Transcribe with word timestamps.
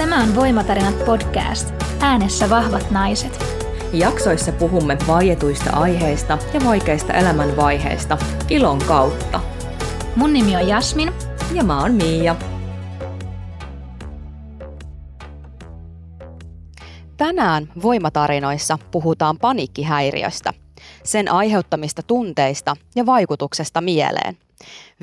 Tämä 0.00 0.22
on 0.22 0.34
Voimatarinat 0.34 1.04
podcast. 1.04 1.74
Äänessä 2.00 2.50
vahvat 2.50 2.90
naiset. 2.90 3.44
Jaksoissa 3.92 4.52
puhumme 4.52 4.98
vaietuista 5.06 5.70
aiheista 5.70 6.38
ja 6.54 6.60
vaikeista 6.64 7.12
elämänvaiheista 7.12 8.18
ilon 8.50 8.78
kautta. 8.78 9.40
Mun 10.16 10.32
nimi 10.32 10.56
on 10.56 10.68
Jasmin. 10.68 11.12
Ja 11.52 11.64
mä 11.64 11.80
oon 11.80 11.94
Miia. 11.94 12.36
Tänään 17.16 17.72
Voimatarinoissa 17.82 18.78
puhutaan 18.90 19.38
paniikkihäiriöstä, 19.38 20.52
sen 21.04 21.32
aiheuttamista 21.32 22.02
tunteista 22.02 22.76
ja 22.96 23.06
vaikutuksesta 23.06 23.80
mieleen– 23.80 24.38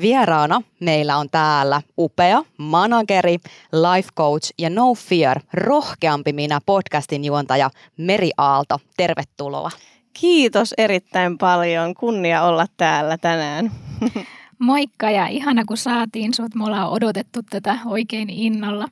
Vieraana 0.00 0.62
meillä 0.80 1.16
on 1.16 1.30
täällä 1.30 1.82
upea 1.98 2.42
manageri, 2.58 3.38
life 3.72 4.08
coach 4.16 4.50
ja 4.58 4.70
no 4.70 4.94
fear, 4.94 5.40
rohkeampi 5.52 6.32
minä 6.32 6.60
podcastin 6.66 7.24
juontaja 7.24 7.70
Meri 7.96 8.30
Aalto. 8.36 8.80
Tervetuloa. 8.96 9.70
Kiitos 10.12 10.74
erittäin 10.78 11.38
paljon. 11.38 11.94
Kunnia 11.94 12.42
olla 12.42 12.66
täällä 12.76 13.18
tänään. 13.18 13.72
Moikka 14.58 15.10
ja 15.10 15.26
ihana 15.26 15.64
kun 15.64 15.76
saatiin 15.76 16.34
sut. 16.34 16.54
Me 16.54 16.64
ollaan 16.64 16.90
odotettu 16.90 17.40
tätä 17.50 17.78
oikein 17.86 18.30
innolla. 18.30 18.88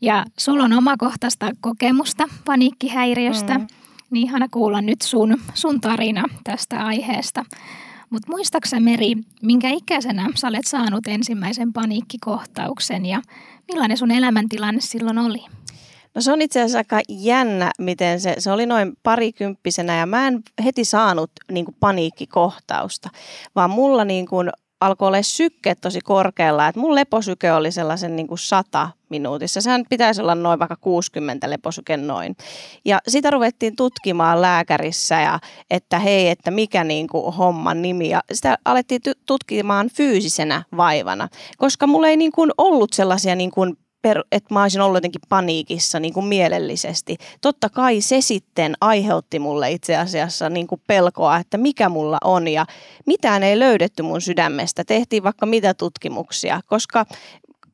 Ja 0.00 0.24
sulla 0.38 0.64
on 0.64 0.72
omakohtaista 0.72 1.50
kokemusta 1.60 2.24
paniikkihäiriöstä. 2.44 3.58
Mm. 3.58 3.66
Niin 4.10 4.26
ihana 4.26 4.46
kuulla 4.50 4.80
nyt 4.82 5.02
sun, 5.02 5.40
sun 5.54 5.80
tarina 5.80 6.24
tästä 6.44 6.84
aiheesta. 6.84 7.44
Mutta 8.10 8.30
muistaaksä 8.30 8.80
Meri, 8.80 9.14
minkä 9.42 9.70
ikäisenä 9.70 10.28
sä 10.34 10.48
olet 10.48 10.66
saanut 10.66 11.06
ensimmäisen 11.06 11.72
paniikkikohtauksen 11.72 13.06
ja 13.06 13.22
millainen 13.68 13.96
sun 13.96 14.10
elämäntilanne 14.10 14.80
silloin 14.80 15.18
oli? 15.18 15.38
No 16.14 16.20
se 16.20 16.32
on 16.32 16.42
itse 16.42 16.60
asiassa 16.60 16.78
aika 16.78 17.00
jännä, 17.08 17.70
miten 17.78 18.20
se, 18.20 18.34
se 18.38 18.52
oli 18.52 18.66
noin 18.66 18.92
parikymppisenä 19.02 19.96
ja 19.96 20.06
mä 20.06 20.28
en 20.28 20.42
heti 20.64 20.84
saanut 20.84 21.30
niin 21.50 21.64
kuin 21.64 21.76
paniikkikohtausta, 21.80 23.10
vaan 23.54 23.70
mulla 23.70 24.04
niin 24.04 24.26
kuin 24.26 24.50
alkoi 24.80 25.08
olla 25.08 25.22
sykkeet 25.22 25.80
tosi 25.80 26.00
korkealla, 26.00 26.68
että 26.68 26.80
mun 26.80 26.94
leposyke 26.94 27.52
oli 27.52 27.72
sellaisen 27.72 28.16
niin 28.16 28.26
kuin 28.26 28.38
100 28.38 28.90
minuutissa. 29.08 29.60
Sehän 29.60 29.84
pitäisi 29.90 30.22
olla 30.22 30.34
noin 30.34 30.58
vaikka 30.58 30.76
60 30.76 31.50
leposyke 31.50 31.96
noin. 31.96 32.36
Ja 32.84 32.98
sitä 33.08 33.30
ruvettiin 33.30 33.76
tutkimaan 33.76 34.42
lääkärissä 34.42 35.20
ja 35.20 35.40
että 35.70 35.98
hei, 35.98 36.28
että 36.28 36.50
mikä 36.50 36.84
niin 36.84 37.08
kuin 37.08 37.34
homman 37.34 37.82
nimi. 37.82 38.08
Ja 38.08 38.22
sitä 38.32 38.58
alettiin 38.64 39.00
tutkimaan 39.26 39.90
fyysisenä 39.96 40.62
vaivana, 40.76 41.28
koska 41.58 41.86
mulla 41.86 42.08
ei 42.08 42.16
niin 42.16 42.32
kuin 42.32 42.50
ollut 42.58 42.92
sellaisia 42.92 43.34
niin 43.34 43.50
kuin 43.50 43.76
per, 44.02 44.24
että 44.32 44.54
mä 44.54 44.62
olisin 44.62 44.80
ollut 44.80 44.96
jotenkin 44.96 45.20
paniikissa 45.28 46.00
niin 46.00 46.14
kuin 46.14 46.26
mielellisesti. 46.26 47.16
Totta 47.40 47.68
kai 47.68 48.00
se 48.00 48.20
sitten 48.20 48.74
aiheutti 48.80 49.38
mulle 49.38 49.70
itse 49.70 49.96
asiassa 49.96 50.48
niin 50.48 50.66
kuin 50.66 50.82
pelkoa, 50.86 51.36
että 51.36 51.58
mikä 51.58 51.88
mulla 51.88 52.18
on 52.24 52.48
ja 52.48 52.66
mitään 53.06 53.42
ei 53.42 53.58
löydetty 53.58 54.02
mun 54.02 54.20
sydämestä. 54.20 54.84
Tehtiin 54.84 55.22
vaikka 55.22 55.46
mitä 55.46 55.74
tutkimuksia, 55.74 56.60
koska 56.66 57.06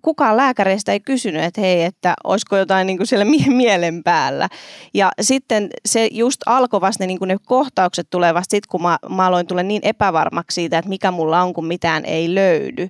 kukaan 0.03 0.37
lääkäreistä 0.37 0.93
ei 0.93 1.01
kysynyt, 1.01 1.45
että 1.45 1.61
hei, 1.61 1.83
että 1.83 2.15
olisiko 2.25 2.57
jotain 2.57 2.87
niin 2.87 2.97
kuin 2.97 3.07
siellä 3.07 3.27
mielen 3.49 4.03
päällä. 4.05 4.49
Ja 4.95 5.11
sitten 5.21 5.71
se 5.87 6.09
just 6.13 6.41
alkoi 6.47 6.81
vasta 6.81 7.07
niin 7.07 7.19
kuin 7.19 7.29
ne 7.29 7.37
kohtaukset 7.45 8.07
tulee 8.11 8.35
vasta 8.35 8.51
sitten, 8.51 8.69
kun 8.71 8.83
mä, 8.83 8.99
mä 9.09 9.27
aloin 9.27 9.47
tulla 9.47 9.63
niin 9.63 9.83
epävarmaksi 9.85 10.55
siitä, 10.55 10.79
että 10.79 10.89
mikä 10.89 11.11
mulla 11.11 11.43
on, 11.43 11.55
kun 11.55 11.67
mitään 11.67 12.05
ei 12.05 12.35
löydy. 12.35 12.89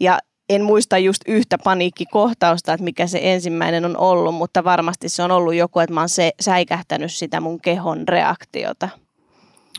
Ja 0.00 0.18
en 0.54 0.64
muista 0.64 0.98
just 0.98 1.22
yhtä 1.26 1.58
paniikkikohtausta, 1.64 2.72
että 2.72 2.84
mikä 2.84 3.06
se 3.06 3.20
ensimmäinen 3.22 3.84
on 3.84 3.96
ollut, 3.96 4.34
mutta 4.34 4.64
varmasti 4.64 5.08
se 5.08 5.22
on 5.22 5.30
ollut 5.30 5.54
joku, 5.54 5.78
että 5.78 5.94
mä 5.94 6.00
oon 6.00 6.08
se, 6.08 6.32
säikähtänyt 6.40 7.12
sitä 7.12 7.40
mun 7.40 7.60
kehon 7.60 8.08
reaktiota. 8.08 8.88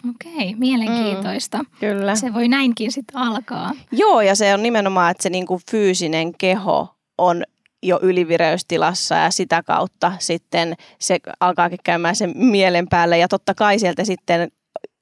Okei, 0.09 0.55
mielenkiintoista. 0.55 1.57
Mm, 1.57 1.65
kyllä. 1.79 2.15
Se 2.15 2.33
voi 2.33 2.47
näinkin 2.47 2.91
sitten 2.91 3.17
alkaa. 3.17 3.71
Joo, 3.91 4.21
ja 4.21 4.35
se 4.35 4.53
on 4.53 4.63
nimenomaan, 4.63 5.11
että 5.11 5.23
se 5.23 5.29
niinku 5.29 5.61
fyysinen 5.71 6.37
keho 6.37 6.95
on 7.17 7.43
jo 7.83 7.99
ylivireystilassa 8.01 9.15
ja 9.15 9.31
sitä 9.31 9.63
kautta 9.63 10.11
sitten 10.19 10.75
se 10.99 11.19
alkaakin 11.39 11.79
käymään 11.83 12.15
sen 12.15 12.33
mielen 12.35 12.87
päälle. 12.89 13.17
Ja 13.17 13.27
totta 13.27 13.53
kai 13.53 13.79
sieltä 13.79 14.03
sitten 14.03 14.51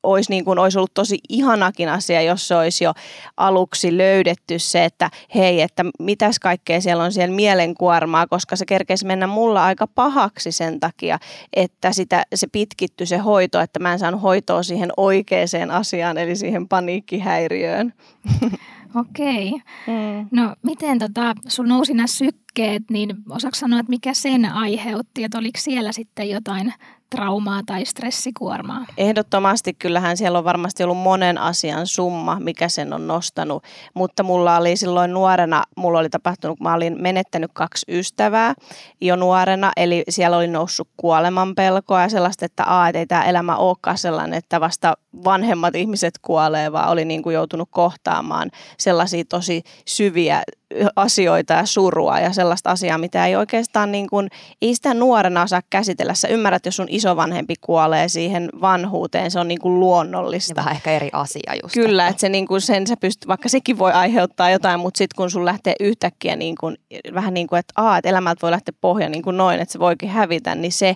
olisi, 0.03 0.29
niin 0.29 0.45
kuin, 0.45 0.59
olisi 0.59 0.77
ollut 0.77 0.93
tosi 0.93 1.19
ihanakin 1.29 1.89
asia, 1.89 2.21
jos 2.21 2.47
se 2.47 2.55
olisi 2.55 2.83
jo 2.83 2.93
aluksi 3.37 3.97
löydetty 3.97 4.59
se, 4.59 4.85
että 4.85 5.09
hei, 5.35 5.61
että 5.61 5.85
mitäs 5.99 6.39
kaikkea 6.39 6.81
siellä 6.81 7.03
on 7.03 7.11
siellä 7.11 7.35
mielenkuormaa, 7.35 8.27
koska 8.27 8.55
se 8.55 8.65
kerkesi 8.65 9.05
mennä 9.05 9.27
mulla 9.27 9.65
aika 9.65 9.87
pahaksi 9.87 10.51
sen 10.51 10.79
takia, 10.79 11.19
että 11.53 11.91
sitä, 11.93 12.23
se 12.35 12.47
pitkittyi 12.47 13.07
se 13.07 13.17
hoito, 13.17 13.59
että 13.59 13.79
mä 13.79 13.93
en 13.93 13.99
saanut 13.99 14.21
hoitoa 14.21 14.63
siihen 14.63 14.91
oikeaan 14.97 15.71
asiaan, 15.71 16.17
eli 16.17 16.35
siihen 16.35 16.67
paniikkihäiriöön. 16.67 17.93
Okei. 18.95 19.51
Mm. 19.87 20.27
No 20.31 20.55
miten 20.63 20.99
tota, 20.99 21.35
sun 21.47 21.67
nousi 21.67 21.93
nämä 21.93 22.07
sykkeet, 22.07 22.83
niin 22.89 23.15
osaako 23.29 23.55
sanoa, 23.55 23.79
että 23.79 23.89
mikä 23.89 24.13
sen 24.13 24.45
aiheutti, 24.45 25.23
että 25.23 25.37
oliko 25.37 25.59
siellä 25.59 25.91
sitten 25.91 26.29
jotain 26.29 26.73
traumaa 27.15 27.61
tai 27.65 27.85
stressikuormaa? 27.85 28.85
Ehdottomasti. 28.97 29.73
Kyllähän 29.73 30.17
siellä 30.17 30.37
on 30.37 30.43
varmasti 30.43 30.83
ollut 30.83 30.97
monen 30.97 31.37
asian 31.37 31.87
summa, 31.87 32.39
mikä 32.39 32.69
sen 32.69 32.93
on 32.93 33.07
nostanut, 33.07 33.63
mutta 33.93 34.23
mulla 34.23 34.57
oli 34.57 34.75
silloin 34.75 35.13
nuorena, 35.13 35.63
mulla 35.77 35.99
oli 35.99 36.09
tapahtunut, 36.09 36.59
mä 36.59 36.73
olin 36.73 37.01
menettänyt 37.01 37.51
kaksi 37.53 37.85
ystävää 37.89 38.53
jo 39.01 39.15
nuorena, 39.15 39.71
eli 39.77 40.03
siellä 40.09 40.37
oli 40.37 40.47
noussut 40.47 40.89
kuoleman 40.97 41.55
pelkoa 41.55 42.01
ja 42.01 42.09
sellaista, 42.09 42.45
että 42.45 42.63
a, 42.67 42.87
et 42.87 42.95
ei 42.95 43.05
tämä 43.05 43.23
elämä 43.23 43.55
olekaan 43.55 43.97
sellainen, 43.97 44.37
että 44.37 44.61
vasta 44.61 44.93
vanhemmat 45.23 45.75
ihmiset 45.75 46.13
kuolee, 46.21 46.71
vaan 46.71 46.89
oli 46.89 47.05
niin 47.05 47.23
kuin 47.23 47.33
joutunut 47.33 47.69
kohtaamaan 47.71 48.51
sellaisia 48.77 49.23
tosi 49.29 49.63
syviä 49.87 50.43
asioita 50.95 51.53
ja 51.53 51.65
surua 51.65 52.19
ja 52.19 52.33
sellaista 52.33 52.71
asiaa, 52.71 52.97
mitä 52.97 53.25
ei 53.25 53.35
oikeastaan 53.35 53.91
niin 53.91 54.09
kuin, 54.09 54.29
ei 54.61 54.75
sitä 54.75 54.93
nuorena 54.93 55.43
osaa 55.43 55.61
käsitellä. 55.69 56.13
Sä 56.13 56.27
ymmärrät, 56.27 56.65
jos 56.65 56.75
sun 56.75 56.87
isovanhempi 56.89 57.55
kuolee 57.61 58.07
siihen 58.09 58.49
vanhuuteen, 58.61 59.31
se 59.31 59.39
on 59.39 59.47
niin 59.47 59.61
kuin 59.61 59.79
luonnollista. 59.79 60.51
Ja 60.51 60.55
vähän 60.55 60.75
ehkä 60.75 60.91
eri 60.91 61.09
asia 61.13 61.53
just. 61.63 61.73
Kyllä, 61.73 62.07
että 62.07 62.19
se 62.19 62.29
niin 62.29 62.47
kuin 62.47 62.61
sen 62.61 62.87
sä 62.87 62.97
pystyt, 62.97 63.27
vaikka 63.27 63.49
sekin 63.49 63.77
voi 63.77 63.91
aiheuttaa 63.91 64.49
jotain, 64.49 64.79
mutta 64.79 64.97
sitten 64.97 65.15
kun 65.15 65.31
sun 65.31 65.45
lähtee 65.45 65.75
yhtäkkiä 65.79 66.35
niin 66.35 66.55
kuin, 66.59 66.77
vähän 67.13 67.33
niin 67.33 67.47
kuin, 67.47 67.59
että, 67.59 67.73
aa, 67.75 67.97
että 67.97 68.09
elämältä 68.09 68.41
voi 68.41 68.51
lähteä 68.51 68.73
pohja 68.81 69.09
niin 69.09 69.23
kuin 69.23 69.37
noin, 69.37 69.59
että 69.59 69.71
se 69.71 69.79
voikin 69.79 70.09
hävitä, 70.09 70.55
niin 70.55 70.71
se 70.71 70.95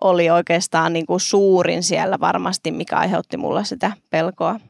oli 0.00 0.30
oikeastaan 0.30 0.92
niin 0.92 1.06
kuin 1.06 1.20
suurin 1.20 1.82
siellä 1.82 2.20
varmasti, 2.20 2.70
mikä 2.70 2.96
aiheutti 2.96 3.36
mulla 3.36 3.64
sitä 3.64 3.92
pelkoa. 4.10 4.60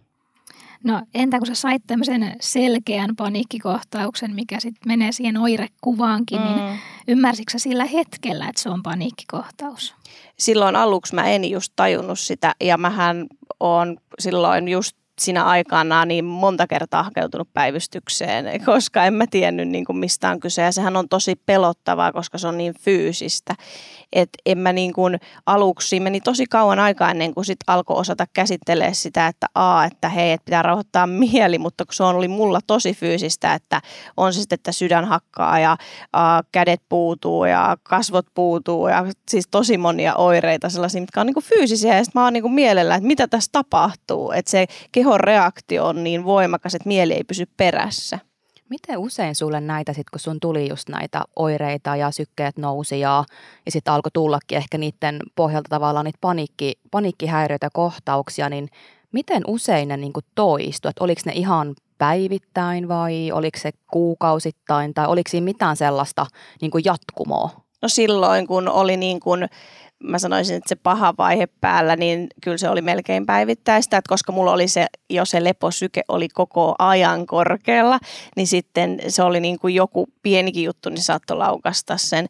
No 0.85 1.03
entä 1.15 1.39
kun 1.39 1.47
sä 1.47 1.55
sait 1.55 1.83
tämmöisen 1.87 2.37
selkeän 2.41 3.17
paniikkikohtauksen, 3.17 4.35
mikä 4.35 4.61
sitten 4.61 4.89
menee 4.89 5.13
siihen 5.13 5.37
oirekuvaankin, 5.37 6.45
niin 6.45 6.57
mm. 6.57 6.65
niin 6.65 6.79
ymmärsitkö 7.09 7.53
sä 7.53 7.59
sillä 7.59 7.85
hetkellä, 7.85 8.49
että 8.49 8.63
se 8.63 8.69
on 8.69 8.83
paniikkikohtaus? 8.83 9.95
Silloin 10.39 10.77
aluksi 10.77 11.15
mä 11.15 11.25
en 11.25 11.51
just 11.51 11.73
tajunnut 11.77 12.19
sitä 12.19 12.55
ja 12.61 12.79
mähän 12.79 13.27
on 13.61 13.97
silloin 14.19 14.69
just 14.69 14.97
sinä 15.21 15.45
aikana 15.45 16.05
niin 16.05 16.25
monta 16.25 16.67
kertaa 16.67 17.03
hakeutunut 17.03 17.49
päivystykseen, 17.55 18.65
koska 18.65 19.05
en 19.05 19.15
mä 19.15 19.27
tiennyt 19.31 19.69
niin 19.69 19.85
kuin 19.85 19.97
mistä 19.97 20.31
on 20.31 20.41
kyse. 20.41 20.63
Ja 20.63 20.73
sehän 20.73 20.97
on 20.97 21.09
tosi 21.09 21.37
pelottavaa, 21.47 22.13
koska 22.13 22.39
se 22.39 22.49
on 22.49 22.59
niin 22.59 22.75
fyysistä. 22.81 23.55
Että 24.13 24.39
en 24.47 24.59
mä 24.59 24.73
niin 24.73 24.93
kuin 24.93 25.19
aluksi, 25.47 26.01
meni 26.01 26.21
tosi 26.21 26.47
kauan 26.47 26.79
aikaa 26.79 27.11
ennen 27.11 27.35
kuin 27.35 27.45
sit 27.45 27.57
alkoi 27.67 27.97
osata 27.97 28.27
käsittelee 28.33 28.95
sitä, 28.95 29.27
että 29.27 29.47
a, 29.55 29.85
että 29.85 30.09
hei, 30.09 30.33
että 30.33 30.45
pitää 30.45 30.63
rauhoittaa 30.63 31.07
mieli, 31.33 31.59
mutta 31.59 31.85
kun 31.85 31.95
se 31.95 32.03
on 32.03 32.17
oli 32.17 32.29
mulla 32.29 32.61
tosi 32.67 32.95
fyysistä, 32.95 33.55
että 33.55 33.81
on 34.17 34.33
se 34.33 34.41
sitten, 34.41 34.55
että 34.55 34.73
sydän 34.73 35.05
hakkaa 35.05 35.59
ja 35.59 35.77
a, 36.13 36.43
kädet 36.53 36.83
puutuu 36.89 37.45
ja 37.45 37.77
kasvot 37.83 38.27
puutuu 38.35 38.89
ja 38.89 39.07
siis 39.31 39.49
tosi 39.51 39.79
monia 39.79 40.15
oireita 40.15 40.69
sellaisia, 40.69 41.01
mitkä 41.01 41.21
on 41.21 41.27
niin 41.27 41.35
kuin 41.35 41.45
fyysisiä 41.45 41.97
ja 41.97 42.05
sitten 42.05 42.21
mä 42.21 42.25
oon 42.25 42.33
niin 42.33 42.43
kuin 42.43 42.55
mielellä, 42.55 42.95
että 42.95 43.07
mitä 43.07 43.29
tässä 43.29 43.49
tapahtuu, 43.53 44.33
että 44.33 44.51
se 44.51 44.67
kehon 44.93 45.21
reaktio 45.21 45.87
on 45.87 46.05
niin 46.05 46.25
voimakas, 46.25 46.75
että 46.75 46.89
mieli 46.89 47.13
ei 47.13 47.25
pysy 47.25 47.45
perässä. 47.57 48.19
Miten 48.69 48.99
usein 48.99 49.35
sulle 49.35 49.61
näitä 49.61 49.93
sitten, 49.93 50.11
kun 50.13 50.21
sun 50.21 50.41
tuli 50.41 50.69
just 50.69 50.89
näitä 50.89 51.25
oireita 51.37 51.97
ja 51.97 52.11
sykkeet 52.11 52.59
nousi 52.59 53.01
ja, 53.01 53.25
ja 53.67 53.73
sitten 53.73 53.95
alkoi 53.95 54.11
tullakin 54.13 54.59
ehkä 54.59 54.79
niiden 54.79 55.21
pohjalta 55.35 55.69
tavallaan 55.69 56.05
niitä 56.05 56.19
paniikki, 56.21 56.73
paniikkihäiriöitä 56.91 57.69
kohtauksia, 57.73 58.49
niin 58.49 58.69
miten 59.13 59.43
usein 59.47 59.89
ne 59.89 59.97
niin 59.97 60.13
toistu? 60.35 60.89
Että 60.89 61.05
oliko 61.05 61.21
ne 61.25 61.33
ihan 61.33 61.75
päivittäin 61.99 62.89
vai 62.89 63.33
oliko 63.33 63.59
se 63.59 63.71
kuukausittain 63.91 64.95
tai 64.95 65.07
oliko 65.07 65.31
siinä 65.31 65.45
mitään 65.45 65.77
sellaista 65.77 66.27
niin 66.61 66.71
jatkumoa? 66.85 67.51
No 67.83 67.89
silloin, 67.89 68.47
kun 68.47 68.69
oli 68.69 68.97
niin 68.97 69.21
kuin 69.21 69.49
mä 70.05 70.19
sanoisin, 70.19 70.57
että 70.57 70.69
se 70.69 70.77
paha 70.77 71.15
vaihe 71.19 71.49
päällä, 71.61 71.97
niin 71.97 72.27
kyllä 72.43 72.59
se 72.59 72.69
oli 72.69 72.83
melkein 72.83 73.27
päivittäistä, 73.27 73.97
että 73.97 74.09
koska 74.09 74.33
mulla 74.33 74.53
oli 74.53 74.69
se, 74.69 74.87
jo 75.11 75.25
se 75.25 75.45
leposyke 75.45 76.03
oli 76.09 76.29
koko 76.29 76.75
ajan 76.79 77.27
korkealla, 77.27 77.99
niin 78.37 78.47
sitten 78.47 78.99
se 79.09 79.23
oli 79.23 79.41
niin 79.41 79.59
kuin 79.59 79.75
joku 79.75 80.09
pienikin 80.23 80.65
juttu, 80.65 80.89
niin 80.89 81.03
saattoi 81.03 81.37
laukasta 81.37 81.97
sen. 81.97 82.27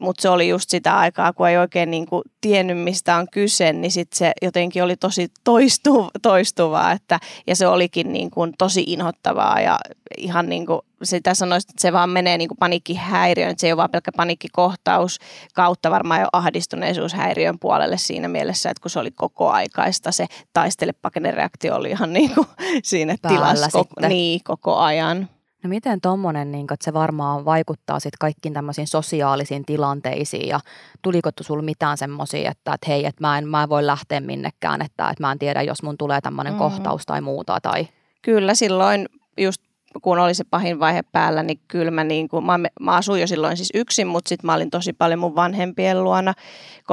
Mutta 0.00 0.22
se 0.22 0.28
oli 0.28 0.48
just 0.48 0.70
sitä 0.70 0.98
aikaa, 0.98 1.32
kun 1.32 1.48
ei 1.48 1.56
oikein 1.58 1.90
niin 1.90 2.06
kuin 2.06 2.22
tiennyt, 2.40 2.78
mistä 2.78 3.16
on 3.16 3.26
kyse, 3.30 3.72
niin 3.72 3.90
sitten 3.90 4.18
se 4.18 4.32
jotenkin 4.42 4.84
oli 4.84 4.96
tosi 4.96 5.28
toistu, 5.44 6.08
toistuvaa, 6.22 6.92
että, 6.92 7.20
ja 7.46 7.56
se 7.56 7.66
olikin 7.66 8.12
niin 8.12 8.30
kuin 8.30 8.52
tosi 8.58 8.84
inhottavaa 8.86 9.60
ja 9.60 9.78
ihan 10.18 10.48
niin 10.48 10.66
kuin 10.66 10.80
sitä 11.02 11.34
sanoisi, 11.34 11.66
että 11.70 11.82
se 11.82 11.92
vaan 11.92 12.10
menee 12.10 12.38
niin 12.38 12.48
kuin 12.48 12.58
paniikkihäiriöön, 12.58 13.50
että 13.50 13.60
se 13.60 13.66
ei 13.66 13.72
ole 13.72 13.76
vaan 13.76 13.90
pelkkä 13.90 14.12
paniikkikohtaus 14.16 15.18
kautta 15.54 15.90
varmaan 15.90 16.20
jo 16.20 16.26
ahdistuneisuushäiriön 16.32 17.58
puolelle 17.58 17.98
siinä 17.98 18.28
mielessä, 18.28 18.70
että 18.70 18.82
kun 18.82 18.90
se 18.90 18.98
oli 18.98 19.10
koko 19.10 19.50
aikaista, 19.50 20.12
se 20.12 20.26
taistele 20.52 20.92
reaktio 21.30 21.76
oli 21.76 21.90
ihan 21.90 22.12
niin 22.12 22.34
kuin 22.34 22.46
siinä 22.82 23.16
tilassa 23.28 23.68
koko, 23.72 24.08
niin, 24.08 24.40
koko 24.44 24.76
ajan. 24.76 25.28
No 25.62 25.68
miten 25.68 26.00
tuommoinen, 26.00 26.52
niin 26.52 26.66
että 26.72 26.84
se 26.84 26.92
varmaan 26.92 27.44
vaikuttaa 27.44 28.00
sitten 28.00 28.18
kaikkiin 28.20 28.54
tämmöisiin 28.54 28.86
sosiaalisiin 28.86 29.64
tilanteisiin 29.66 30.48
ja 30.48 30.60
tuliko 31.02 31.30
sinulla 31.40 31.62
mitään 31.62 31.98
semmoisia, 31.98 32.50
että, 32.50 32.74
että 32.74 32.86
hei, 32.88 33.06
että 33.06 33.20
mä 33.20 33.38
en, 33.38 33.48
mä 33.48 33.62
en 33.62 33.68
voi 33.68 33.86
lähteä 33.86 34.20
minnekään, 34.20 34.82
että, 34.82 35.10
että 35.10 35.22
mä 35.22 35.32
en 35.32 35.38
tiedä, 35.38 35.62
jos 35.62 35.82
mun 35.82 35.98
tulee 35.98 36.20
tämmöinen 36.20 36.52
mm. 36.52 36.58
kohtaus 36.58 37.06
tai 37.06 37.20
muuta 37.20 37.60
tai... 37.62 37.88
Kyllä 38.22 38.54
silloin 38.54 39.08
just 39.38 39.62
kun 40.02 40.18
oli 40.18 40.34
se 40.34 40.44
pahin 40.44 40.80
vaihe 40.80 41.02
päällä, 41.02 41.42
niin 41.42 41.60
kyllä 41.68 41.90
mä, 41.90 42.04
niin 42.04 42.28
kuin, 42.28 42.44
mä, 42.44 42.58
mä 42.80 42.96
asuin 42.96 43.20
jo 43.20 43.26
silloin 43.26 43.56
siis 43.56 43.70
yksin, 43.74 44.06
mutta 44.06 44.28
sitten 44.28 44.46
mä 44.46 44.54
olin 44.54 44.70
tosi 44.70 44.92
paljon 44.92 45.18
mun 45.18 45.34
vanhempien 45.34 46.04
luona. 46.04 46.34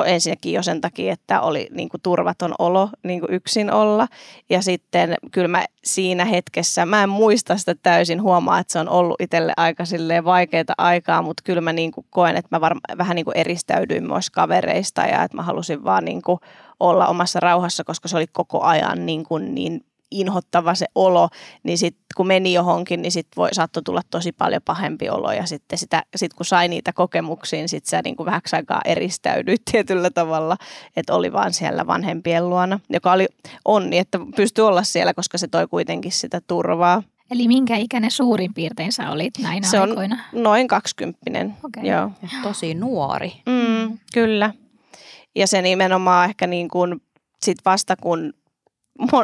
Ensinnäkin 0.06 0.54
jo 0.54 0.64
sen 0.64 0.82
takia, 0.82 1.14
että 1.14 1.42
oli 1.42 1.68
niin 1.72 1.90
kuin 1.90 2.02
turvaton 2.02 2.56
olo 2.60 2.90
niin 3.04 3.20
kuin 3.20 3.34
yksin 3.34 3.72
olla. 3.72 4.08
Ja 4.50 4.62
sitten 4.62 5.16
kyllä 5.32 5.48
mä 5.48 5.66
siinä 5.84 6.26
hetkessä, 6.26 6.86
mä 6.86 7.04
en 7.04 7.10
muista 7.10 7.58
sitä 7.58 7.76
täysin, 7.84 8.22
huomaa, 8.22 8.60
että 8.60 8.74
se 8.74 8.80
on 8.80 8.90
ollut 8.90 9.22
itselle 9.22 9.54
aika 9.58 9.84
vaikeaa 10.24 10.64
aikaa, 10.78 11.22
mutta 11.22 11.44
kyllä 11.46 11.62
mä 11.62 11.74
niin 11.74 11.92
kuin 11.92 12.06
koen, 12.10 12.38
että 12.38 12.56
mä 12.56 12.62
varma, 12.62 12.80
vähän 12.98 13.16
niin 13.16 13.26
kuin 13.26 13.38
eristäydyin 13.38 14.08
myös 14.08 14.30
kavereista 14.30 15.02
ja 15.02 15.24
että 15.24 15.38
mä 15.38 15.44
halusin 15.44 15.84
vaan 15.84 16.06
niin 16.06 16.22
kuin 16.22 16.40
olla 16.80 17.08
omassa 17.08 17.40
rauhassa, 17.40 17.84
koska 17.84 18.08
se 18.08 18.18
oli 18.18 18.28
koko 18.28 18.62
ajan 18.62 19.06
niin, 19.06 19.24
kuin 19.24 19.56
niin 19.56 19.86
inhottava 20.12 20.76
se 20.76 20.86
olo, 20.96 21.30
niin 21.64 21.78
sitten 21.78 22.06
kun 22.16 22.28
meni 22.28 22.54
johonkin, 22.54 23.02
niin 23.02 23.12
sitten 23.12 23.36
voi 23.38 23.50
saattoi 23.54 23.84
tulla 23.84 24.02
tosi 24.10 24.32
paljon 24.32 24.62
pahempi 24.66 25.10
olo 25.10 25.32
ja 25.32 25.46
sitten 25.46 25.80
sitä, 25.80 26.04
sit 26.16 26.34
kun 26.34 26.46
sai 26.46 26.68
niitä 26.68 26.94
kokemuksia, 26.94 27.60
niin 27.60 27.70
sitten 27.70 27.90
sä 27.90 28.02
niin 28.04 28.16
kuin 28.16 28.26
vähäksi 28.26 28.56
aikaa 28.56 28.82
eristäydyit 28.86 29.62
tietyllä 29.72 30.10
tavalla, 30.10 30.58
että 30.96 31.14
oli 31.16 31.34
vaan 31.34 31.54
siellä 31.54 31.88
vanhempien 31.88 32.50
luona, 32.50 32.80
joka 32.90 33.12
oli 33.12 33.28
onni, 33.66 33.98
että 33.98 34.20
pystyi 34.36 34.64
olla 34.64 34.84
siellä, 34.84 35.14
koska 35.14 35.38
se 35.38 35.48
toi 35.48 35.68
kuitenkin 35.68 36.12
sitä 36.12 36.42
turvaa. 36.48 37.04
Eli 37.32 37.48
minkä 37.48 37.76
ikäinen 37.76 38.12
suurin 38.12 38.54
piirtein 38.54 38.92
sä 38.92 39.12
olit 39.12 39.34
näinä 39.42 39.68
se 39.68 39.78
aikoina? 39.78 40.18
on 40.34 40.44
noin 40.44 40.68
kaksikymppinen, 40.68 41.58
okay. 41.64 41.84
joo. 41.84 42.12
Tosi 42.44 42.74
nuori. 42.74 43.32
Mm, 43.46 43.98
kyllä. 44.14 44.54
Ja 45.36 45.48
se 45.48 45.62
nimenomaan 45.62 46.30
ehkä 46.30 46.48
niin 46.48 46.68
kuin 46.68 47.02
sit 47.44 47.58
vasta 47.66 47.96
kun 47.96 48.34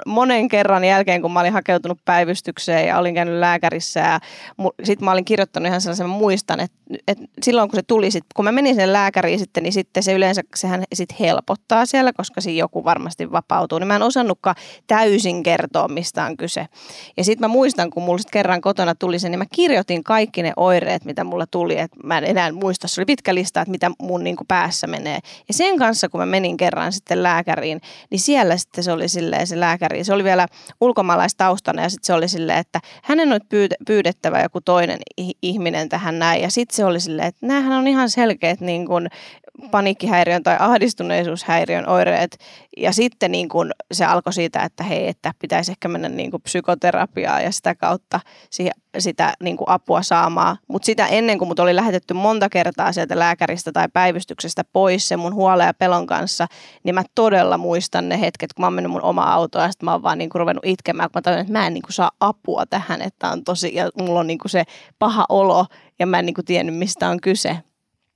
monen 0.05 0.47
kerran 0.47 0.83
jälkeen, 0.83 1.21
kun 1.21 1.31
mä 1.31 1.39
olin 1.39 1.53
hakeutunut 1.53 1.99
päivystykseen 2.05 2.87
ja 2.87 2.97
olin 2.97 3.15
käynyt 3.15 3.39
lääkärissä 3.39 3.99
ja 3.99 4.19
sitten 4.83 5.05
mä 5.05 5.11
olin 5.11 5.25
kirjoittanut 5.25 5.67
ihan 5.67 5.81
sellaisen, 5.81 6.09
muistan, 6.09 6.59
että, 6.59 6.77
että 7.07 7.25
silloin 7.41 7.69
kun 7.69 7.79
se 7.79 7.83
tuli, 7.87 8.11
sit, 8.11 8.25
kun 8.35 8.45
mä 8.45 8.51
menin 8.51 8.75
sen 8.75 8.93
lääkäriin 8.93 9.39
sitten, 9.39 9.63
niin 9.63 9.73
sitten 9.73 10.03
se 10.03 10.13
yleensä, 10.13 10.41
sehän 10.55 10.83
sit 10.93 11.19
helpottaa 11.19 11.85
siellä, 11.85 12.13
koska 12.13 12.41
siinä 12.41 12.59
joku 12.59 12.83
varmasti 12.83 13.31
vapautuu, 13.31 13.79
niin 13.79 13.87
mä 13.87 13.95
en 13.95 14.01
osannutkaan 14.01 14.55
täysin 14.87 15.43
kertoa, 15.43 15.87
mistä 15.87 16.25
on 16.25 16.37
kyse. 16.37 16.65
Ja 17.17 17.23
sitten 17.23 17.49
mä 17.49 17.53
muistan, 17.53 17.89
kun 17.89 18.03
mulla 18.03 18.17
sitten 18.17 18.39
kerran 18.39 18.61
kotona 18.61 18.95
tuli 18.95 19.19
se, 19.19 19.29
niin 19.29 19.39
mä 19.39 19.45
kirjoitin 19.55 20.03
kaikki 20.03 20.43
ne 20.43 20.53
oireet, 20.55 21.05
mitä 21.05 21.23
mulla 21.23 21.45
tuli, 21.47 21.79
että 21.79 21.97
mä 22.03 22.17
en 22.17 22.23
enää 22.23 22.51
muista, 22.51 22.87
se 22.87 23.01
oli 23.01 23.05
pitkä 23.05 23.35
lista, 23.35 23.61
että 23.61 23.71
mitä 23.71 23.91
mun 24.01 24.23
niin 24.23 24.35
kuin 24.35 24.47
päässä 24.47 24.87
menee. 24.87 25.19
Ja 25.47 25.53
sen 25.53 25.79
kanssa, 25.79 26.09
kun 26.09 26.19
mä 26.19 26.25
menin 26.25 26.57
kerran 26.57 26.93
sitten 26.93 27.23
lääkäriin, 27.23 27.81
niin 28.09 28.19
siellä 28.19 28.57
sitten 28.57 28.83
se 28.83 28.91
oli 28.91 29.07
silleen 29.07 29.47
se 29.47 29.59
lääkäri. 29.63 30.03
Se 30.03 30.13
oli 30.13 30.23
vielä 30.23 30.47
ulkomaalaistaustana 30.81 31.81
ja 31.81 31.89
sitten 31.89 32.05
se 32.07 32.13
oli 32.13 32.27
silleen, 32.27 32.59
että 32.59 32.79
hänen 33.03 33.33
on 33.33 33.39
pyydettävä 33.85 34.41
joku 34.41 34.61
toinen 34.61 34.99
ihminen 35.41 35.89
tähän 35.89 36.19
näin. 36.19 36.41
Ja 36.41 36.51
sitten 36.51 36.75
se 36.75 36.85
oli 36.85 36.99
silleen, 36.99 37.27
että 37.27 37.45
näähän 37.45 37.73
on 37.73 37.87
ihan 37.87 38.09
selkeät 38.09 38.61
niin 38.61 38.87
kuin 38.87 39.09
paniikkihäiriön 39.71 40.43
tai 40.43 40.55
ahdistuneisuushäiriön 40.59 41.89
oireet. 41.89 42.37
Ja 42.77 42.91
sitten 42.91 43.31
niin 43.31 43.49
kuin 43.49 43.71
se 43.91 44.05
alkoi 44.05 44.33
siitä, 44.33 44.59
että 44.59 44.83
hei, 44.83 45.07
että 45.07 45.31
pitäisi 45.39 45.71
ehkä 45.71 45.87
mennä 45.87 46.09
niin 46.09 46.31
kuin 46.31 46.41
psykoterapiaa 46.41 47.41
ja 47.41 47.51
sitä 47.51 47.75
kautta 47.75 48.19
sitä 48.99 49.33
niin 49.43 49.57
kuin 49.57 49.69
apua 49.69 50.01
saamaan. 50.01 50.57
Mutta 50.67 50.85
sitä 50.85 51.07
ennen 51.07 51.37
kuin 51.37 51.47
mut 51.47 51.59
oli 51.59 51.75
lähetetty 51.75 52.13
monta 52.13 52.49
kertaa 52.49 52.91
sieltä 52.91 53.19
lääkäristä 53.19 53.71
tai 53.71 53.87
päivystyksestä 53.93 54.63
pois 54.73 55.07
se 55.07 55.17
mun 55.17 55.33
huolen 55.33 55.67
ja 55.67 55.73
pelon 55.73 56.07
kanssa, 56.07 56.47
niin 56.83 56.95
mä 56.95 57.03
todella 57.15 57.57
muistan 57.57 58.09
ne 58.09 58.19
hetket, 58.19 58.53
kun 58.53 58.63
mä 58.63 58.65
oon 58.65 58.73
mennyt 58.73 58.91
mun 58.91 59.03
omaa 59.03 59.33
autoa 59.33 59.61
ja 59.61 59.71
sitten 59.71 59.85
mä 59.85 59.91
oon 59.91 60.03
vaan 60.03 60.17
niin 60.17 60.29
kuin 60.29 60.39
ruvennut 60.39 60.65
itkemään, 60.65 61.09
kun 61.09 61.17
mä 61.17 61.21
tajuin, 61.21 61.41
että 61.41 61.53
mä 61.53 61.67
en 61.67 61.73
niin 61.73 61.81
kuin 61.81 61.93
saa 61.93 62.11
apua 62.19 62.65
tähän, 62.65 63.01
että 63.01 63.29
on 63.29 63.43
tosi, 63.43 63.75
ja 63.75 63.89
mulla 63.97 64.19
on 64.19 64.27
niin 64.27 64.39
kuin 64.39 64.51
se 64.51 64.63
paha 64.99 65.25
olo 65.29 65.65
ja 65.99 66.05
mä 66.05 66.19
en 66.19 66.25
niin 66.25 66.33
kuin 66.33 66.45
tiennyt, 66.45 66.75
mistä 66.75 67.09
on 67.09 67.21
kyse 67.21 67.57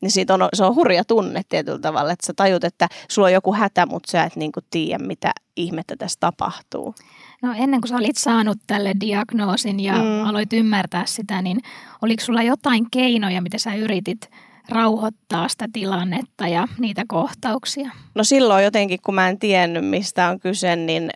niin 0.02 0.12
siitä 0.12 0.34
on, 0.34 0.50
se 0.54 0.64
on 0.64 0.76
hurja 0.76 1.06
tunne 1.06 1.42
tietyllä 1.50 1.80
tavalla, 1.80 2.12
että 2.12 2.28
sä 2.28 2.34
tajut, 2.34 2.64
että 2.64 2.88
sulla 3.10 3.26
on 3.26 3.34
joku 3.34 3.54
hätä, 3.54 3.86
mutta 3.86 4.12
sä 4.12 4.24
et 4.24 4.36
niin 4.36 4.52
kuin 4.52 4.66
tiedä, 4.70 5.04
mitä 5.04 5.32
ihmettä 5.56 5.96
tässä 5.96 6.20
tapahtuu. 6.20 6.96
No 7.42 7.54
ennen 7.58 7.82
kuin 7.82 7.90
sä 7.90 7.96
olit 7.96 8.18
saanut 8.18 8.58
tälle 8.68 8.94
diagnoosin 9.00 9.80
ja 9.80 9.94
mm. 9.94 10.26
aloit 10.26 10.54
ymmärtää 10.54 11.06
sitä, 11.06 11.42
niin 11.42 11.60
oliko 12.02 12.24
sulla 12.24 12.44
jotain 12.44 12.86
keinoja, 12.92 13.42
mitä 13.42 13.58
sä 13.58 13.76
yritit 13.76 14.30
rauhoittaa 14.70 15.48
sitä 15.48 15.68
tilannetta 15.74 16.48
ja 16.48 16.68
niitä 16.80 17.04
kohtauksia? 17.08 17.92
No 18.16 18.24
silloin 18.24 18.64
jotenkin, 18.64 19.00
kun 19.06 19.16
mä 19.16 19.30
en 19.30 19.40
tiennyt, 19.40 19.86
mistä 19.86 20.30
on 20.30 20.40
kyse, 20.40 20.76
niin 20.76 21.10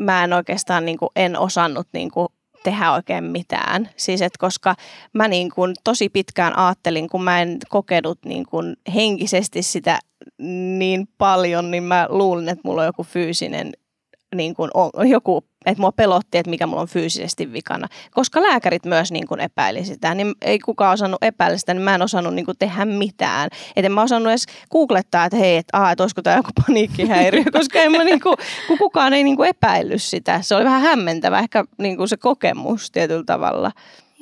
mä 0.00 0.24
en 0.24 0.32
oikeastaan 0.32 0.84
niin 0.84 0.98
kuin, 0.98 1.10
en 1.16 1.38
osannut 1.38 1.88
niin 1.92 2.10
kuin, 2.10 2.28
tehdä 2.62 2.92
oikein 2.92 3.24
mitään. 3.24 3.88
Siis 3.96 4.22
että 4.22 4.38
koska 4.38 4.74
mä 5.12 5.28
niin 5.28 5.50
kuin 5.50 5.74
tosi 5.84 6.08
pitkään 6.08 6.58
ajattelin, 6.58 7.08
kun 7.08 7.24
mä 7.24 7.42
en 7.42 7.58
kokenut 7.68 8.18
niin 8.24 8.46
kuin 8.46 8.76
henkisesti 8.94 9.62
sitä 9.62 9.98
niin 10.78 11.08
paljon, 11.18 11.70
niin 11.70 11.82
mä 11.82 12.06
luulin, 12.08 12.48
että 12.48 12.62
mulla 12.64 12.80
on 12.80 12.86
joku 12.86 13.02
fyysinen 13.02 13.72
niin 14.34 14.54
kuin 14.54 14.70
on, 14.74 15.08
joku, 15.08 15.44
että 15.66 15.80
mua 15.80 15.92
pelotti, 15.92 16.38
että 16.38 16.50
mikä 16.50 16.66
mulla 16.66 16.82
on 16.82 16.88
fyysisesti 16.88 17.52
vikana. 17.52 17.88
Koska 18.10 18.42
lääkärit 18.42 18.84
myös 18.84 19.12
niin 19.12 19.26
kuin 19.26 19.40
epäili 19.40 19.84
sitä, 19.84 20.14
niin 20.14 20.34
ei 20.42 20.58
kukaan 20.58 20.92
osannut 20.92 21.22
epäillä 21.22 21.58
sitä, 21.58 21.74
niin 21.74 21.82
mä 21.82 21.94
en 21.94 22.02
osannut 22.02 22.34
niin 22.34 22.44
kuin 22.44 22.58
tehdä 22.58 22.84
mitään. 22.84 23.48
Että 23.76 23.86
en 23.86 23.92
mä 23.92 24.02
osannut 24.02 24.30
edes 24.30 24.46
googlettaa, 24.70 25.24
että 25.24 25.36
hei, 25.36 25.56
että, 25.56 25.78
aa, 25.78 25.90
että 25.90 26.04
olisiko 26.04 26.22
tämä 26.22 26.36
joku 26.36 26.50
paniikkihäiriö, 26.66 27.44
koska 27.58 27.78
en 27.78 27.92
mä 27.92 28.04
niin 28.04 28.20
kuin, 28.20 28.36
kun 28.66 28.78
kukaan 28.78 29.12
ei 29.12 29.24
niin 29.24 29.36
kuin 29.36 29.48
epäillyt 29.48 30.02
sitä. 30.02 30.42
Se 30.42 30.54
oli 30.54 30.64
vähän 30.64 30.82
hämmentävä 30.82 31.38
ehkä 31.38 31.64
niin 31.78 31.96
kuin 31.96 32.08
se 32.08 32.16
kokemus 32.16 32.90
tietyllä 32.90 33.24
tavalla. 33.26 33.72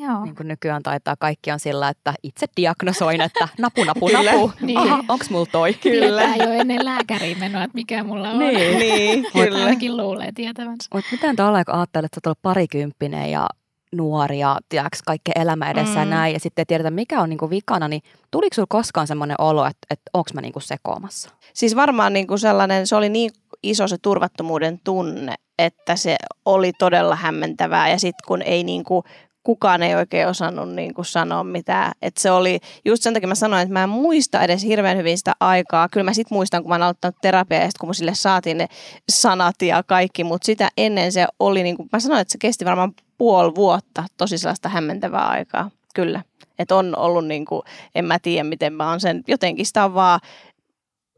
Joo. 0.01 0.25
Niin 0.25 0.37
kuin 0.37 0.49
nykyään 0.49 0.83
taitaa 0.83 1.17
kaikki 1.19 1.51
on 1.53 1.61
sillä, 1.61 1.89
että 1.89 2.15
itse 2.23 2.47
diagnosoin, 2.57 3.21
että 3.21 3.49
napu, 3.59 3.85
napu, 3.85 4.09
napu. 4.09 4.53
niin. 4.61 4.79
Aha, 4.79 5.05
onks 5.09 5.31
mulla 5.31 5.47
toi? 5.47 5.75
Kyllä. 5.75 6.23
Tietää 6.23 6.47
jo 6.47 6.53
ennen 6.53 6.85
lääkäriin 6.85 7.39
menoa, 7.39 7.65
että 7.65 7.75
mikä 7.75 8.05
mulla 8.05 8.31
on. 8.31 8.39
Niin, 8.39 8.79
niin 8.79 9.27
kyllä. 9.33 9.65
Ainakin 9.65 9.97
luulee 9.97 10.33
tietävänsä. 10.35 10.89
Mutta 10.95 11.09
miten 11.13 11.37
tuolla, 11.37 11.65
kun 11.65 11.75
ajattelet, 11.75 12.05
että 12.05 12.21
sä 12.25 12.31
oot 12.31 12.39
parikymppinen 12.43 13.31
ja 13.31 13.47
nuori 13.93 14.39
ja 14.39 14.59
tiedätkö, 14.69 14.99
kaikki 15.07 15.31
elämä 15.35 15.71
edessä 15.71 15.95
mm. 15.95 15.99
ja 15.99 16.05
näin, 16.05 16.33
ja 16.33 16.41
sitten 16.41 16.63
ei 16.63 16.67
tiedetä, 16.67 16.91
mikä 16.91 17.21
on 17.21 17.29
niinku 17.29 17.51
vikana, 17.51 17.89
niin 17.89 18.03
tuliko 18.31 18.55
sinulla 18.55 18.67
koskaan 18.71 19.07
semmoinen 19.07 19.41
olo, 19.41 19.67
että, 19.67 19.87
että 19.91 20.11
onko 20.15 20.31
mä 20.35 20.41
niinku 20.41 20.61
sekoamassa? 20.61 21.31
Siis 21.55 21.77
varmaan 21.77 22.13
niinku 22.13 22.39
sellainen, 22.39 22.87
se 22.87 22.97
oli 22.97 23.09
niin 23.09 23.31
iso 23.63 23.89
se 23.89 23.97
turvattomuuden 24.03 24.81
tunne, 24.85 25.35
että 25.59 25.97
se 25.97 26.17
oli 26.45 26.73
todella 26.73 27.17
hämmentävää, 27.17 27.89
ja 27.89 27.99
sitten 27.99 28.27
kun 28.27 28.43
ei 28.43 28.65
niinku 28.65 29.05
kukaan 29.43 29.83
ei 29.83 29.95
oikein 29.95 30.29
osannut 30.29 30.69
niin 30.69 30.95
kuin 30.95 31.05
sanoa 31.05 31.45
mitään. 31.45 31.93
Et 32.03 32.17
se 32.17 32.31
oli, 32.31 32.59
just 32.85 33.03
sen 33.03 33.15
takia 33.15 33.29
mä 33.29 33.35
sanoin, 33.35 33.63
että 33.63 33.73
mä 33.73 33.83
en 33.83 33.89
muista 33.89 34.43
edes 34.43 34.63
hirveän 34.63 34.97
hyvin 34.97 35.19
sitä 35.19 35.33
aikaa. 35.41 35.89
Kyllä 35.89 36.05
mä 36.05 36.15
sitten 36.15 36.37
muistan, 36.37 36.63
kun 36.63 36.69
mä 36.69 36.75
oon 36.75 36.83
aloittanut 36.83 37.17
terapiaa 37.23 37.63
ja 37.63 37.67
sit, 37.67 37.79
kun 37.79 37.95
sille 37.95 38.15
saatiin 38.15 38.59
ne 38.59 38.67
sanat 39.11 39.63
ja 39.63 39.83
kaikki, 39.83 40.25
mutta 40.25 40.47
sitä 40.47 40.71
ennen 40.77 41.13
se 41.13 41.27
oli, 41.39 41.63
niin 41.63 41.77
kuin, 41.77 41.89
mä 41.93 42.01
sanoin, 42.01 42.21
että 42.21 42.33
se 42.33 42.39
kesti 42.39 42.65
varmaan 42.65 42.93
puoli 43.19 43.55
vuotta 43.55 44.05
tosi 44.17 44.39
sellaista 44.39 44.69
hämmentävää 44.69 45.27
aikaa. 45.27 45.71
Kyllä. 45.95 46.23
Että 46.59 46.77
on 46.77 46.99
ollut 46.99 47.27
niin 47.27 47.45
kuin, 47.45 47.63
en 47.95 48.05
mä 48.05 48.19
tiedä 48.19 48.45
miten 48.45 48.73
mä 48.73 48.91
oon 48.91 49.01
sen, 49.01 49.25
jotenkin 49.29 49.67
sitä 49.67 49.85
on 49.85 49.95
vaan 49.95 50.21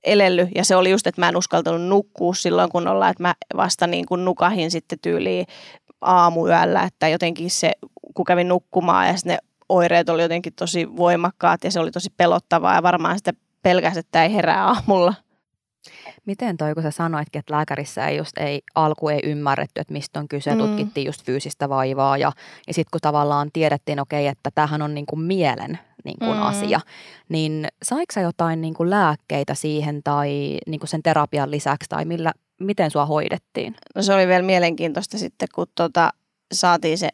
elellyt 0.05 0.49
ja 0.55 0.65
se 0.65 0.77
oli 0.77 0.91
just, 0.91 1.07
että 1.07 1.21
mä 1.21 1.29
en 1.29 1.37
uskaltanut 1.37 1.89
nukkua 1.89 2.35
silloin, 2.35 2.71
kun 2.71 2.89
ollaan, 2.89 3.11
että 3.11 3.23
mä 3.23 3.35
vasta 3.57 3.87
niin 3.87 4.07
kuin 4.07 4.25
nukahin 4.25 4.71
sitten 4.71 4.99
tyyliin 5.03 5.47
aamuyöllä, 6.01 6.83
että 6.83 7.09
jotenkin 7.09 7.51
se, 7.51 7.73
kun 8.15 8.25
kävin 8.25 8.49
nukkumaan 8.49 9.07
ja 9.07 9.15
ne 9.25 9.39
oireet 9.69 10.09
oli 10.09 10.23
jotenkin 10.23 10.53
tosi 10.53 10.97
voimakkaat 10.97 11.65
ja 11.65 11.71
se 11.71 11.81
oli 11.81 11.91
tosi 11.91 12.11
pelottavaa 12.17 12.75
ja 12.75 12.83
varmaan 12.83 13.19
sitä 13.19 13.33
pelkäsi, 13.63 13.99
että 13.99 14.25
ei 14.25 14.35
herää 14.35 14.67
aamulla. 14.67 15.15
Miten 16.27 16.57
toi, 16.57 16.75
kun 16.75 16.83
sä 16.83 16.91
sanoitkin, 16.91 17.39
että 17.41 17.55
lääkärissä 17.55 18.09
ei 18.09 18.17
just 18.17 18.39
ei, 18.39 18.63
alku 18.75 19.09
ei 19.09 19.21
ymmärretty, 19.25 19.81
että 19.81 19.93
mistä 19.93 20.21
on 20.21 20.29
kyse, 20.29 20.55
mm. 20.55 20.59
tutkittiin 20.59 21.07
just 21.07 21.25
fyysistä 21.25 21.69
vaivaa 21.69 22.17
ja, 22.17 22.33
ja 22.67 22.75
sitten 22.75 22.91
kun 22.91 23.01
tavallaan 23.01 23.49
tiedettiin, 23.53 24.01
okei, 24.01 24.23
okay, 24.23 24.33
että 24.33 24.51
tämähän 24.55 24.83
on 24.83 24.95
niin 24.95 25.07
kuin 25.07 25.21
mielen 25.21 25.79
niin 26.05 26.19
kuin 26.19 26.37
mm. 26.37 26.43
asia, 26.43 26.81
niin 27.29 27.69
saiko 27.83 28.21
jotain 28.21 28.61
niin 28.61 28.75
kuin 28.75 28.91
lääkkeitä 28.91 29.55
siihen 29.55 30.03
tai 30.03 30.59
niin 30.67 30.81
kuin 30.81 30.89
sen 30.89 31.03
terapian 31.03 31.51
lisäksi 31.51 31.89
tai 31.89 32.05
millä, 32.05 32.33
miten 32.61 32.91
sua 32.91 33.07
hoidettiin? 33.07 33.77
No 33.95 34.03
se 34.03 34.15
oli 34.15 34.27
vielä 34.27 34.43
mielenkiintoista 34.43 35.19
sitten, 35.19 35.49
kun 35.55 35.67
tota, 35.75 36.13
saatiin 36.53 36.99
se 36.99 37.09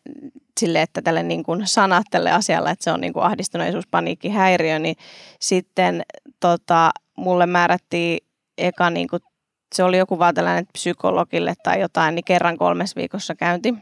sille, 0.59 0.83
että 0.83 1.03
tälle 1.03 1.23
niin 1.23 1.43
kuin 1.43 1.67
sanat 1.67 2.07
tälle 2.11 2.31
asialle, 2.31 2.71
että 2.71 2.85
se 2.85 2.93
on 2.93 3.01
niin 3.01 3.13
kuin 3.13 3.25
ahdistuneisuus, 3.25 3.87
paniikkihäiriö, 3.87 4.79
niin 4.79 4.97
sitten 5.41 6.03
tota, 6.41 6.91
mulle 7.17 7.47
määrättiin 7.47 8.19
eka, 8.59 8.91
niin 8.91 9.09
kuin, 9.09 9.23
se 9.75 9.85
oli 9.85 9.99
joku 9.99 10.19
vaan 10.19 10.35
tällainen 10.35 10.67
psykologille 10.73 11.55
tai 11.63 11.81
jotain, 11.81 12.15
niin 12.15 12.25
kerran 12.25 12.59
kolmes 12.59 12.97
viikossa 12.97 13.35
käynti. 13.35 13.75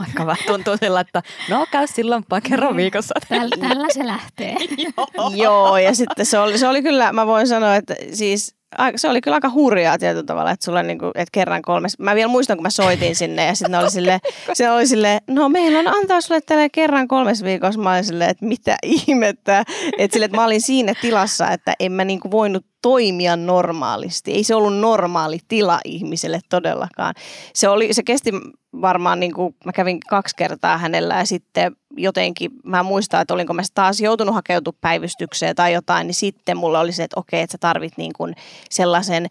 Aika 0.00 0.26
vähän 0.26 0.46
tuntuu 0.46 0.76
sillä, 0.76 1.00
että 1.00 1.22
no 1.48 1.66
käy 1.70 1.86
silloin 1.86 2.24
kerran 2.42 2.76
viikossa. 2.76 3.14
Tällä, 3.28 3.56
tällä 3.68 3.86
se 3.92 4.06
lähtee. 4.06 4.56
Joo, 5.42 5.76
ja 5.76 5.94
sitten 5.94 6.26
se 6.26 6.38
oli, 6.38 6.58
se 6.58 6.68
oli 6.68 6.82
kyllä, 6.82 7.12
mä 7.12 7.26
voin 7.26 7.48
sanoa, 7.48 7.76
että 7.76 7.94
siis 8.12 8.57
se 8.96 9.08
oli 9.08 9.20
kyllä 9.20 9.34
aika 9.34 9.50
hurjaa 9.50 9.98
tietyllä 9.98 10.26
tavalla, 10.26 10.50
että 10.50 10.64
sulla 10.64 10.82
niinku, 10.82 11.06
että 11.06 11.32
kerran 11.32 11.62
kolmes. 11.62 11.98
Mä 11.98 12.14
vielä 12.14 12.28
muistan, 12.28 12.56
kun 12.56 12.62
mä 12.62 12.70
soitin 12.70 13.16
sinne 13.16 13.46
ja 13.46 13.54
sitten 13.54 13.80
oli 13.80 13.90
sille, 13.90 14.18
se 14.52 14.70
oli 14.70 14.86
sille, 14.86 15.20
no 15.26 15.48
meillä 15.48 15.78
on 15.78 15.88
antaa 15.88 16.20
sulle 16.20 16.40
tälle 16.40 16.68
kerran 16.68 17.08
kolmes 17.08 17.44
viikossa. 17.44 17.80
Mä 17.80 17.92
olin 17.92 18.04
silleen, 18.04 18.30
että 18.30 18.46
mitä 18.46 18.76
ihmettä. 18.82 19.64
Että 19.98 20.14
sille, 20.14 20.24
että 20.24 20.36
mä 20.36 20.44
olin 20.44 20.60
siinä 20.60 20.94
tilassa, 21.00 21.50
että 21.50 21.74
en 21.80 21.92
mä 21.92 22.04
niinku 22.04 22.30
voinut 22.30 22.66
toimia 22.82 23.36
normaalisti. 23.36 24.32
Ei 24.32 24.44
se 24.44 24.54
ollut 24.54 24.78
normaali 24.78 25.38
tila 25.48 25.80
ihmiselle 25.84 26.40
todellakaan. 26.48 27.14
Se, 27.54 27.68
oli, 27.68 27.94
se 27.94 28.02
kesti 28.02 28.32
varmaan, 28.80 29.20
niin 29.20 29.34
kuin, 29.34 29.56
mä 29.64 29.72
kävin 29.72 30.00
kaksi 30.00 30.36
kertaa 30.36 30.78
hänellä 30.78 31.14
ja 31.14 31.26
sitten 31.26 31.76
jotenkin, 31.98 32.50
mä 32.64 32.82
muistan, 32.82 33.22
että 33.22 33.34
olinko 33.34 33.54
mä 33.54 33.62
taas 33.74 34.00
joutunut 34.00 34.34
hakeutumaan 34.34 34.78
päivystykseen 34.80 35.56
tai 35.56 35.72
jotain, 35.72 36.06
niin 36.06 36.14
sitten 36.14 36.56
mulla 36.56 36.80
oli 36.80 36.92
se, 36.92 37.04
että 37.04 37.20
okei, 37.20 37.40
että 37.40 37.52
sä 37.52 37.58
tarvit 37.58 37.92
niin 37.96 38.12
kuin 38.12 38.34
sellaisen 38.70 39.26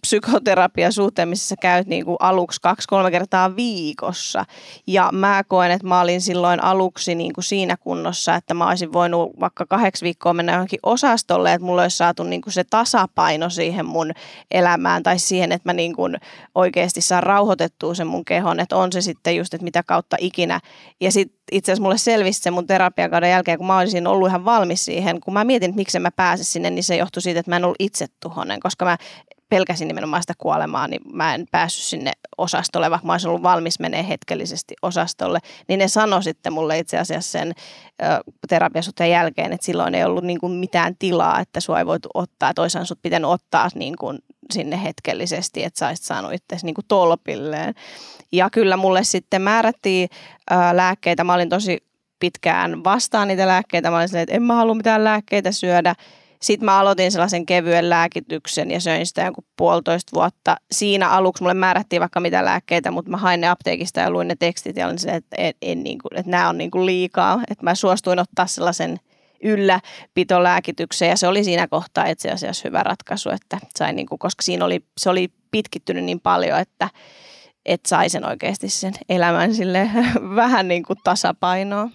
psykoterapiasuhteen, 0.00 1.28
missä 1.28 1.48
sä 1.48 1.56
käyt 1.60 1.86
niin 1.86 2.04
kuin 2.04 2.16
aluksi 2.20 2.60
kaksi-kolme 2.60 3.10
kertaa 3.10 3.56
viikossa. 3.56 4.44
Ja 4.86 5.10
mä 5.12 5.44
koen, 5.48 5.70
että 5.70 5.86
mä 5.86 6.00
olin 6.00 6.20
silloin 6.20 6.62
aluksi 6.64 7.14
niin 7.14 7.32
kuin 7.32 7.44
siinä 7.44 7.76
kunnossa, 7.76 8.34
että 8.34 8.54
mä 8.54 8.68
olisin 8.68 8.92
voinut 8.92 9.40
vaikka 9.40 9.66
kahdeksi 9.66 10.04
viikkoa 10.04 10.34
mennä 10.34 10.52
johonkin 10.52 10.80
osastolle, 10.82 11.52
että 11.52 11.64
mulla 11.64 11.82
olisi 11.82 11.96
saatu 11.96 12.22
niin 12.22 12.42
kuin 12.42 12.52
se 12.52 12.64
tasapaino 12.64 13.50
siihen 13.50 13.86
mun 13.86 14.10
elämään 14.50 15.02
tai 15.02 15.18
siihen, 15.18 15.52
että 15.52 15.68
mä 15.68 15.72
niin 15.72 15.96
kuin 15.96 16.16
oikeasti 16.54 17.00
saan 17.00 17.22
rauhoitettua 17.22 17.94
sen 17.94 18.06
mun 18.06 18.24
kehon, 18.24 18.60
että 18.60 18.76
on 18.76 18.92
se 18.92 19.00
sitten 19.00 19.36
just, 19.36 19.54
että 19.54 19.64
mitä 19.64 19.82
kautta 19.82 20.16
ikinä. 20.20 20.60
Ja 21.00 21.12
sitten 21.12 21.38
itse 21.52 21.72
asiassa 21.72 21.82
mulle 21.82 21.98
selvisi 21.98 22.40
se 22.40 22.50
mun 22.50 22.66
terapiakauden 22.66 23.30
jälkeen, 23.30 23.58
kun 23.58 23.66
mä 23.66 23.78
olisin 23.78 24.06
ollut 24.06 24.28
ihan 24.28 24.44
valmis 24.44 24.84
siihen, 24.84 25.20
kun 25.20 25.34
mä 25.34 25.44
mietin, 25.44 25.70
että 25.70 25.76
miksi 25.76 25.98
mä 25.98 26.10
pääse 26.10 26.44
sinne, 26.44 26.70
niin 26.70 26.84
se 26.84 26.96
johtui 26.96 27.22
siitä, 27.22 27.40
että 27.40 27.50
mä 27.50 27.56
en 27.56 27.64
ollut 27.64 27.76
itse 27.78 28.06
tuhonen, 28.20 28.60
koska 28.60 28.84
mä 28.84 28.96
pelkäsin 29.48 29.88
nimenomaan 29.88 30.22
sitä 30.22 30.34
kuolemaa, 30.38 30.88
niin 30.88 31.00
mä 31.12 31.34
en 31.34 31.46
päässyt 31.50 31.84
sinne 31.84 32.12
osastolle, 32.38 32.90
vaikka 32.90 33.06
mä 33.06 33.12
olisin 33.12 33.28
ollut 33.28 33.42
valmis 33.42 33.80
menee 33.80 34.08
hetkellisesti 34.08 34.74
osastolle. 34.82 35.38
Niin 35.68 35.78
ne 35.78 35.88
sanoi 35.88 36.22
sitten 36.22 36.52
mulle 36.52 36.78
itse 36.78 36.98
asiassa 36.98 37.30
sen 37.30 37.52
terapiasuhteen 38.48 39.10
jälkeen, 39.10 39.52
että 39.52 39.66
silloin 39.66 39.94
ei 39.94 40.04
ollut 40.04 40.24
niin 40.24 40.40
kuin 40.40 40.52
mitään 40.52 40.96
tilaa, 40.98 41.40
että 41.40 41.60
sua 41.60 41.78
ei 41.78 41.86
voitu 41.86 42.08
ottaa. 42.14 42.54
Toisaan 42.54 42.86
sut 42.86 43.02
pitänyt 43.02 43.30
ottaa 43.30 43.68
niin 43.74 43.96
kuin 43.96 44.18
sinne 44.52 44.82
hetkellisesti, 44.82 45.64
että 45.64 45.78
sä 45.78 45.88
olisit 45.88 46.04
saanut 46.04 46.32
itse 46.32 46.56
niin 46.62 46.74
tolpilleen. 46.88 47.74
Ja 48.32 48.50
kyllä 48.50 48.76
mulle 48.76 49.04
sitten 49.04 49.42
määrättiin 49.42 50.08
ää, 50.50 50.76
lääkkeitä. 50.76 51.24
Mä 51.24 51.34
olin 51.34 51.48
tosi 51.48 51.78
pitkään 52.20 52.84
vastaan 52.84 53.28
niitä 53.28 53.46
lääkkeitä. 53.46 53.90
Mä 53.90 53.96
olin 53.96 54.08
silleen, 54.08 54.22
että 54.22 54.34
en 54.34 54.42
mä 54.42 54.54
halua 54.54 54.74
mitään 54.74 55.04
lääkkeitä 55.04 55.52
syödä. 55.52 55.94
Sitten 56.42 56.64
mä 56.64 56.78
aloitin 56.78 57.12
sellaisen 57.12 57.46
kevyen 57.46 57.90
lääkityksen 57.90 58.70
ja 58.70 58.80
söin 58.80 59.06
sitä 59.06 59.22
jonkun 59.22 59.44
puolitoista 59.56 60.12
vuotta. 60.14 60.56
Siinä 60.70 61.10
aluksi 61.10 61.42
mulle 61.42 61.54
määrättiin 61.54 62.00
vaikka 62.00 62.20
mitä 62.20 62.44
lääkkeitä, 62.44 62.90
mutta 62.90 63.10
mä 63.10 63.16
hain 63.16 63.40
ne 63.40 63.48
apteekista 63.48 64.00
ja 64.00 64.10
luin 64.10 64.28
ne 64.28 64.36
tekstit 64.38 64.76
ja 64.76 64.86
olin 64.86 64.98
se, 64.98 65.10
että, 65.10 65.36
en, 65.38 65.54
en, 65.62 65.84
niin 65.84 65.98
kuin, 65.98 66.18
että 66.18 66.30
nämä 66.30 66.48
on 66.48 66.58
niin 66.58 66.70
kuin 66.70 66.86
liikaa. 66.86 67.42
Että 67.50 67.64
mä 67.64 67.74
suostuin 67.74 68.18
ottaa 68.18 68.46
sellaisen 68.46 69.00
ylläpitolääkityksen 69.42 71.08
ja 71.08 71.16
se 71.16 71.28
oli 71.28 71.44
siinä 71.44 71.68
kohtaa 71.68 72.06
itse 72.06 72.30
asiassa 72.30 72.68
hyvä 72.68 72.82
ratkaisu, 72.82 73.30
että 73.30 73.58
sain 73.78 73.96
niin 73.96 74.06
kuin, 74.06 74.18
koska 74.18 74.42
siinä 74.42 74.64
oli, 74.64 74.84
se 74.98 75.10
oli 75.10 75.32
pitkittynyt 75.50 76.04
niin 76.04 76.20
paljon, 76.20 76.58
että, 76.58 76.90
että 77.66 77.88
sai 77.88 78.08
sen 78.08 78.26
oikeasti 78.26 78.68
sen 78.68 78.92
elämän 79.08 79.54
sille 79.54 79.90
vähän 80.36 80.68
niin 80.68 80.82
kuin 80.82 80.98
tasapainoa. 81.04 81.90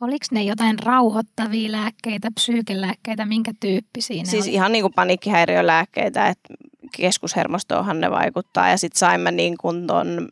Oliko 0.00 0.26
ne 0.30 0.42
jotain 0.42 0.78
rauhoittavia 0.78 1.72
lääkkeitä, 1.72 2.30
psyykelääkkeitä, 2.34 3.26
minkä 3.26 3.52
tyyppisiä 3.60 4.24
Siis 4.24 4.44
oli? 4.44 4.54
ihan 4.54 4.72
niin 4.72 4.82
kuin 4.82 4.94
paniikkihäiriölääkkeitä, 4.94 6.28
että 6.28 6.54
keskushermostoonhan 6.96 8.00
ne 8.00 8.10
vaikuttaa. 8.10 8.68
Ja 8.68 8.76
sitten 8.76 8.98
saimme 8.98 9.30
niin 9.30 9.54
kuin 9.60 9.86
ton, 9.86 10.28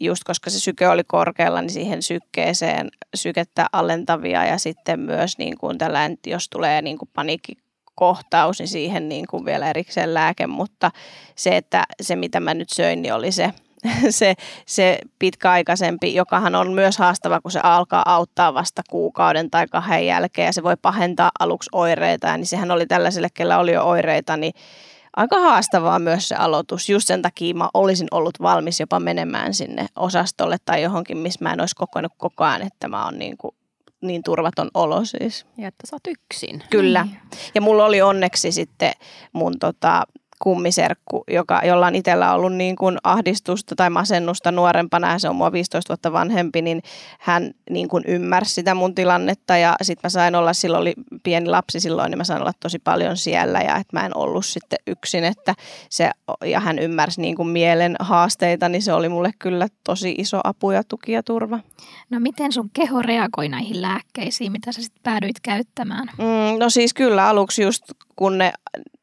just 0.00 0.24
koska 0.24 0.50
se 0.50 0.60
syke 0.60 0.88
oli 0.88 1.04
korkealla, 1.04 1.60
niin 1.60 1.70
siihen 1.70 2.02
sykkeeseen 2.02 2.88
sykettä 3.14 3.66
alentavia 3.72 4.46
ja 4.46 4.58
sitten 4.58 5.00
myös 5.00 5.38
niin 5.38 5.58
kuin 5.58 5.78
tällainen, 5.78 6.18
jos 6.26 6.48
tulee 6.48 6.82
niin 6.82 6.98
kuin 6.98 7.10
paniikki 7.14 7.52
kohtaus, 7.94 8.58
niin 8.58 8.68
siihen 8.68 9.08
niin 9.08 9.26
kuin 9.30 9.44
vielä 9.44 9.70
erikseen 9.70 10.14
lääke, 10.14 10.46
mutta 10.46 10.90
se, 11.36 11.56
että 11.56 11.84
se 12.00 12.16
mitä 12.16 12.40
mä 12.40 12.54
nyt 12.54 12.70
söin, 12.70 13.02
niin 13.02 13.14
oli 13.14 13.32
se 13.32 13.52
se, 14.10 14.34
se 14.66 14.98
pitkäaikaisempi, 15.18 16.14
jokahan 16.14 16.54
on 16.54 16.72
myös 16.72 16.98
haastava, 16.98 17.40
kun 17.40 17.50
se 17.50 17.60
alkaa 17.62 18.02
auttaa 18.06 18.54
vasta 18.54 18.82
kuukauden 18.90 19.50
tai 19.50 19.66
kahden 19.66 20.06
jälkeen 20.06 20.46
ja 20.46 20.52
se 20.52 20.62
voi 20.62 20.76
pahentaa 20.82 21.30
aluksi 21.40 21.70
oireita, 21.72 22.36
niin 22.36 22.46
sehän 22.46 22.70
oli 22.70 22.86
tällaiselle, 22.86 23.28
kellä 23.34 23.58
oli 23.58 23.72
jo 23.72 23.84
oireita, 23.84 24.36
niin 24.36 24.52
aika 25.16 25.40
haastavaa 25.40 25.98
myös 25.98 26.28
se 26.28 26.34
aloitus. 26.34 26.88
Just 26.88 27.06
sen 27.06 27.22
takia 27.22 27.54
mä 27.54 27.68
olisin 27.74 28.08
ollut 28.10 28.40
valmis 28.42 28.80
jopa 28.80 29.00
menemään 29.00 29.54
sinne 29.54 29.86
osastolle 29.96 30.56
tai 30.64 30.82
johonkin, 30.82 31.18
missä 31.18 31.44
mä 31.44 31.52
en 31.52 31.60
olisi 31.60 31.76
kokonut 31.76 32.12
koko 32.16 32.44
ajan, 32.44 32.62
että 32.62 32.88
mä 32.88 33.04
oon 33.04 33.18
niin 33.18 33.36
kuin 33.36 33.54
niin 34.00 34.22
turvaton 34.22 34.70
olo 34.74 35.04
siis. 35.04 35.46
Ja 35.56 35.68
että 35.68 35.86
sä 35.86 35.96
oot 35.96 36.06
yksin. 36.06 36.62
Kyllä. 36.70 37.04
Niin. 37.04 37.20
Ja 37.54 37.60
mulla 37.60 37.84
oli 37.84 38.02
onneksi 38.02 38.52
sitten 38.52 38.92
mun 39.32 39.58
tota, 39.58 40.02
kummiserkku, 40.42 41.24
joka, 41.30 41.60
jolla 41.64 41.86
on 41.86 41.94
itsellä 41.94 42.32
ollut 42.32 42.52
niin 42.52 42.76
kuin 42.76 42.98
ahdistusta 43.04 43.74
tai 43.76 43.90
masennusta 43.90 44.52
nuorempana, 44.52 45.12
ja 45.12 45.18
se 45.18 45.28
on 45.28 45.36
mua 45.36 45.52
15 45.52 45.88
vuotta 45.88 46.12
vanhempi, 46.12 46.62
niin 46.62 46.82
hän 47.20 47.50
niin 47.70 47.88
kuin 47.88 48.04
ymmärsi 48.06 48.54
sitä 48.54 48.74
mun 48.74 48.94
tilannetta 48.94 49.56
ja 49.56 49.76
sitten 49.82 50.00
mä 50.08 50.08
sain 50.10 50.34
olla, 50.34 50.52
silloin 50.52 50.80
oli 50.80 50.94
pieni 51.22 51.48
lapsi 51.48 51.80
silloin, 51.80 52.10
niin 52.10 52.18
mä 52.18 52.24
sain 52.24 52.40
olla 52.40 52.52
tosi 52.60 52.78
paljon 52.78 53.16
siellä 53.16 53.60
ja 53.60 53.76
että 53.76 53.96
mä 53.96 54.06
en 54.06 54.16
ollut 54.16 54.46
sitten 54.46 54.78
yksin, 54.86 55.24
että 55.24 55.54
se, 55.90 56.10
ja 56.44 56.60
hän 56.60 56.78
ymmärsi 56.78 57.20
niin 57.20 57.36
kuin 57.36 57.48
mielen 57.48 57.96
haasteita, 58.00 58.68
niin 58.68 58.82
se 58.82 58.92
oli 58.92 59.08
mulle 59.08 59.30
kyllä 59.38 59.68
tosi 59.84 60.14
iso 60.18 60.40
apu 60.44 60.70
ja 60.70 60.82
tuki 60.84 61.12
ja 61.12 61.22
turva. 61.22 61.58
No 62.10 62.20
miten 62.20 62.52
sun 62.52 62.70
keho 62.72 63.02
reagoi 63.02 63.48
näihin 63.48 63.82
lääkkeisiin, 63.82 64.52
mitä 64.52 64.72
sä 64.72 64.82
sitten 64.82 65.02
päädyit 65.02 65.40
käyttämään? 65.40 66.08
Mm, 66.18 66.58
no 66.58 66.70
siis 66.70 66.94
kyllä 66.94 67.28
aluksi 67.28 67.62
just 67.62 67.82
kun 68.18 68.38
ne, 68.38 68.52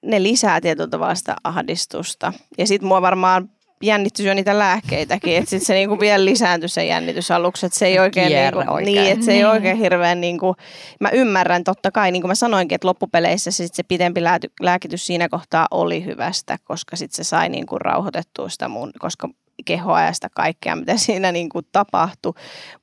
ne 0.01 0.24
lisää 0.24 0.62
tietyllä 0.62 0.89
tavalla 0.89 1.15
sitä 1.15 1.36
ahdistusta. 1.43 2.34
Ja 2.57 2.67
sitten 2.67 2.88
mua 2.88 3.01
varmaan 3.01 3.50
jännitti 3.81 4.24
syö 4.24 4.34
niitä 4.34 4.60
lääkkeitäkin, 4.60 5.38
että 5.38 5.50
sitten 5.50 5.65
se 5.65 5.74
niinku 5.74 6.00
vielä 6.00 6.25
lisääntyi 6.25 6.69
se 6.69 6.86
jännitys 6.86 7.31
aluksi, 7.31 7.65
että 7.65 7.79
se 7.79 7.86
ei 7.86 8.00
oikein, 8.00 8.31
niinku, 8.31 8.74
oikein. 8.74 8.95
Niin, 8.95 9.12
että 9.12 9.25
se 9.25 9.31
niin. 9.31 9.45
ei 9.45 9.51
oikein 9.51 9.77
hirveän, 9.77 10.22
niinku, 10.22 10.55
mä 11.00 11.10
ymmärrän 11.10 11.63
totta 11.63 11.91
kai, 11.91 12.12
niin 12.12 12.22
kuin 12.22 12.29
mä 12.29 12.36
sanoinkin, 12.36 12.75
että 12.75 12.88
loppupeleissä 12.88 13.51
se, 13.51 13.63
sit 13.63 13.74
se 13.74 13.84
pitempi 13.84 14.22
lääkitys 14.62 15.07
siinä 15.07 15.29
kohtaa 15.29 15.67
oli 15.72 16.05
hyvästä, 16.05 16.57
koska 16.63 16.95
sitten 16.95 17.25
se 17.25 17.29
sai 17.29 17.50
niinku 17.50 17.79
rauhoitettua 17.79 18.50
sitä 18.50 18.67
mun, 18.67 18.91
koska 19.00 19.29
kehoa 19.65 20.01
ja 20.01 20.13
sitä 20.13 20.29
kaikkea, 20.35 20.75
mitä 20.75 20.97
siinä 21.05 21.31
niin 21.31 21.50
kuin 21.50 21.67
tapahtui. 21.71 22.33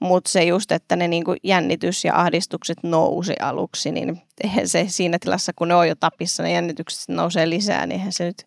Mutta 0.01 0.31
se 0.31 0.45
just, 0.45 0.73
että 0.73 0.97
ne 0.97 1.09
niin 1.09 1.25
kuin 1.25 1.39
jännitys 1.43 2.05
ja 2.05 2.21
ahdistukset 2.21 2.79
nousi 2.83 3.35
aluksi, 3.41 3.91
niin 3.91 4.23
eihän 4.45 4.69
se 4.69 4.85
siinä 4.89 5.19
tilassa, 5.19 5.53
kun 5.57 5.69
ne 5.69 5.75
on 5.75 5.89
jo 5.89 5.95
tapissa, 5.95 6.43
ne 6.43 6.53
jännitykset 6.53 7.09
nousee 7.09 7.51
lisää, 7.51 7.87
niin 7.87 7.99
eihän 7.99 8.13
se 8.13 8.25
nyt 8.25 8.47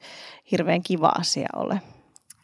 hirveän 0.51 0.84
kiva 0.84 1.12
asia 1.20 1.48
ole. 1.55 1.82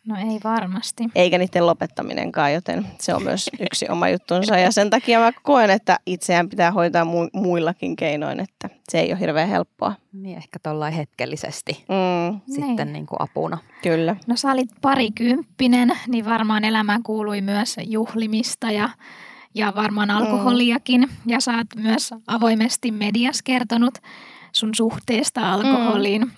No 0.06 0.16
ei 0.16 0.40
varmasti. 0.44 1.04
Eikä 1.16 1.38
niiden 1.38 1.66
lopettaminenkaan, 1.66 2.54
joten 2.54 2.88
se 3.00 3.16
on 3.16 3.24
myös 3.24 3.50
yksi 3.66 3.90
oma 3.90 4.10
juttunsa. 4.10 4.58
Ja 4.58 4.72
sen 4.72 4.90
takia 4.90 5.20
mä 5.20 5.32
koen, 5.44 5.70
että 5.70 6.00
itseään 6.06 6.50
pitää 6.50 6.72
hoitaa 6.72 7.04
mu- 7.04 7.40
muillakin 7.40 7.96
keinoin, 7.96 8.40
että 8.40 8.70
se 8.90 9.00
ei 9.00 9.12
ole 9.12 9.20
hirveän 9.20 9.50
helppoa. 9.50 9.94
Niin 10.14 10.38
ehkä 10.38 10.60
tuollain 10.64 10.94
hetkellisesti 10.94 11.86
mm. 11.90 12.40
sitten 12.54 12.76
niin. 12.76 12.94
Niin 12.94 13.06
kuin 13.06 13.22
apuna. 13.22 13.58
Kyllä. 13.84 14.16
No 14.28 14.36
sä 14.36 14.52
olit 14.52 14.70
parikymppinen, 14.82 15.92
niin 16.08 16.26
varmaan 16.26 16.64
elämään 16.64 17.04
kuului 17.04 17.42
myös 17.42 17.76
juhlimista 17.86 18.72
ja, 18.72 18.90
ja 19.56 19.74
varmaan 19.76 20.10
mm. 20.10 20.16
alkoholiakin. 20.16 21.02
Mm. 21.02 21.32
Ja 21.32 21.40
sä 21.40 21.58
oot 21.58 21.76
myös 21.76 22.14
avoimesti 22.28 22.92
mediassa 22.92 23.44
kertonut 23.44 23.98
sun 24.52 24.76
suhteesta 24.76 25.54
alkoholiin. 25.54 26.22
Mm 26.22 26.32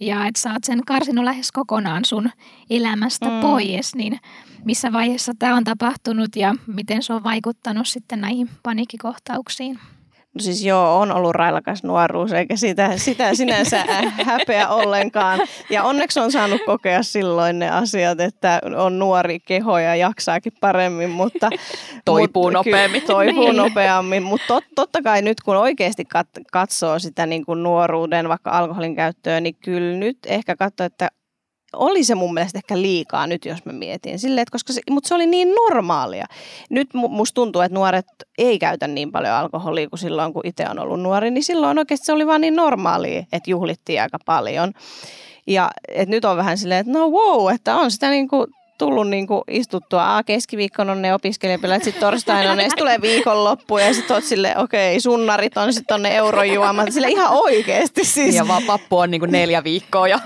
ja 0.00 0.26
että 0.26 0.52
oot 0.52 0.64
sen 0.64 0.84
karsinut 0.86 1.24
lähes 1.24 1.52
kokonaan 1.52 2.04
sun 2.04 2.30
elämästä 2.70 3.28
mm. 3.28 3.40
pois, 3.40 3.94
niin 3.94 4.18
missä 4.64 4.92
vaiheessa 4.92 5.32
tämä 5.38 5.56
on 5.56 5.64
tapahtunut 5.64 6.36
ja 6.36 6.54
miten 6.66 7.02
se 7.02 7.12
on 7.12 7.24
vaikuttanut 7.24 7.88
sitten 7.88 8.20
näihin 8.20 8.50
paniikkikohtauksiin? 8.62 9.78
No 10.36 10.40
siis 10.40 10.64
joo, 10.64 10.98
on 10.98 11.12
ollut 11.12 11.34
railakas 11.34 11.82
nuoruus, 11.84 12.32
eikä 12.32 12.56
sitä, 12.56 12.96
sitä 12.96 13.34
sinänsä 13.34 13.84
häpeä 14.24 14.68
ollenkaan. 14.68 15.40
Ja 15.70 15.84
onneksi 15.84 16.20
on 16.20 16.32
saanut 16.32 16.60
kokea 16.66 17.02
silloin 17.02 17.58
ne 17.58 17.70
asiat, 17.70 18.20
että 18.20 18.60
on 18.76 18.98
nuori 18.98 19.40
keho 19.40 19.78
ja 19.78 19.96
jaksaakin 19.96 20.52
paremmin, 20.60 21.10
mutta... 21.10 21.50
Toipuu 22.04 22.50
nopeammin. 22.50 23.00
Ky- 23.00 23.06
toipuu 23.12 23.44
niin. 23.44 23.56
nopeammin, 23.56 24.22
mutta 24.22 24.46
tot, 24.46 24.64
totta 24.74 25.02
kai 25.02 25.22
nyt 25.22 25.40
kun 25.40 25.56
oikeasti 25.56 26.04
kat, 26.04 26.28
katsoo 26.52 26.98
sitä 26.98 27.26
niin 27.26 27.46
kuin 27.46 27.62
nuoruuden, 27.62 28.28
vaikka 28.28 28.50
alkoholin 28.50 28.96
käyttöä, 28.96 29.40
niin 29.40 29.56
kyllä 29.64 29.98
nyt 29.98 30.18
ehkä 30.26 30.56
katsoo, 30.56 30.86
että 30.86 31.10
oli 31.72 32.04
se 32.04 32.14
mun 32.14 32.34
mielestä 32.34 32.58
ehkä 32.58 32.82
liikaa 32.82 33.26
nyt, 33.26 33.44
jos 33.44 33.64
mä 33.64 33.72
mietin. 33.72 34.18
Sille, 34.18 34.40
että 34.40 34.52
koska 34.52 34.72
se, 34.72 34.80
mutta 34.90 35.08
se 35.08 35.14
oli 35.14 35.26
niin 35.26 35.54
normaalia. 35.54 36.26
Nyt 36.70 36.88
musta 36.94 37.34
tuntuu, 37.34 37.62
että 37.62 37.74
nuoret 37.74 38.06
ei 38.38 38.58
käytä 38.58 38.88
niin 38.88 39.12
paljon 39.12 39.34
alkoholia 39.34 39.88
kuin 39.88 39.98
silloin, 39.98 40.32
kun 40.32 40.46
itse 40.46 40.64
on 40.70 40.78
ollut 40.78 41.00
nuori. 41.00 41.30
Niin 41.30 41.44
silloin 41.44 41.78
oikeasti 41.78 42.06
se 42.06 42.12
oli 42.12 42.26
vaan 42.26 42.40
niin 42.40 42.56
normaalia, 42.56 43.24
että 43.32 43.50
juhlittiin 43.50 44.02
aika 44.02 44.18
paljon. 44.26 44.72
Ja 45.46 45.70
et 45.88 46.08
nyt 46.08 46.24
on 46.24 46.36
vähän 46.36 46.58
silleen, 46.58 46.80
että 46.80 46.92
no 46.92 47.10
wow, 47.10 47.54
että 47.54 47.76
on 47.76 47.90
sitä 47.90 48.10
niin 48.10 48.28
kuin 48.28 48.46
tullut 48.78 49.08
niin 49.08 49.26
kuin 49.26 49.42
istuttua. 49.50 50.16
A, 50.16 50.22
keskiviikkona 50.22 50.92
on 50.92 51.02
ne 51.02 51.14
opiskelijapäivät, 51.14 51.84
sitten 51.84 52.00
torstaina 52.00 52.50
on 52.50 52.56
ne, 52.56 52.62
sitten 52.62 52.78
tulee 52.78 53.00
viikonloppu 53.00 53.78
ja 53.78 53.94
sitten 53.94 54.14
oot 54.14 54.24
silleen, 54.24 54.58
okei, 54.58 54.92
okay, 54.92 55.00
sunnarit 55.00 55.56
on 55.56 55.72
sitten 55.72 56.02
ne 56.02 56.16
eurojuomat. 56.16 56.92
Sille 56.92 57.08
ihan 57.08 57.30
oikeasti 57.30 58.04
siis. 58.04 58.34
Ja 58.34 58.48
vaan 58.48 58.62
pappu 58.62 58.98
on 58.98 59.10
niin 59.10 59.20
kuin 59.20 59.32
neljä 59.32 59.64
viikkoa. 59.64 60.08
Ja. 60.08 60.18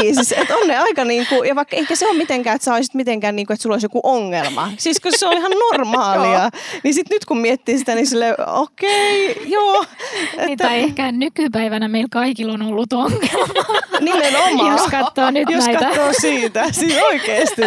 Niin, 0.00 0.14
siis 0.14 0.32
että 0.32 0.56
on 0.56 0.68
ne 0.68 0.78
aika 0.78 1.04
niin 1.04 1.26
kuin, 1.26 1.48
ja 1.48 1.54
vaikka 1.54 1.76
eikä 1.76 1.96
se 1.96 2.06
ole 2.06 2.18
mitenkään, 2.18 2.56
että 2.56 2.64
sä 2.64 2.74
olisit 2.74 2.94
mitenkään 2.94 3.36
niin 3.36 3.46
kuin, 3.46 3.54
että 3.54 3.62
sulla 3.62 3.74
olisi 3.74 3.84
joku 3.84 4.00
ongelma. 4.02 4.72
Siis 4.78 5.00
kun 5.00 5.12
se 5.16 5.26
on 5.26 5.36
ihan 5.36 5.52
normaalia. 5.70 6.50
niin 6.84 6.94
sitten 6.94 7.14
nyt 7.14 7.24
kun 7.24 7.38
miettii 7.38 7.78
sitä, 7.78 7.94
niin 7.94 8.06
sille 8.06 8.34
okei, 8.46 9.30
okay, 9.30 9.44
joo. 9.46 9.84
Että... 10.32 10.46
Niin, 10.46 10.58
tai 10.58 10.78
ehkä 10.78 11.12
nykypäivänä 11.12 11.88
meillä 11.88 12.08
kaikilla 12.10 12.52
on 12.52 12.62
ollut 12.62 12.92
ongelma. 12.92 13.74
Nimenomaan. 14.00 14.72
Jos 14.72 14.86
katsoo 14.90 15.30
nyt 15.30 15.50
Jos 15.50 15.66
näitä. 15.66 15.84
katsoo 15.84 16.12
siitä, 16.20 16.72
siis 16.72 16.96
oikeasti. 17.02 17.62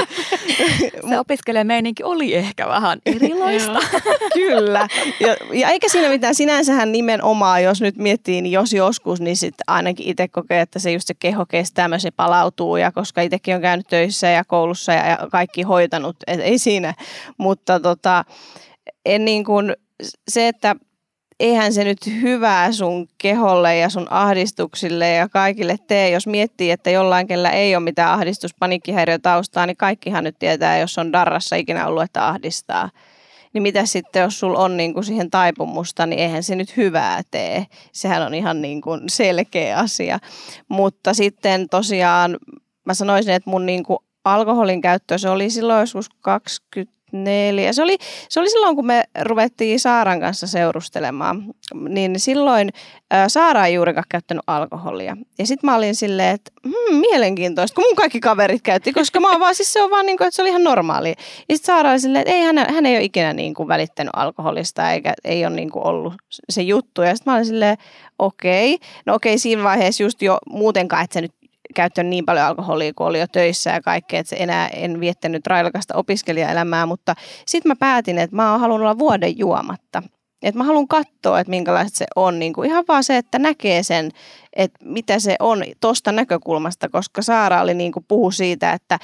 Se 1.09 1.19
opiskelijameininki 1.19 2.03
oli 2.03 2.35
ehkä 2.35 2.67
vähän 2.67 2.99
erilaista. 3.05 3.79
Kyllä. 4.33 4.87
Ja, 5.19 5.35
ja 5.53 5.69
eikä 5.69 5.89
siinä 5.89 6.09
mitään. 6.09 6.35
Sinänsähän 6.35 6.91
nimenomaan, 6.91 7.63
jos 7.63 7.81
nyt 7.81 7.97
miettii, 7.97 8.41
niin 8.41 8.51
jos 8.51 8.73
joskus, 8.73 9.21
niin 9.21 9.37
sitten 9.37 9.63
ainakin 9.67 10.07
itse 10.07 10.27
kokee, 10.27 10.61
että 10.61 10.79
se 10.79 10.91
just 10.91 11.07
se 11.07 11.13
keho 11.13 11.45
kestää 11.45 11.87
myös 11.87 12.03
palautuu. 12.19 12.77
Ja 12.77 12.91
koska 12.91 13.21
itsekin 13.21 13.55
on 13.55 13.61
käynyt 13.61 13.87
töissä 13.87 14.27
ja 14.27 14.43
koulussa 14.43 14.93
ja, 14.93 15.17
kaikki 15.31 15.61
hoitanut, 15.61 16.15
et 16.27 16.39
ei 16.39 16.59
siinä. 16.59 16.93
Mutta 17.37 17.79
tota, 17.79 18.25
en 19.05 19.25
niin 19.25 19.43
kuin, 19.43 19.75
se, 20.27 20.47
että 20.47 20.75
eihän 21.39 21.73
se 21.73 21.83
nyt 21.83 21.97
hyvää 22.21 22.71
sun 22.71 23.07
keholle 23.17 23.77
ja 23.77 23.89
sun 23.89 24.07
ahdistuksille 24.09 25.09
ja 25.09 25.29
kaikille 25.29 25.75
tee. 25.87 26.09
Jos 26.09 26.27
miettii, 26.27 26.71
että 26.71 26.89
jollain, 26.89 27.27
kellä 27.27 27.49
ei 27.49 27.75
ole 27.75 27.83
mitään 27.83 28.11
ahdistus, 28.11 28.55
taustaa, 29.21 29.65
niin 29.65 29.77
kaikkihan 29.77 30.23
nyt 30.23 30.39
tietää, 30.39 30.77
jos 30.77 30.97
on 30.97 31.13
darrassa 31.13 31.55
ikinä 31.55 31.87
ollut, 31.87 32.03
että 32.03 32.27
ahdistaa. 32.27 32.89
Niin 33.53 33.61
mitä 33.63 33.85
sitten, 33.85 34.21
jos 34.21 34.39
sulla 34.39 34.59
on 34.59 34.77
niin 34.77 34.93
kuin 34.93 35.03
siihen 35.03 35.29
taipumusta, 35.29 36.05
niin 36.05 36.19
eihän 36.19 36.43
se 36.43 36.55
nyt 36.55 36.77
hyvää 36.77 37.21
tee. 37.31 37.65
Sehän 37.91 38.25
on 38.25 38.33
ihan 38.33 38.61
niin 38.61 38.81
kuin 38.81 39.01
selkeä 39.07 39.77
asia. 39.77 40.19
Mutta 40.67 41.13
sitten 41.13 41.69
tosiaan 41.69 42.37
mä 42.85 42.93
sanoisin, 42.93 43.33
että 43.33 43.49
mun 43.49 43.65
niin 43.65 43.83
kuin 43.83 43.99
alkoholin 44.23 44.81
käyttö, 44.81 45.17
se 45.17 45.29
oli 45.29 45.49
silloin 45.49 45.79
joskus 45.79 46.09
20 46.21 46.98
neljä. 47.11 47.73
Se 47.73 47.83
oli, 47.83 47.97
se 48.29 48.39
oli 48.39 48.49
silloin, 48.49 48.75
kun 48.75 48.85
me 48.85 49.03
ruvettiin 49.21 49.79
Saaran 49.79 50.19
kanssa 50.19 50.47
seurustelemaan, 50.47 51.43
niin 51.89 52.19
silloin 52.19 52.69
ää, 53.11 53.29
Saara 53.29 53.65
ei 53.65 53.73
juurikaan 53.73 54.05
käyttänyt 54.09 54.43
alkoholia. 54.47 55.17
Ja 55.39 55.47
sitten 55.47 55.67
mä 55.67 55.75
olin 55.75 55.95
silleen, 55.95 56.35
että 56.35 56.51
hmm, 56.67 56.97
mielenkiintoista, 56.97 57.75
kun 57.75 57.83
mun 57.83 57.95
kaikki 57.95 58.19
kaverit 58.19 58.61
käytti, 58.61 58.93
koska 58.93 59.19
mä 59.19 59.39
vaan, 59.39 59.55
siis 59.55 59.73
se 59.73 59.83
on 59.83 59.91
vaan 59.91 60.05
niin 60.05 60.17
kuin, 60.17 60.27
että 60.27 60.35
se 60.35 60.41
oli 60.41 60.49
ihan 60.49 60.63
normaali. 60.63 61.09
Ja 61.49 61.55
sitten 61.55 61.65
Saara 61.65 61.91
oli 61.91 61.99
silleen, 61.99 62.21
että 62.21 62.33
ei, 62.33 62.41
hän, 62.41 62.57
hän 62.73 62.85
ei 62.85 62.95
ole 62.95 63.03
ikinä 63.03 63.33
niin 63.33 63.53
kuin 63.53 63.67
välittänyt 63.67 64.11
alkoholista, 64.15 64.91
eikä 64.91 65.13
ei 65.23 65.45
ole 65.45 65.55
niin 65.55 65.71
kuin 65.71 65.85
ollut 65.85 66.13
se 66.49 66.61
juttu. 66.61 67.01
Ja 67.01 67.15
sitten 67.15 67.31
mä 67.31 67.35
olin 67.35 67.45
silleen, 67.45 67.77
okei, 68.19 68.73
okay. 68.73 68.87
no 69.05 69.15
okei, 69.15 69.31
okay, 69.31 69.39
siinä 69.39 69.63
vaiheessa 69.63 70.03
just 70.03 70.21
jo 70.21 70.37
muutenkaan, 70.49 71.03
että 71.03 71.13
se 71.13 71.21
nyt 71.21 71.38
käyttänyt 71.75 72.09
niin 72.09 72.25
paljon 72.25 72.45
alkoholia, 72.45 72.93
kun 72.95 73.07
oli 73.07 73.19
jo 73.19 73.27
töissä 73.27 73.69
ja 73.69 73.81
kaikkea, 73.81 74.19
että 74.19 74.35
enää 74.35 74.67
en 74.67 74.99
viettänyt 74.99 75.47
railakasta 75.47 75.95
opiskelijaelämää, 75.95 76.85
mutta 76.85 77.15
sitten 77.45 77.69
mä 77.69 77.75
päätin, 77.75 78.17
että 78.17 78.35
mä 78.35 78.57
haluan 78.57 78.81
olla 78.81 78.99
vuoden 78.99 79.37
juomatta. 79.37 80.03
Että 80.41 80.57
mä 80.57 80.63
haluan 80.63 80.87
katsoa, 80.87 81.39
että 81.39 81.49
minkälaista 81.49 81.97
se 81.97 82.05
on. 82.15 82.39
Niin 82.39 82.53
kuin 82.53 82.69
ihan 82.69 82.85
vaan 82.87 83.03
se, 83.03 83.17
että 83.17 83.39
näkee 83.39 83.83
sen, 83.83 84.11
että 84.53 84.79
mitä 84.85 85.19
se 85.19 85.35
on 85.39 85.63
tuosta 85.81 86.11
näkökulmasta, 86.11 86.89
koska 86.89 87.21
Saara 87.21 87.61
oli 87.61 87.73
niin 87.73 87.91
kuin 87.91 88.05
puhu 88.07 88.31
siitä, 88.31 88.73
että, 88.73 88.99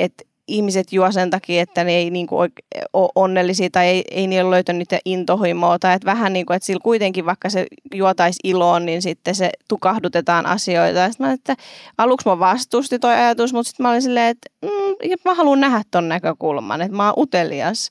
että 0.00 0.24
ihmiset 0.50 0.92
juo 0.92 1.12
sen 1.12 1.30
takia, 1.30 1.62
että 1.62 1.84
ne 1.84 1.92
ei 1.92 2.10
niin 2.10 2.26
kuin 2.26 2.52
ole 2.92 3.10
onnellisia 3.14 3.68
tai 3.72 3.86
ei, 3.86 4.04
ei 4.10 4.26
niillä 4.26 4.50
löytänyt 4.50 4.78
niitä 4.78 4.98
intohimoa. 5.04 5.78
Tai 5.78 5.94
että 5.94 6.06
vähän 6.06 6.32
niin 6.32 6.46
kuin, 6.46 6.56
että 6.56 6.66
sillä 6.66 6.80
kuitenkin 6.82 7.26
vaikka 7.26 7.50
se 7.50 7.66
juotaisi 7.94 8.40
iloon, 8.44 8.86
niin 8.86 9.02
sitten 9.02 9.34
se 9.34 9.50
tukahdutetaan 9.68 10.46
asioita. 10.46 10.98
Ja 10.98 11.08
sitten 11.08 11.26
mä 11.26 11.32
että 11.32 11.56
aluksi 11.98 12.28
mä 12.28 12.38
vastusti 12.38 12.98
toi 12.98 13.14
ajatus, 13.14 13.52
mutta 13.52 13.68
sitten 13.68 13.84
mä 13.84 13.90
olin 13.90 14.02
silleen, 14.02 14.28
että 14.28 14.50
mm, 14.62 15.10
mä 15.24 15.34
haluan 15.34 15.60
nähdä 15.60 15.82
ton 15.90 16.08
näkökulman, 16.08 16.82
että 16.82 16.96
mä 16.96 17.06
oon 17.06 17.22
utelias. 17.22 17.90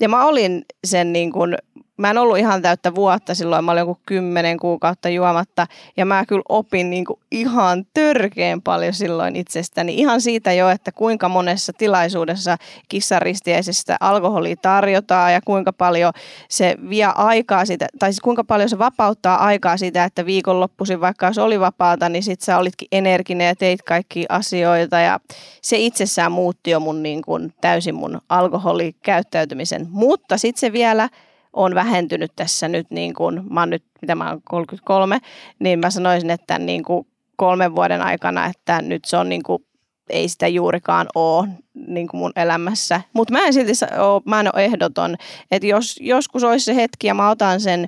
Ja 0.00 0.08
mä 0.08 0.26
olin 0.26 0.64
sen 0.84 1.12
niin 1.12 1.32
kuin 1.32 1.56
mä 2.00 2.10
en 2.10 2.18
ollut 2.18 2.38
ihan 2.38 2.62
täyttä 2.62 2.94
vuotta 2.94 3.34
silloin, 3.34 3.64
mä 3.64 3.72
olin 3.72 3.80
joku 3.80 3.98
kymmenen 4.06 4.58
kuukautta 4.58 5.08
juomatta 5.08 5.66
ja 5.96 6.06
mä 6.06 6.26
kyllä 6.26 6.42
opin 6.48 6.90
niin 6.90 7.04
kuin 7.04 7.20
ihan 7.30 7.84
törkeen 7.94 8.62
paljon 8.62 8.92
silloin 8.92 9.36
itsestäni. 9.36 9.94
Ihan 9.94 10.20
siitä 10.20 10.52
jo, 10.52 10.68
että 10.68 10.92
kuinka 10.92 11.28
monessa 11.28 11.72
tilaisuudessa 11.72 12.56
kissaristiäisestä 12.88 13.96
alkoholia 14.00 14.56
tarjotaan 14.56 15.32
ja 15.32 15.40
kuinka 15.44 15.72
paljon 15.72 16.12
se 16.48 16.76
vie 16.90 17.04
aikaa 17.14 17.64
sitä, 17.64 17.86
tai 17.98 18.12
siis 18.12 18.20
kuinka 18.20 18.44
paljon 18.44 18.68
se 18.68 18.78
vapauttaa 18.78 19.44
aikaa 19.44 19.76
sitä, 19.76 20.04
että 20.04 20.26
viikonloppuisin 20.26 21.00
vaikka 21.00 21.26
jos 21.26 21.38
oli 21.38 21.60
vapaata, 21.60 22.08
niin 22.08 22.22
sit 22.22 22.40
sä 22.40 22.58
olitkin 22.58 22.88
energinen 22.92 23.46
ja 23.46 23.56
teit 23.56 23.82
kaikki 23.82 24.26
asioita 24.28 25.00
ja 25.00 25.20
se 25.62 25.76
itsessään 25.76 26.32
muutti 26.32 26.70
jo 26.70 26.80
mun 26.80 27.02
niin 27.02 27.22
kuin 27.22 27.54
täysin 27.60 27.94
mun 27.94 28.20
alkoholikäyttäytymisen. 28.28 29.86
Mutta 29.90 30.38
sitten 30.38 30.60
se 30.60 30.72
vielä 30.72 31.08
on 31.52 31.74
vähentynyt 31.74 32.32
tässä 32.36 32.68
nyt, 32.68 32.90
niin 32.90 33.14
kuin, 33.14 33.42
mä 33.50 33.60
oon 33.60 33.70
nyt, 33.70 33.84
mitä 34.02 34.14
mä 34.14 34.30
oon 34.30 34.40
33, 34.44 35.18
niin 35.58 35.78
mä 35.78 35.90
sanoisin, 35.90 36.30
että 36.30 36.58
niin 36.58 36.84
kuin 36.84 37.06
kolmen 37.36 37.76
vuoden 37.76 38.02
aikana, 38.02 38.46
että 38.46 38.82
nyt 38.82 39.04
se 39.04 39.16
on 39.16 39.28
niin 39.28 39.42
kuin, 39.42 39.64
ei 40.10 40.28
sitä 40.28 40.48
juurikaan 40.48 41.06
ole 41.14 41.48
niin 41.86 42.08
kuin 42.08 42.18
mun 42.18 42.32
elämässä. 42.36 43.00
Mutta 43.12 43.32
mä 43.32 43.46
en 43.46 43.52
silti 43.52 43.72
ole, 43.98 44.22
mä 44.24 44.40
en 44.40 44.50
ole 44.54 44.64
ehdoton, 44.64 45.16
että 45.50 45.66
jos 45.66 45.96
joskus 46.00 46.44
olisi 46.44 46.64
se 46.64 46.76
hetki 46.76 47.06
ja 47.06 47.14
mä 47.14 47.30
otan 47.30 47.60
sen, 47.60 47.86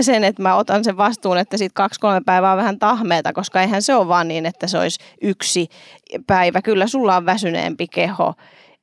sen, 0.00 0.24
että 0.24 0.42
mä 0.42 0.56
otan 0.56 0.84
sen 0.84 0.96
vastuun, 0.96 1.38
että 1.38 1.56
sitten 1.56 1.74
kaksi-kolme 1.74 2.20
päivää 2.26 2.52
on 2.52 2.58
vähän 2.58 2.78
tahmeeta, 2.78 3.32
koska 3.32 3.60
eihän 3.60 3.82
se 3.82 3.94
ole 3.94 4.08
vaan 4.08 4.28
niin, 4.28 4.46
että 4.46 4.66
se 4.66 4.78
olisi 4.78 5.00
yksi 5.22 5.68
päivä. 6.26 6.62
Kyllä 6.62 6.86
sulla 6.86 7.16
on 7.16 7.26
väsyneempi 7.26 7.86
keho. 7.88 8.34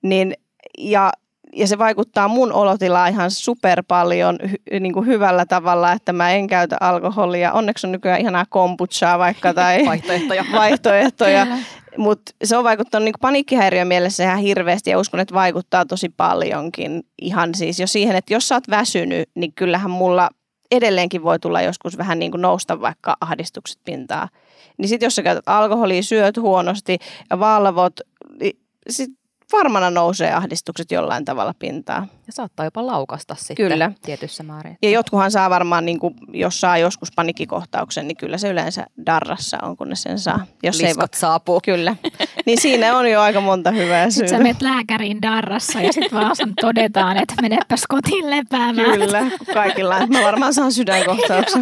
Niin, 0.02 0.34
ja 0.78 1.12
ja 1.56 1.68
se 1.68 1.78
vaikuttaa 1.78 2.28
mun 2.28 2.54
olotilaan 2.54 3.10
ihan 3.10 3.32
super 3.32 3.84
paljon 3.88 4.38
hy, 4.52 4.80
niin 4.80 4.94
kuin 4.94 5.06
hyvällä 5.06 5.46
tavalla, 5.46 5.92
että 5.92 6.14
mä 6.14 6.32
en 6.32 6.48
käytä 6.48 6.78
alkoholia. 6.80 7.54
Onneksi 7.54 7.88
on 7.88 7.92
nykyään 7.92 8.22
ihanaa 8.22 8.46
kombuchaa 8.50 9.20
vaikka 9.20 9.54
tai 9.62 9.86
vaihtoehtoja. 9.86 10.46
vaihtoehtoja. 10.60 11.48
Mutta 11.98 12.32
se 12.44 12.58
on 12.58 12.64
vaikuttanut 12.64 13.04
niin 13.04 13.14
paniikkihäiriön 13.22 13.88
mielessä 13.88 14.24
ihan 14.24 14.40
hirveästi 14.40 14.90
ja 14.90 15.00
uskon, 15.00 15.20
että 15.20 15.34
vaikuttaa 15.34 15.86
tosi 15.86 16.10
paljonkin. 16.10 17.04
Ihan 17.22 17.56
siis 17.56 17.80
jo 17.80 17.88
siihen, 17.88 18.16
että 18.16 18.34
jos 18.34 18.48
sä 18.48 18.56
oot 18.56 18.70
väsynyt, 18.70 19.30
niin 19.36 19.54
kyllähän 19.54 19.92
mulla 19.92 20.30
edelleenkin 20.72 21.24
voi 21.24 21.40
tulla 21.40 21.62
joskus 21.62 21.98
vähän 21.98 22.20
niin 22.20 22.32
kuin 22.32 22.42
nousta 22.42 22.82
vaikka 22.82 23.18
ahdistukset 23.22 23.80
pintaa. 23.86 24.30
Niin 24.78 24.90
sitten 24.90 25.06
jos 25.06 25.16
sä 25.16 25.24
käytät 25.24 25.48
alkoholia, 25.48 26.04
syöt 26.04 26.38
huonosti 26.38 26.98
ja 27.30 27.40
valvot, 27.40 27.94
niin 28.40 28.60
sit 28.90 29.12
varmana 29.52 29.90
nousee 29.90 30.34
ahdistukset 30.34 30.92
jollain 30.92 31.26
tavalla 31.26 31.54
pintaan. 31.60 32.08
Ja 32.28 32.34
saattaa 32.34 32.66
jopa 32.66 32.88
laukasta 32.88 33.36
sitten 33.36 33.56
kyllä. 33.56 33.92
tietyssä 34.02 34.44
määrin. 34.44 34.78
Ja 34.82 34.90
jotkuhan 34.90 35.32
saa 35.32 35.50
varmaan, 35.50 35.86
niin 35.86 36.00
kuin, 36.00 36.16
jos 36.34 36.62
saa 36.62 36.78
joskus 36.78 37.10
panikkikohtauksen, 37.16 38.08
niin 38.08 38.18
kyllä 38.18 38.38
se 38.38 38.50
yleensä 38.50 38.86
darrassa 39.06 39.58
on, 39.62 39.78
kun 39.78 39.90
ne 39.90 39.96
sen 39.96 40.20
saa. 40.20 40.46
Jos 40.64 40.78
Liskot 40.78 40.88
ei 40.88 40.98
va- 40.98 41.20
saapuu. 41.20 41.60
Kyllä. 41.66 41.96
Niin 42.46 42.62
siinä 42.62 42.98
on 42.98 43.12
jo 43.12 43.22
aika 43.22 43.42
monta 43.42 43.72
hyvää 43.72 44.10
syytä. 44.10 44.12
Sitten 44.12 44.30
sä 44.30 44.44
menet 44.44 44.62
lääkäriin 44.62 45.22
darrassa 45.22 45.82
ja 45.82 45.94
sitten 45.94 46.20
vaan 46.20 46.36
todetaan, 46.62 47.18
että 47.18 47.34
menepäs 47.42 47.84
kotiin 47.90 48.30
lepäämään. 48.30 49.00
Kyllä, 49.00 49.24
kaikilla. 49.54 50.08
Mä 50.08 50.22
varmaan 50.22 50.54
saan 50.54 50.72
sydänkohtauksen. 50.72 51.62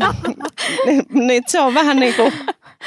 niin 1.28 1.44
se 1.48 1.60
on 1.60 1.74
vähän 1.74 1.98
niin 1.98 2.16
kuin 2.16 2.34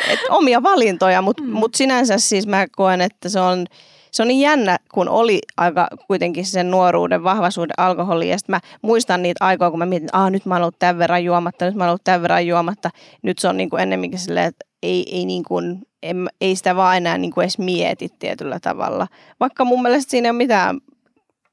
et 0.09 0.21
omia 0.29 0.63
valintoja, 0.63 1.23
mutta 1.23 1.43
mm. 1.43 1.51
mut 1.51 1.75
sinänsä 1.75 2.19
siis 2.19 2.47
mä 2.47 2.67
koen, 2.77 3.01
että 3.01 3.29
se 3.29 3.41
on, 3.41 3.67
se 4.13 4.23
on 4.23 4.29
niin 4.29 4.41
jännä, 4.41 4.79
kun 4.95 5.09
oli 5.09 5.41
aika 5.57 5.89
kuitenkin 6.07 6.47
sen 6.47 6.71
nuoruuden, 6.71 7.25
vahvaisuuden 7.25 7.75
alkoholi. 7.77 8.29
Ja 8.29 8.39
sitten 8.39 8.53
mä 8.53 8.61
muistan 8.83 9.23
niitä 9.23 9.45
aikoja, 9.45 9.71
kun 9.71 9.79
mä 9.79 9.87
mietin, 9.87 10.07
että 10.07 10.31
nyt 10.31 10.47
mä 10.47 10.55
oon 10.55 10.63
ollut 10.63 10.79
tämän 10.79 10.99
verran 10.99 11.25
juomatta, 11.25 11.65
nyt 11.65 11.75
mä 11.75 11.85
oon 11.85 11.89
ollut 11.89 12.05
tämän 12.05 12.23
verran 12.23 12.47
juomatta. 12.47 12.91
Nyt 13.23 13.39
se 13.39 13.49
on 13.49 13.57
niin 13.57 13.71
kuin 13.71 13.83
ennemminkin 13.83 14.19
silleen, 14.19 14.47
että 14.47 14.67
ei, 14.83 15.17
ei, 15.17 15.25
niin 15.25 15.45
kuin, 15.45 15.83
en, 16.03 16.29
ei 16.41 16.57
sitä 16.57 16.77
vaan 16.77 16.97
enää 16.97 17.19
niin 17.19 17.33
kuin 17.33 17.43
edes 17.43 17.59
mieti 17.59 18.09
tietyllä 18.19 18.61
tavalla. 18.61 19.07
Vaikka 19.41 19.65
mun 19.65 19.83
mielestä 19.83 20.11
siinä 20.11 20.27
ei 20.27 20.31
ole 20.31 20.37
mitään 20.37 20.81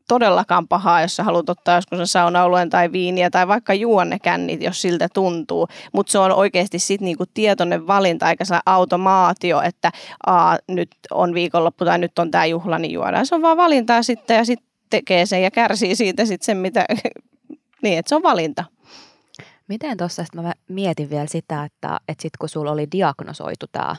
todellakaan 0.09 0.67
pahaa, 0.67 1.01
jos 1.01 1.15
sä 1.15 1.23
haluat 1.23 1.49
ottaa 1.49 1.75
joskus 1.75 2.11
saunaoluen 2.11 2.69
tai 2.69 2.91
viiniä 2.91 3.29
tai 3.29 3.47
vaikka 3.47 3.73
juon 3.73 4.09
ne 4.09 4.19
kännit, 4.19 4.63
jos 4.63 4.81
siltä 4.81 5.07
tuntuu. 5.13 5.67
Mutta 5.93 6.11
se 6.11 6.19
on 6.19 6.31
oikeasti 6.31 6.79
sitten 6.79 7.05
niinku 7.05 7.23
tietoinen 7.33 7.87
valinta, 7.87 8.29
eikä 8.29 8.45
se 8.45 8.59
automaatio, 8.65 9.61
että 9.61 9.91
Aa, 10.25 10.57
nyt 10.67 10.89
on 11.11 11.33
viikonloppu 11.33 11.85
tai 11.85 11.97
nyt 11.97 12.19
on 12.19 12.31
tämä 12.31 12.45
juhla, 12.45 12.79
niin 12.79 12.93
juodaan. 12.93 13.25
Se 13.25 13.35
on 13.35 13.41
vaan 13.41 13.57
valintaa 13.57 14.03
sitten 14.03 14.37
ja 14.37 14.45
sitten 14.45 14.69
tekee 14.89 15.25
sen 15.25 15.43
ja 15.43 15.51
kärsii 15.51 15.95
siitä 15.95 16.25
sitten 16.25 16.45
sen, 16.45 16.57
mitä... 16.57 16.85
niin, 17.83 17.99
että 17.99 18.09
se 18.09 18.15
on 18.15 18.23
valinta. 18.23 18.63
Miten 19.67 19.97
tuossa, 19.97 20.23
mä 20.35 20.53
mietin 20.67 21.09
vielä 21.09 21.27
sitä, 21.27 21.63
että, 21.63 21.99
että 22.07 22.21
sitten 22.21 22.37
kun 22.39 22.49
sulla 22.49 22.71
oli 22.71 22.87
diagnosoitu 22.91 23.65
tämä 23.71 23.95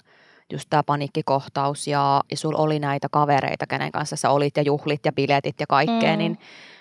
just 0.53 0.67
tämä 0.71 0.83
paniikkikohtaus 0.83 1.87
ja, 1.87 2.21
ja 2.31 2.37
sulla 2.37 2.59
oli 2.59 2.79
näitä 2.79 3.09
kavereita, 3.11 3.67
kenen 3.67 3.93
kanssa 3.93 4.17
sä 4.17 4.31
olit 4.31 4.57
ja 4.57 4.63
juhlit 4.63 5.01
ja 5.05 5.13
biletit 5.13 5.61
ja 5.61 5.67
kaikkea, 5.67 6.13
mm. 6.13 6.19
niin, 6.19 6.39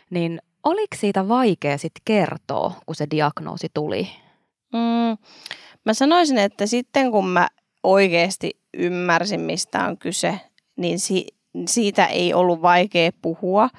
niin 0.09 0.41
oliko 0.63 0.95
siitä 0.95 1.27
vaikea 1.27 1.77
sitten 1.77 2.01
kertoa, 2.05 2.73
kun 2.85 2.95
se 2.95 3.07
diagnoosi 3.11 3.67
tuli? 3.73 4.09
Mm, 4.73 5.17
mä 5.85 5.93
sanoisin, 5.93 6.37
että 6.37 6.65
sitten 6.65 7.11
kun 7.11 7.27
mä 7.29 7.47
oikeasti 7.83 8.59
ymmärsin, 8.73 9.41
mistä 9.41 9.85
on 9.85 9.97
kyse, 9.97 10.39
niin 10.75 10.99
si- 10.99 11.27
siitä 11.67 12.05
ei 12.05 12.33
ollut 12.33 12.61
vaikea 12.61 13.11
puhua. 13.21 13.69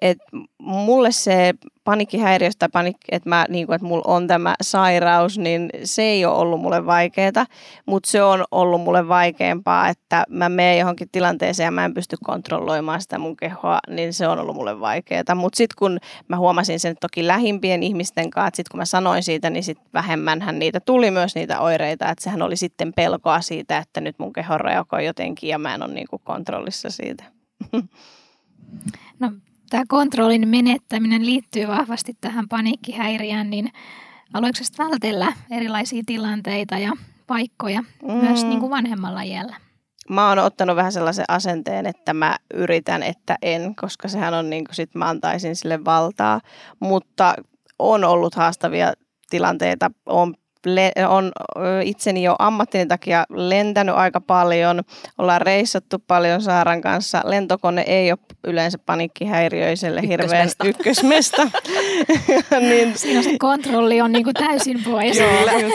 Et 0.00 0.18
mulle 0.58 1.12
se 1.12 1.54
paniikkihäiriöstä, 1.84 2.68
panik, 2.68 2.96
että, 3.12 3.28
mä, 3.28 3.46
niin 3.48 3.72
että 3.74 3.86
mulla 3.86 4.04
on 4.06 4.26
tämä 4.26 4.54
sairaus, 4.62 5.38
niin 5.38 5.70
se 5.84 6.02
ei 6.02 6.24
ole 6.24 6.36
ollut 6.36 6.60
mulle 6.60 6.86
vaikeaa, 6.86 7.46
mutta 7.86 8.10
se 8.10 8.22
on 8.22 8.44
ollut 8.50 8.80
mulle 8.80 9.08
vaikeampaa, 9.08 9.88
että 9.88 10.24
mä 10.28 10.48
menen 10.48 10.78
johonkin 10.78 11.08
tilanteeseen 11.12 11.64
ja 11.64 11.70
mä 11.70 11.84
en 11.84 11.94
pysty 11.94 12.16
kontrolloimaan 12.24 13.00
sitä 13.00 13.18
mun 13.18 13.36
kehoa, 13.36 13.78
niin 13.88 14.12
se 14.12 14.28
on 14.28 14.38
ollut 14.38 14.56
mulle 14.56 14.80
vaikeaa. 14.80 15.34
Mutta 15.34 15.56
sitten 15.56 15.76
kun 15.78 15.98
mä 16.28 16.36
huomasin 16.36 16.80
sen 16.80 16.96
toki 17.00 17.26
lähimpien 17.26 17.82
ihmisten 17.82 18.30
kanssa, 18.30 18.48
että 18.48 18.56
sitten 18.56 18.70
kun 18.70 18.78
mä 18.78 18.84
sanoin 18.84 19.22
siitä, 19.22 19.50
niin 19.50 19.64
sitten 19.64 19.86
vähemmänhän 19.94 20.58
niitä 20.58 20.80
tuli 20.80 21.10
myös 21.10 21.34
niitä 21.34 21.60
oireita, 21.60 22.10
että 22.10 22.24
sehän 22.24 22.42
oli 22.42 22.56
sitten 22.56 22.92
pelkoa 22.92 23.40
siitä, 23.40 23.78
että 23.78 24.00
nyt 24.00 24.18
mun 24.18 24.32
keho 24.32 24.58
reagoi 24.58 25.06
jotenkin 25.06 25.48
ja 25.48 25.58
mä 25.58 25.74
en 25.74 25.82
ole 25.82 25.94
niin 25.94 26.06
kontrollissa 26.24 26.90
siitä. 26.90 27.24
No 29.20 29.32
tämä 29.70 29.84
kontrollin 29.88 30.48
menettäminen 30.48 31.26
liittyy 31.26 31.68
vahvasti 31.68 32.16
tähän 32.20 32.48
paniikkihäiriään, 32.48 33.50
niin 33.50 33.72
aloitko 34.32 34.64
vältellä 34.78 35.32
erilaisia 35.50 36.02
tilanteita 36.06 36.78
ja 36.78 36.92
paikkoja 37.26 37.80
mm. 37.80 38.12
myös 38.12 38.44
niin 38.44 38.60
kuin 38.60 38.70
vanhemmalla 38.70 39.22
iällä? 39.22 39.56
Mä 40.10 40.28
oon 40.28 40.38
ottanut 40.38 40.76
vähän 40.76 40.92
sellaisen 40.92 41.24
asenteen, 41.28 41.86
että 41.86 42.14
mä 42.14 42.36
yritän, 42.54 43.02
että 43.02 43.36
en, 43.42 43.74
koska 43.76 44.08
sehän 44.08 44.34
on 44.34 44.50
niin 44.50 44.64
kuin 44.64 44.74
sit 44.74 44.94
mä 44.94 45.08
antaisin 45.08 45.56
sille 45.56 45.84
valtaa, 45.84 46.40
mutta 46.80 47.34
on 47.78 48.04
ollut 48.04 48.34
haastavia 48.34 48.92
tilanteita, 49.30 49.90
on 50.06 50.34
on 51.08 51.32
itseni 51.84 52.22
jo 52.22 52.36
ammattini 52.38 52.86
takia 52.86 53.24
lentänyt 53.30 53.94
aika 53.94 54.20
paljon. 54.20 54.82
Ollaan 55.18 55.40
reissattu 55.40 55.98
paljon 56.06 56.42
Saaran 56.42 56.80
kanssa. 56.80 57.22
Lentokone 57.24 57.82
ei 57.82 58.12
ole 58.12 58.18
yleensä 58.44 58.78
paniikkihäiriöiselle 58.78 60.02
hirveän 60.02 60.48
ykkösmesta. 60.64 61.50
niin, 62.60 62.98
Siinä 62.98 63.22
se 63.22 63.38
kontrolli 63.38 64.00
on 64.00 64.12
niinku 64.12 64.32
täysin 64.32 64.84
pois. 64.84 65.18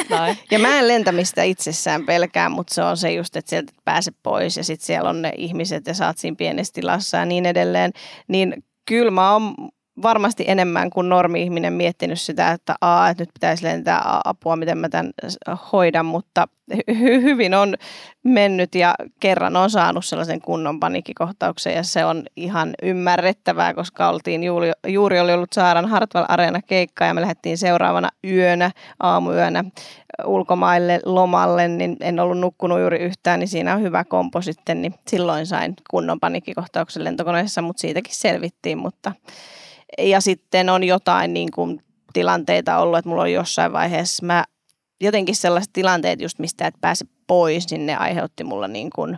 Näin. 0.10 0.38
Ja 0.52 0.60
mä 0.60 0.80
en 0.80 0.88
lentämistä 0.88 1.44
itsessään 1.44 2.06
pelkää, 2.06 2.50
mutta 2.50 2.74
se 2.74 2.84
on 2.84 2.98
se 2.98 3.12
just, 3.12 3.36
että 3.36 3.50
sieltä 3.50 3.74
pääse 3.86 4.12
pois 4.24 4.58
ja 4.58 4.64
sitten 4.64 4.86
siellä 4.86 5.10
on 5.10 5.22
ne 5.22 5.32
ihmiset 5.38 5.88
ja 5.88 5.94
saat 5.94 6.18
siinä 6.18 6.36
pienessä 6.36 6.74
tilassa 6.74 7.18
ja 7.18 7.26
niin 7.26 7.46
edelleen. 7.46 7.92
Niin 8.28 8.64
kyllä 8.86 9.12
mä 9.12 9.34
oon 9.34 9.56
varmasti 10.02 10.44
enemmän 10.48 10.90
kuin 10.90 11.10
normi-ihminen 11.10 11.74
miettinyt 11.74 12.22
sitä, 12.22 12.52
että, 12.52 12.76
aa, 12.82 13.10
että 13.10 13.22
nyt 13.22 13.34
pitäisi 13.34 13.64
lentää 13.66 14.22
apua, 14.26 14.56
miten 14.56 14.78
mä 14.78 14.90
tämän 14.90 15.12
hoidan, 15.72 16.06
mutta 16.06 16.48
hy- 16.74 17.22
hyvin 17.22 17.54
on 17.54 17.76
mennyt 18.24 18.76
ja 18.76 18.96
kerran 19.20 19.56
on 19.56 19.70
saanut 19.70 20.06
sellaisen 20.06 20.42
kunnon 20.42 20.80
paniikkikohtauksen 20.80 21.74
ja 21.74 21.84
se 21.84 22.06
on 22.06 22.24
ihan 22.36 22.74
ymmärrettävää, 22.84 23.74
koska 23.74 24.10
oltiin 24.10 24.44
juuri, 24.44 24.72
juuri 24.88 25.20
oli 25.20 25.34
ollut 25.34 25.54
Saaran 25.54 25.90
Hartwell 25.90 26.26
Areena 26.28 26.62
keikka 26.62 27.06
ja 27.06 27.14
me 27.14 27.22
lähdettiin 27.22 27.58
seuraavana 27.58 28.10
yönä, 28.28 28.72
aamuyönä 29.00 29.64
ulkomaille 30.26 31.00
lomalle, 31.06 31.68
niin 31.68 31.98
en 32.00 32.20
ollut 32.20 32.40
nukkunut 32.40 32.80
juuri 32.80 33.00
yhtään, 33.00 33.40
niin 33.40 33.48
siinä 33.48 33.76
on 33.76 33.82
hyvä 33.82 34.04
kompo 34.04 34.42
sitten, 34.42 34.82
niin 34.82 34.94
silloin 35.08 35.46
sain 35.46 35.74
kunnon 35.90 36.20
paniikkikohtauksen 36.20 37.04
lentokoneessa, 37.04 37.62
mutta 37.62 37.82
siitäkin 37.82 38.16
selvittiin, 38.16 38.78
mutta 38.78 39.12
ja 39.98 40.22
sitten 40.22 40.70
on 40.70 40.84
jotain 40.84 41.34
niin 41.34 41.52
kuin 41.52 41.84
tilanteita 42.14 42.78
ollut, 42.78 42.98
että 42.98 43.10
mulla 43.10 43.22
on 43.22 43.32
jossain 43.32 43.74
vaiheessa, 43.74 44.26
mä 44.26 44.46
jotenkin 45.02 45.36
sellaiset 45.36 45.74
tilanteet 45.74 46.22
just 46.22 46.40
mistä 46.40 46.68
et 46.68 46.76
pääse 46.82 47.06
pois, 47.28 47.72
niin 47.72 47.86
ne 47.86 47.96
aiheutti 47.96 48.44
mulla 48.44 48.68
niin 48.68 48.90
kuin 48.96 49.18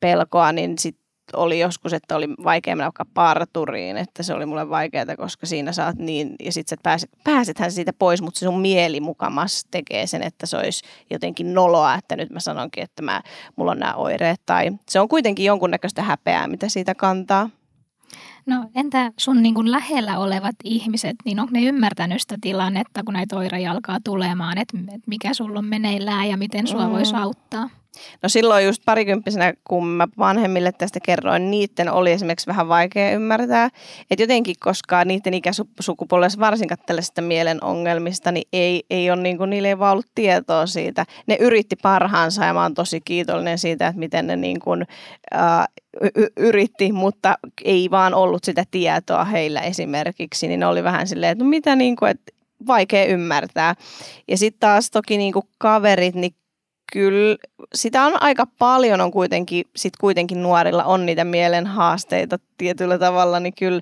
pelkoa, 0.00 0.52
niin 0.52 0.78
sitten 0.78 1.06
oli 1.32 1.58
joskus, 1.58 1.92
että 1.92 2.16
oli 2.16 2.28
vaikea 2.44 2.76
mennä 2.76 2.84
vaikka 2.84 3.04
parturiin, 3.14 3.96
että 3.96 4.22
se 4.22 4.34
oli 4.34 4.46
mulle 4.46 4.70
vaikeaa, 4.70 5.16
koska 5.16 5.46
siinä 5.46 5.72
saat 5.72 5.96
niin, 5.96 6.34
ja 6.44 6.52
sitten 6.52 6.78
pääset, 6.82 7.10
pääsethän 7.24 7.72
siitä 7.72 7.92
pois, 7.92 8.22
mutta 8.22 8.38
se 8.38 8.46
sun 8.46 8.60
mieli 8.60 9.00
mukamas 9.00 9.64
tekee 9.70 10.06
sen, 10.06 10.22
että 10.22 10.46
se 10.46 10.56
olisi 10.56 10.84
jotenkin 11.10 11.54
noloa, 11.54 11.94
että 11.94 12.16
nyt 12.16 12.30
mä 12.30 12.40
sanonkin, 12.40 12.84
että 12.84 13.02
mä, 13.02 13.22
mulla 13.56 13.70
on 13.70 13.78
nämä 13.78 13.94
oireet, 13.94 14.40
tai 14.46 14.70
se 14.88 15.00
on 15.00 15.08
kuitenkin 15.08 15.44
jonkunnäköistä 15.44 16.02
häpeää, 16.02 16.48
mitä 16.48 16.68
siitä 16.68 16.94
kantaa. 16.94 17.50
No 18.46 18.70
entä 18.74 19.12
sun 19.18 19.42
niin 19.42 19.54
kuin 19.54 19.70
lähellä 19.70 20.18
olevat 20.18 20.54
ihmiset, 20.64 21.16
niin 21.24 21.40
onko 21.40 21.50
ne 21.52 21.62
ymmärtänyt 21.62 22.20
sitä 22.20 22.36
tilannetta, 22.40 23.02
kun 23.04 23.14
näitä 23.14 23.36
oireja 23.36 23.72
alkaa 23.72 23.98
tulemaan, 24.04 24.58
että 24.58 24.78
mikä 25.06 25.34
sulla 25.34 25.58
on 25.58 25.64
meneillään 25.64 26.28
ja 26.28 26.36
miten 26.36 26.66
sua 26.66 26.86
mm. 26.86 26.92
voisi 26.92 27.14
auttaa? 27.14 27.70
No 28.22 28.28
silloin 28.28 28.64
just 28.64 28.82
parikymppisenä, 28.84 29.54
kun 29.64 29.86
mä 29.86 30.08
vanhemmille 30.18 30.72
tästä 30.72 31.00
kerroin, 31.02 31.50
niiden 31.50 31.92
oli 31.92 32.12
esimerkiksi 32.12 32.46
vähän 32.46 32.68
vaikea 32.68 33.10
ymmärtää. 33.10 33.68
Että 34.10 34.22
jotenkin, 34.22 34.54
koska 34.60 35.04
niiden 35.04 35.34
ikäsukupolvessa 35.34 36.40
varsinkaan 36.40 36.78
tällaisista 36.86 37.22
mielen 37.22 37.64
ongelmista, 37.64 38.32
niin 38.32 38.48
ei, 38.52 38.84
ei 38.90 39.10
ole 39.10 39.22
niin 39.22 39.38
kuin, 39.38 39.50
niillä 39.50 39.68
ei 39.68 39.78
vaan 39.78 39.92
ollut 39.92 40.10
tietoa 40.14 40.66
siitä. 40.66 41.06
Ne 41.26 41.36
yritti 41.40 41.76
parhaansa 41.82 42.44
ja 42.44 42.54
mä 42.54 42.62
oon 42.62 42.74
tosi 42.74 43.00
kiitollinen 43.00 43.58
siitä, 43.58 43.86
että 43.86 43.98
miten 43.98 44.26
ne 44.26 44.36
niin 44.36 44.60
kuin, 44.60 44.86
äh, 45.34 45.66
y- 46.16 46.32
yritti, 46.36 46.92
mutta 46.92 47.38
ei 47.64 47.90
vaan 47.90 48.14
ollut 48.14 48.44
sitä 48.44 48.64
tietoa 48.70 49.24
heillä 49.24 49.60
esimerkiksi. 49.60 50.48
Niin 50.48 50.60
ne 50.60 50.66
oli 50.66 50.84
vähän 50.84 51.06
silleen, 51.08 51.32
että 51.32 51.44
no 51.44 51.50
mitä 51.50 51.76
niin 51.76 51.96
kuin, 51.96 52.10
että 52.10 52.32
vaikea 52.66 53.04
ymmärtää. 53.04 53.74
Ja 54.28 54.38
sitten 54.38 54.60
taas 54.60 54.90
toki 54.90 55.18
niin 55.18 55.32
kuin 55.32 55.44
kaverit, 55.58 56.14
niin 56.14 56.34
kyllä 56.92 57.36
sitä 57.74 58.04
on 58.04 58.22
aika 58.22 58.46
paljon 58.58 59.00
on 59.00 59.10
kuitenkin, 59.10 59.64
sit 59.76 59.96
kuitenkin 60.00 60.42
nuorilla 60.42 60.84
on 60.84 61.06
niitä 61.06 61.24
mielen 61.24 61.66
haasteita 61.66 62.38
tietyllä 62.58 62.98
tavalla, 62.98 63.40
niin 63.40 63.54
kyllä 63.58 63.80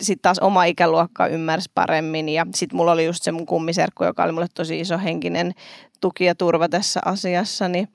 sitten 0.00 0.22
taas 0.22 0.38
oma 0.38 0.64
ikäluokka 0.64 1.26
ymmärsi 1.26 1.70
paremmin 1.74 2.28
ja 2.28 2.46
sitten 2.54 2.76
mulla 2.76 2.92
oli 2.92 3.04
just 3.04 3.22
se 3.22 3.32
mun 3.32 3.46
kummiserkku, 3.46 4.04
joka 4.04 4.24
oli 4.24 4.32
mulle 4.32 4.48
tosi 4.54 4.80
iso 4.80 4.98
henkinen 4.98 5.54
tuki 6.00 6.24
ja 6.24 6.34
turva 6.34 6.68
tässä 6.68 7.00
asiassa, 7.04 7.68
niin 7.68 7.88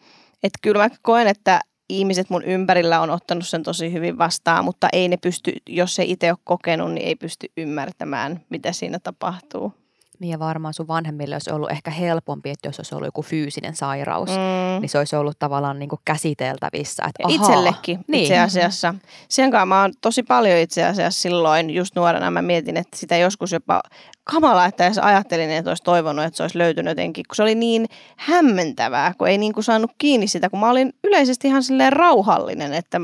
että 0.44 0.60
kyllä 0.62 0.84
mä 0.84 0.90
koen, 1.02 1.28
että 1.28 1.62
ihmiset 1.90 2.30
mun 2.30 2.44
ympärillä 2.44 3.02
on 3.02 3.10
ottanut 3.10 3.48
sen 3.48 3.64
tosi 3.64 3.94
hyvin 3.94 4.18
vastaan, 4.18 4.66
mutta 4.66 4.88
ei 4.94 5.08
ne 5.08 5.18
pysty, 5.18 5.54
jos 5.70 6.00
ei 6.00 6.12
itse 6.12 6.32
ole 6.32 6.38
kokenut, 6.44 6.94
niin 6.94 7.08
ei 7.08 7.16
pysty 7.16 7.48
ymmärtämään, 7.58 8.42
mitä 8.50 8.72
siinä 8.72 9.00
tapahtuu. 9.00 9.87
Niin 10.20 10.32
ja 10.32 10.40
varmaan 10.40 10.74
sun 10.74 10.88
vanhemmille 10.88 11.36
olisi 11.36 11.52
ollut 11.52 11.72
ehkä 11.72 11.92
helpompi, 11.92 12.50
että 12.50 12.68
jos 12.68 12.80
olisi 12.80 12.96
ollut 12.96 13.08
joku 13.08 13.22
fyysinen 13.22 13.76
sairaus, 13.76 14.30
mm. 14.30 14.82
niin 14.82 14.90
se 14.90 14.98
olisi 14.98 15.16
ollut 15.16 15.40
tavallaan 15.40 15.80
niin 15.80 15.90
kuin 15.90 16.00
käsiteltävissä. 16.06 17.04
Että 17.08 17.24
ahaa, 17.24 17.36
Itsellekin 17.36 18.00
niin. 18.08 18.22
itse 18.22 18.40
asiassa. 18.40 18.96
Sen 19.30 19.52
kanssa 19.52 19.66
mä 19.66 19.82
oon 19.82 19.92
tosi 20.02 20.24
paljon 20.24 20.60
itse 20.60 20.86
asiassa 20.86 21.22
silloin 21.22 21.70
just 21.70 21.96
nuorena 21.96 22.32
mä 22.32 22.42
mietin, 22.42 22.78
että 22.78 22.98
sitä 22.98 23.18
joskus 23.18 23.52
jopa 23.52 23.82
kamala, 24.24 24.66
että 24.66 24.86
jos 24.86 24.98
ajattelin, 24.98 25.50
että 25.50 25.72
olisi 25.72 25.84
toivonut, 25.84 26.26
että 26.26 26.38
se 26.38 26.44
olisi 26.44 26.58
löytynyt 26.58 26.92
jotenkin, 26.92 27.26
kun 27.28 27.36
se 27.36 27.44
oli 27.44 27.56
niin 27.56 27.86
hämmentävää, 28.18 29.14
kun 29.18 29.28
ei 29.28 29.38
niin 29.38 29.54
kuin 29.54 29.64
saanut 29.64 29.92
kiinni 29.98 30.28
sitä, 30.28 30.50
kun 30.50 30.60
mä 30.60 30.70
olin 30.70 30.94
yleisesti 31.04 31.48
ihan 31.48 31.64
silleen 31.64 31.94
rauhallinen, 31.94 32.74
että 32.74 33.02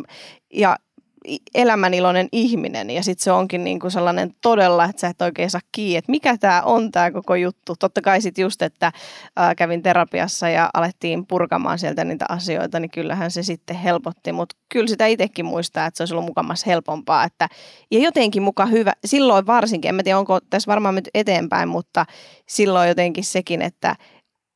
ja 0.53 0.77
elämäniloinen 1.55 2.27
ihminen 2.31 2.89
ja 2.89 3.03
sitten 3.03 3.23
se 3.23 3.31
onkin 3.31 3.63
niin 3.63 3.79
kuin 3.79 3.91
sellainen 3.91 4.35
todella, 4.41 4.85
että 4.85 4.99
sä 4.99 5.07
et 5.07 5.21
oikein 5.21 5.49
saa 5.49 5.61
kiinni, 5.71 5.97
että 5.97 6.11
mikä 6.11 6.37
tämä 6.37 6.61
on 6.61 6.91
tämä 6.91 7.11
koko 7.11 7.35
juttu. 7.35 7.75
Totta 7.79 8.01
kai 8.01 8.21
sitten 8.21 8.41
just, 8.41 8.61
että 8.61 8.91
ää, 9.35 9.55
kävin 9.55 9.83
terapiassa 9.83 10.49
ja 10.49 10.69
alettiin 10.73 11.25
purkamaan 11.27 11.79
sieltä 11.79 12.03
niitä 12.03 12.25
asioita, 12.29 12.79
niin 12.79 12.91
kyllähän 12.91 13.31
se 13.31 13.43
sitten 13.43 13.75
helpotti, 13.75 14.31
mutta 14.31 14.55
kyllä 14.69 14.87
sitä 14.87 15.05
itsekin 15.05 15.45
muistaa, 15.45 15.85
että 15.85 15.97
se 15.97 16.01
olisi 16.01 16.13
ollut 16.13 16.25
mukamassa 16.25 16.69
helpompaa. 16.69 17.23
Että, 17.23 17.47
ja 17.91 17.99
jotenkin 17.99 18.43
muka 18.43 18.65
hyvä, 18.65 18.93
silloin 19.05 19.47
varsinkin, 19.47 19.89
en 19.89 20.03
tiedä 20.03 20.19
onko 20.19 20.39
tässä 20.49 20.71
varmaan 20.71 20.95
menty 20.95 21.09
eteenpäin, 21.13 21.69
mutta 21.69 22.05
silloin 22.47 22.89
jotenkin 22.89 23.23
sekin, 23.23 23.61
että 23.61 23.95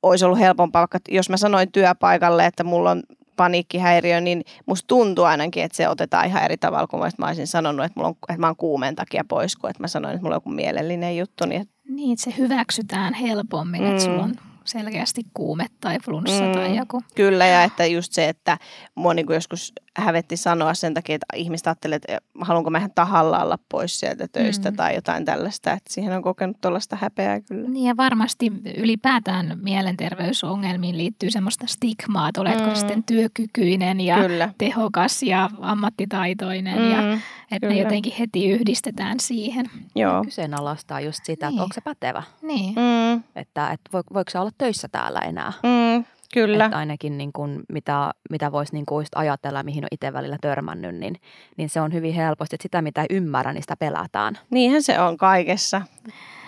olisi 0.03 0.25
ollut 0.25 0.39
helpompaa, 0.39 0.79
vaikka 0.79 0.99
jos 1.09 1.29
mä 1.29 1.37
sanoin 1.37 1.71
työpaikalle, 1.71 2.45
että 2.45 2.63
mulla 2.63 2.91
on 2.91 3.03
paniikkihäiriö, 3.37 4.21
niin 4.21 4.43
musta 4.65 4.87
tuntuu 4.87 5.25
ainakin, 5.25 5.63
että 5.63 5.77
se 5.77 5.89
otetaan 5.89 6.27
ihan 6.27 6.43
eri 6.43 6.57
tavalla 6.57 6.87
kuin 6.87 7.11
mä 7.17 7.27
olisin 7.27 7.47
sanonut, 7.47 7.85
että, 7.85 7.99
mulla 7.99 8.07
on, 8.07 8.15
että 8.29 8.39
mä 8.39 8.47
oon 8.47 8.55
kuumen 8.55 8.95
takia 8.95 9.23
pois, 9.27 9.55
kuin 9.55 9.69
että 9.71 9.83
mä 9.83 9.87
sanoin, 9.87 10.15
että 10.15 10.23
mulla 10.23 10.35
on 10.35 10.37
joku 10.37 10.49
mielellinen 10.49 11.17
juttu. 11.17 11.45
Niin, 11.45 11.69
niin 11.89 12.13
että 12.13 12.23
se 12.23 12.37
hyväksytään 12.37 13.13
helpommin, 13.13 13.81
mm. 13.81 13.91
että 13.91 14.03
sulla 14.03 14.23
on 14.23 14.35
selkeästi 14.67 15.21
kuume 15.33 15.65
tai 15.81 15.97
flunssa 16.05 16.43
mm, 16.43 16.51
tai 16.51 16.77
joku. 16.77 17.03
Kyllä, 17.15 17.45
ja 17.45 17.63
että 17.63 17.85
just 17.85 18.13
se, 18.13 18.29
että 18.29 18.57
mua 18.95 19.13
niin 19.13 19.25
kuin 19.25 19.35
joskus 19.35 19.73
hävetti 19.97 20.37
sanoa 20.37 20.73
sen 20.73 20.93
takia, 20.93 21.15
että 21.15 21.25
ihmiset 21.35 21.67
ajattelee, 21.67 21.95
että 21.95 22.17
haluanko 22.41 22.69
mä 22.69 22.89
tahalla 22.95 23.43
olla 23.43 23.59
pois 23.69 23.99
sieltä 23.99 24.27
töistä 24.27 24.71
mm. 24.71 24.77
tai 24.77 24.95
jotain 24.95 25.25
tällaista, 25.25 25.71
että 25.71 25.93
siihen 25.93 26.13
on 26.13 26.21
kokenut 26.21 26.61
tuollaista 26.61 26.97
häpeää 27.01 27.41
kyllä. 27.41 27.69
Niin 27.69 27.87
ja 27.87 27.97
varmasti 27.97 28.51
ylipäätään 28.77 29.59
mielenterveysongelmiin 29.61 30.97
liittyy 30.97 31.31
semmoista 31.31 31.67
stigmaa, 31.67 32.29
että 32.29 32.41
oletko 32.41 32.69
mm. 32.69 32.75
sitten 32.75 33.03
työkykyinen 33.03 34.01
ja 34.01 34.17
kyllä. 34.17 34.53
tehokas 34.57 35.23
ja 35.23 35.49
ammattitaitoinen 35.61 36.79
mm. 36.79 36.91
ja 36.91 37.17
että 37.51 37.67
ne 37.67 37.79
jotenkin 37.79 38.13
heti 38.19 38.49
yhdistetään 38.49 39.19
siihen. 39.19 39.65
Joo. 39.95 40.23
Kyseenalaistaa 40.23 41.01
just 41.01 41.19
sitä, 41.23 41.45
niin. 41.45 41.55
että 41.55 41.63
onko 41.63 41.73
se 41.73 41.81
pätevä. 41.81 42.23
Niin. 42.41 42.75
Mm. 42.75 43.23
Että, 43.35 43.71
että 43.71 43.89
voiko 43.93 44.31
se 44.31 44.39
olla 44.39 44.51
töissä 44.57 44.87
täällä 44.87 45.19
enää. 45.19 45.53
Mm. 45.63 46.03
Kyllä. 46.33 46.65
Että 46.65 46.77
ainakin 46.77 47.17
niin 47.17 47.33
kuin, 47.33 47.63
mitä, 47.69 48.11
mitä 48.29 48.51
voisi 48.51 48.73
niin 48.73 48.85
kuin 48.85 49.05
ajatella, 49.15 49.63
mihin 49.63 49.83
on 49.83 49.87
itse 49.91 50.13
välillä 50.13 50.37
törmännyt, 50.41 50.95
niin, 50.95 51.15
niin 51.57 51.69
se 51.69 51.81
on 51.81 51.93
hyvin 51.93 52.13
helposti, 52.13 52.55
että 52.55 52.63
sitä 52.63 52.81
mitä 52.81 53.01
ei 53.01 53.07
ymmärrä, 53.09 53.53
niin 53.53 53.63
sitä 53.63 53.75
pelätään. 53.75 54.37
Niinhän 54.49 54.83
se 54.83 54.99
on 54.99 55.17
kaikessa. 55.17 55.81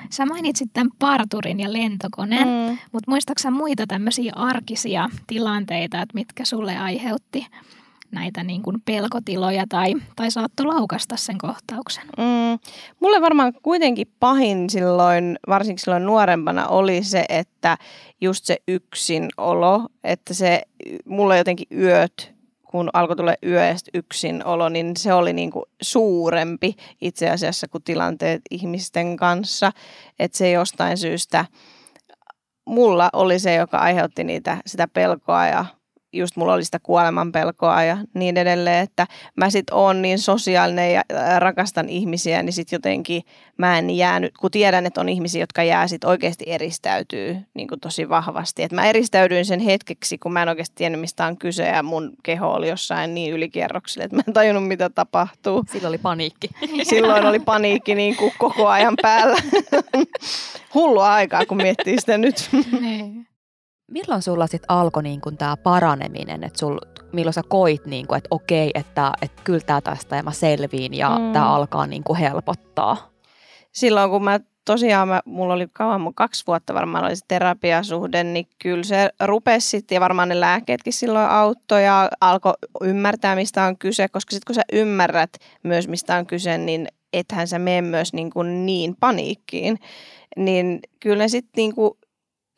Sä 0.09 0.25
mainitsit 0.25 0.69
tämän 0.73 0.91
parturin 0.99 1.59
ja 1.59 1.73
lentokoneen, 1.73 2.47
mm. 2.47 2.77
mutta 2.91 3.11
muistaaksä 3.11 3.51
muita 3.51 3.87
tämmöisiä 3.87 4.33
arkisia 4.35 5.09
tilanteita, 5.27 6.01
että 6.01 6.13
mitkä 6.13 6.45
sulle 6.45 6.77
aiheutti 6.77 7.47
näitä 8.11 8.43
niin 8.43 8.61
kuin 8.61 8.81
pelkotiloja 8.85 9.65
tai, 9.69 9.95
tai 10.15 10.31
saattoi 10.31 10.65
laukasta 10.65 11.17
sen 11.17 11.37
kohtauksen? 11.37 12.03
Mm. 12.17 12.59
Mulle 12.99 13.21
varmaan 13.21 13.53
kuitenkin 13.63 14.07
pahin 14.19 14.69
silloin, 14.69 15.39
varsinkin 15.47 15.83
silloin 15.83 16.05
nuorempana, 16.05 16.67
oli 16.67 17.03
se, 17.03 17.25
että 17.29 17.77
just 18.21 18.45
se 18.45 18.57
yksinolo, 18.67 19.87
että 20.03 20.33
se 20.33 20.61
mulle 21.05 21.37
jotenkin 21.37 21.67
yöt 21.71 22.39
kun 22.71 22.89
alkoi 22.93 23.15
tulla 23.15 23.33
yö 23.45 23.61
yksin 23.93 24.45
olo, 24.45 24.69
niin 24.69 24.97
se 24.97 25.13
oli 25.13 25.33
niin 25.33 25.51
kuin 25.51 25.65
suurempi 25.81 26.75
itse 27.01 27.29
asiassa 27.29 27.67
kuin 27.67 27.83
tilanteet 27.83 28.41
ihmisten 28.51 29.17
kanssa. 29.17 29.71
Että 30.19 30.37
se 30.37 30.51
jostain 30.51 30.97
syystä, 30.97 31.45
mulla 32.65 33.09
oli 33.13 33.39
se, 33.39 33.55
joka 33.55 33.77
aiheutti 33.77 34.23
niitä, 34.23 34.57
sitä 34.65 34.87
pelkoa 34.87 35.47
ja 35.47 35.65
just 36.13 36.35
mulla 36.35 36.53
oli 36.53 36.65
sitä 36.65 36.79
kuolemanpelkoa 36.83 37.83
ja 37.83 37.97
niin 38.13 38.37
edelleen, 38.37 38.83
että 38.83 39.07
mä 39.35 39.49
sit 39.49 39.69
oon 39.71 40.01
niin 40.01 40.19
sosiaalinen 40.19 40.93
ja 40.93 41.03
rakastan 41.39 41.89
ihmisiä, 41.89 42.43
niin 42.43 42.53
sit 42.53 42.71
jotenkin 42.71 43.23
mä 43.57 43.77
en 43.77 43.89
jäänyt, 43.89 44.33
kun 44.37 44.51
tiedän, 44.51 44.85
että 44.85 45.01
on 45.01 45.09
ihmisiä, 45.09 45.41
jotka 45.41 45.63
jää 45.63 45.87
sit 45.87 46.03
oikeasti 46.03 46.45
eristäytyy 46.47 47.37
niin 47.53 47.67
kuin 47.67 47.79
tosi 47.79 48.09
vahvasti. 48.09 48.63
Et 48.63 48.71
mä 48.71 48.85
eristäydyin 48.85 49.45
sen 49.45 49.59
hetkeksi, 49.59 50.17
kun 50.17 50.33
mä 50.33 50.41
en 50.41 50.49
oikeasti 50.49 50.75
tiennyt, 50.75 51.01
mistä 51.01 51.25
on 51.25 51.37
kyse 51.37 51.67
ja 51.67 51.83
mun 51.83 52.13
keho 52.23 52.53
oli 52.53 52.69
jossain 52.69 53.13
niin 53.13 53.33
ylikierroksille, 53.33 54.03
että 54.03 54.15
mä 54.15 54.21
en 54.27 54.33
tajunnut, 54.33 54.67
mitä 54.67 54.89
tapahtuu. 54.89 55.63
Silloin 55.71 55.89
oli 55.89 55.97
paniikki. 55.97 56.49
Silloin 56.89 57.25
oli 57.25 57.39
paniikki 57.39 57.95
niin 57.95 58.15
kuin 58.15 58.33
koko 58.37 58.67
ajan 58.67 58.95
päällä. 59.01 59.37
Hullua 60.73 61.13
aikaa, 61.13 61.45
kun 61.45 61.57
miettii 61.57 61.99
sitä 61.99 62.17
nyt. 62.17 62.49
Niin 62.81 63.28
milloin 63.89 64.21
sulla 64.21 64.47
sitten 64.47 64.71
alkoi 64.71 65.04
niin 65.04 65.21
tämä 65.38 65.58
paraneminen, 65.58 66.43
että 66.43 66.60
sul, 66.60 66.78
milloin 67.13 67.34
sä 67.34 67.41
koit, 67.47 67.86
niin 67.86 68.08
kuin, 68.08 68.17
että 68.17 68.28
okei, 68.32 68.71
että, 68.73 69.12
että 69.21 69.41
kyllä 69.43 69.60
tämä 69.60 69.82
tästä 69.82 70.15
ja 70.15 70.23
mä 70.23 70.32
selviin 70.32 70.93
ja 70.93 71.10
mm. 71.19 71.34
tämä 71.34 71.49
alkaa 71.56 71.88
niin 71.88 72.04
kuin 72.04 72.19
helpottaa? 72.19 73.10
Silloin 73.71 74.10
kun 74.10 74.23
mä 74.23 74.39
tosiaan, 74.65 75.08
mä, 75.08 75.21
mulla 75.25 75.54
oli 75.54 75.67
kauan, 75.73 76.02
mun 76.02 76.13
kaksi 76.13 76.43
vuotta 76.47 76.73
varmaan 76.73 77.06
oli 77.06 77.15
se 77.15 77.25
terapiasuhde, 77.28 78.23
niin 78.23 78.47
kyllä 78.60 78.84
se 78.84 79.10
rupesi 79.19 79.69
sitten 79.69 79.95
ja 79.95 80.02
varmaan 80.02 80.30
ne 80.30 80.39
lääkkeetkin 80.39 80.93
silloin 80.93 81.30
auttoi 81.30 81.86
ja 81.86 82.10
alkoi 82.21 82.54
ymmärtää, 82.82 83.36
mistä 83.36 83.63
on 83.63 83.78
kyse, 83.78 84.08
koska 84.08 84.32
sitten 84.32 84.45
kun 84.47 84.56
sä 84.56 84.62
ymmärrät 84.73 85.30
myös, 85.63 85.88
mistä 85.88 86.15
on 86.15 86.25
kyse, 86.25 86.58
niin 86.58 86.88
ethän 87.13 87.47
sä 87.47 87.60
mene 87.60 87.82
myös 87.82 88.13
niin, 88.13 88.30
kuin 88.30 88.65
niin 88.65 88.95
paniikkiin. 88.99 89.80
Niin 90.38 90.80
kyllä 90.99 91.28
sitten 91.28 91.52
niin 91.62 91.75
kuin 91.75 91.91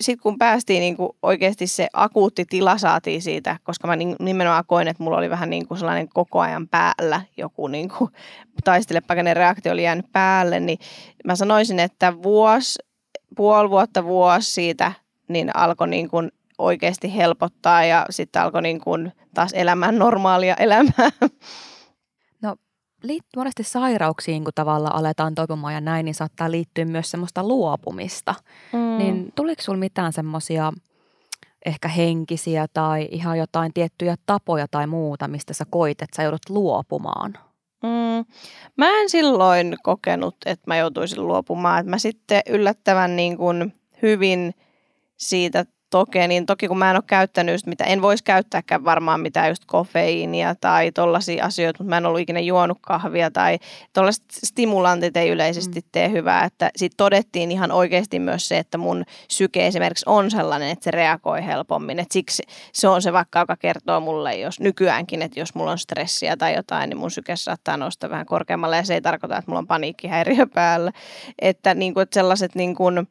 sitten 0.02 0.24
kun 0.24 0.38
päästiin 0.38 0.80
niin 0.80 0.98
kuin 0.98 1.10
oikeasti 1.22 1.68
se 1.68 1.88
akuutti 1.94 2.46
tila 2.46 2.78
saatiin 2.78 3.22
siitä, 3.22 3.58
koska 3.64 3.88
mä 3.88 3.96
nimenomaan 4.20 4.64
koin, 4.68 4.88
että 4.88 5.04
mulla 5.04 5.18
oli 5.18 5.30
vähän 5.30 5.50
niin 5.50 5.68
kuin 5.68 5.78
sellainen 5.78 6.10
koko 6.10 6.40
ajan 6.40 6.68
päällä 6.68 7.22
joku 7.38 7.68
niin 7.78 7.90
kuin 7.90 8.12
reaktio 9.34 9.72
oli 9.72 9.84
jäänyt 9.84 10.12
päälle, 10.12 10.60
niin 10.60 10.80
mä 11.26 11.36
sanoisin, 11.36 11.80
että 11.80 12.24
vuosi, 12.24 12.80
puoli 13.36 13.70
vuotta 13.70 14.04
vuosi 14.04 14.52
siitä 14.52 14.92
niin 15.28 15.56
alkoi 15.56 15.88
niin 15.88 16.10
kuin 16.10 16.32
oikeasti 16.58 17.16
helpottaa 17.16 17.86
ja 17.86 18.06
sitten 18.10 18.42
alkoi 18.42 18.62
niin 18.62 18.82
kuin 18.82 19.12
taas 19.34 19.54
elämään 19.54 20.00
normaalia 20.00 20.56
elämää 20.56 21.10
liittyy 23.04 23.38
monesti 23.38 23.64
sairauksiin, 23.64 24.44
kun 24.44 24.54
tavallaan 24.56 24.96
aletaan 24.96 25.36
toipumaan 25.36 25.74
ja 25.74 25.82
näin, 25.82 26.06
niin 26.06 26.16
saattaa 26.16 26.52
liittyä 26.52 26.86
myös 26.86 27.12
semmoista 27.12 27.48
luopumista. 27.48 28.36
Mm. 28.74 28.98
Niin 28.98 29.32
tuliko 29.36 29.62
sinulla 29.62 29.80
mitään 29.80 30.14
semmoisia 30.14 30.74
ehkä 31.66 31.88
henkisiä 31.88 32.66
tai 32.74 33.08
ihan 33.12 33.38
jotain 33.38 33.74
tiettyjä 33.74 34.16
tapoja 34.26 34.68
tai 34.68 34.88
muuta, 34.88 35.28
mistä 35.28 35.54
sä 35.54 35.66
koit, 35.70 36.02
että 36.02 36.16
sä 36.16 36.24
joudut 36.24 36.50
luopumaan? 36.50 37.34
Mm. 37.84 38.26
Mä 38.78 38.90
en 39.02 39.10
silloin 39.10 39.76
kokenut, 39.84 40.36
että 40.46 40.64
mä 40.68 40.78
joutuisin 40.78 41.28
luopumaan. 41.28 41.86
Mä 41.86 41.98
sitten 41.98 42.42
yllättävän 42.50 43.16
niin 43.16 43.38
kuin 43.38 43.74
hyvin 44.02 44.54
siitä 45.18 45.66
toke, 45.92 46.28
niin 46.28 46.46
toki 46.46 46.68
kun 46.68 46.78
mä 46.78 46.90
en 46.90 46.96
ole 46.96 47.04
käyttänyt 47.08 47.54
just 47.54 47.66
mitä, 47.66 47.84
en 47.84 48.02
voisi 48.02 48.24
käyttääkään 48.24 48.86
varmaan 48.86 49.22
mitään 49.22 49.50
just 49.50 49.64
kofeiinia 49.66 50.56
tai 50.62 50.92
tollaisia 50.92 51.46
asioita, 51.46 51.84
mutta 51.84 51.90
mä 51.90 51.98
en 51.98 52.06
ollut 52.06 52.20
ikinä 52.20 52.40
juonut 52.40 52.78
kahvia 52.82 53.32
tai 53.32 53.60
tollaiset 53.94 54.26
stimulantit 54.32 55.18
ei 55.18 55.30
yleisesti 55.30 55.80
mm. 55.80 55.88
tee 55.92 56.12
hyvää, 56.12 56.46
että 56.46 56.72
sitten 56.76 56.98
todettiin 56.98 57.52
ihan 57.52 57.72
oikeasti 57.72 58.20
myös 58.20 58.48
se, 58.48 58.58
että 58.58 58.78
mun 58.78 59.04
syke 59.28 59.68
esimerkiksi 59.68 60.06
on 60.08 60.32
sellainen, 60.32 60.70
että 60.70 60.84
se 60.84 60.92
reagoi 60.92 61.46
helpommin, 61.46 62.00
että 62.00 62.14
siksi 62.14 62.44
se 62.74 62.88
on 62.88 63.02
se 63.02 63.14
vaikka, 63.14 63.40
joka 63.40 63.58
kertoo 63.58 64.00
mulle, 64.00 64.36
jos 64.36 64.60
nykyäänkin, 64.60 65.22
että 65.22 65.40
jos 65.40 65.56
mulla 65.56 65.72
on 65.72 65.78
stressiä 65.78 66.38
tai 66.38 66.56
jotain, 66.56 66.90
niin 66.90 66.98
mun 66.98 67.12
syke 67.12 67.36
saattaa 67.36 67.78
nousta 67.78 68.10
vähän 68.10 68.26
korkeammalle. 68.26 68.78
Ja 68.78 68.84
se 68.84 68.94
ei 68.94 69.02
tarkoita, 69.02 69.38
että 69.38 69.52
mulla 69.52 69.60
on 69.60 69.68
paniikkihäiriö 69.68 70.48
päällä, 70.54 70.92
että, 71.40 71.74
niin 71.74 71.94
kuin, 71.94 72.02
että 72.02 72.14
sellaiset 72.14 72.56
niin 72.56 72.76
kuin, 72.76 73.08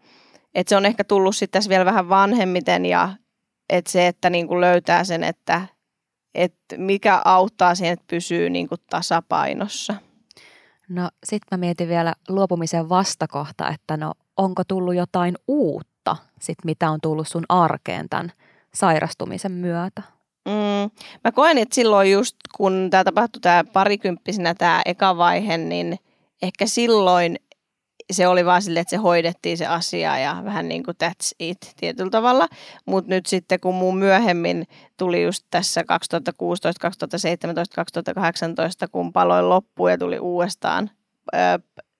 et 0.55 0.69
se 0.69 0.77
on 0.77 0.87
ehkä 0.87 1.05
tullut 1.05 1.37
sitten 1.37 1.59
tässä 1.59 1.69
vielä 1.69 1.85
vähän 1.85 2.09
vanhemmiten 2.09 2.87
ja 2.87 3.09
että 3.71 3.91
se, 3.91 4.07
että 4.07 4.31
niin 4.31 4.49
kuin 4.49 4.61
löytää 4.61 5.05
sen, 5.05 5.25
että, 5.25 5.63
että 6.35 6.77
mikä 6.77 7.23
auttaa 7.25 7.75
siihen, 7.75 7.93
että 7.93 8.05
pysyy 8.11 8.51
niin 8.51 8.69
kuin 8.69 8.81
tasapainossa. 8.91 9.95
No 10.89 11.09
sitten 11.25 11.49
mä 11.51 11.61
mietin 11.61 11.89
vielä 11.89 12.15
luopumisen 12.29 12.89
vastakohta, 12.89 13.69
että 13.69 13.97
no 13.97 14.13
onko 14.37 14.63
tullut 14.69 14.95
jotain 14.95 15.35
uutta, 15.49 16.17
sit 16.41 16.59
mitä 16.65 16.91
on 16.91 16.99
tullut 17.03 17.29
sun 17.29 17.45
arkeen 17.49 18.09
tämän 18.09 18.33
sairastumisen 18.75 19.53
myötä? 19.53 20.03
Mm, 20.49 20.91
mä 21.25 21.33
koen, 21.33 21.59
että 21.59 21.75
silloin 21.75 22.13
just 22.13 22.37
kun 22.57 22.89
tämä 22.91 23.05
tapahtui 23.05 23.41
tämä 23.41 23.65
parikymppisenä 23.73 24.55
tämä 24.55 24.83
eka 24.87 25.17
vaihe, 25.17 25.57
niin 25.57 25.99
ehkä 26.43 26.67
silloin 26.67 27.37
se 28.11 28.29
oli 28.29 28.45
vaan 28.45 28.63
silleen, 28.63 28.81
että 28.81 28.91
se 28.91 28.97
hoidettiin 28.97 29.59
se 29.59 29.67
asia 29.67 30.19
ja 30.19 30.43
vähän 30.45 30.69
niin 30.69 30.83
kuin 30.83 30.97
that's 31.05 31.35
it 31.39 31.59
tietyllä 31.77 32.11
tavalla. 32.11 32.49
Mutta 32.87 33.11
nyt 33.11 33.27
sitten 33.27 33.61
kun 33.61 33.75
muu 33.75 33.93
myöhemmin 33.93 34.67
tuli 34.97 35.23
just 35.23 35.47
tässä 35.51 35.85
2016, 35.85 36.81
2017, 36.81 37.75
2018, 37.75 38.89
kun 38.89 39.13
paloin 39.13 39.49
loppu 39.49 39.89
ja 39.89 39.99
tuli 39.99 40.19
uudestaan 40.19 40.91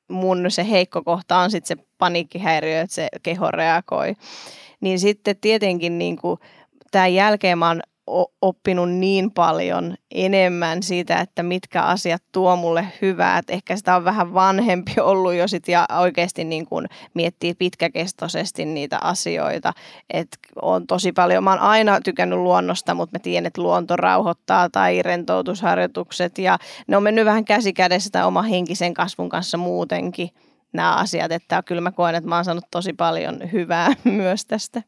mun 0.09 0.47
se 0.49 0.71
heikko 0.71 1.03
kohta 1.03 1.39
on 1.39 1.51
sitten 1.51 1.79
se 1.79 1.85
paniikkihäiriö, 1.99 2.81
että 2.81 2.95
se 2.95 3.09
keho 3.23 3.51
reagoi. 3.51 4.15
Niin 4.81 4.99
sitten 4.99 5.37
tietenkin 5.41 5.99
niin 5.99 6.17
kuin, 6.17 6.41
tämän 6.91 7.15
jälkeen 7.15 7.59
mä 7.59 7.69
oon 7.69 7.83
oppinut 8.43 8.91
niin 8.91 9.31
paljon 9.31 9.95
enemmän 10.11 10.83
siitä, 10.83 11.21
että 11.21 11.43
mitkä 11.43 11.83
asiat 11.83 12.23
tuo 12.33 12.57
mulle 12.57 12.87
hyvää. 13.03 13.39
Että 13.39 13.53
ehkä 13.53 13.77
sitä 13.77 13.97
on 13.97 14.05
vähän 14.05 14.35
vanhempi 14.35 14.93
ollut 15.01 15.35
jo 15.35 15.49
sit 15.49 15.69
ja 15.69 15.87
oikeasti 15.99 16.45
niin 16.45 16.67
kuin 16.67 16.87
miettii 17.15 17.55
pitkäkestoisesti 17.55 18.65
niitä 18.65 18.99
asioita. 19.03 19.73
Että 20.11 20.39
on 20.63 20.87
tosi 20.87 21.13
paljon, 21.13 21.45
mä 21.45 21.51
oon 21.51 21.61
aina 21.61 22.01
tykännyt 22.01 22.39
luonnosta, 22.39 22.95
mutta 22.95 23.19
mä 23.19 23.23
tiedän, 23.23 23.47
että 23.47 23.63
luonto 23.63 23.97
rauhoittaa 23.97 24.71
tai 24.71 25.03
rentoutusharjoitukset 25.03 26.39
ja 26.39 26.59
ne 26.87 26.97
on 26.97 27.03
mennyt 27.03 27.25
vähän 27.25 27.45
käsi 27.45 27.73
kädessä 27.73 28.27
oma 28.27 28.43
henkisen 28.43 28.95
kasvun 28.95 29.29
kanssa 29.29 29.59
muutenkin 29.59 30.31
nämä 30.73 30.95
asiat, 30.95 31.33
että 31.33 31.63
kyllä 31.63 31.81
mä 31.81 31.93
koen, 31.93 32.15
että 32.15 32.29
mä 32.29 32.35
oon 32.35 32.45
saanut 32.45 32.65
tosi 32.71 32.93
paljon 32.93 33.53
hyvää 33.53 33.93
myös 34.05 34.47
tästä. 34.47 34.83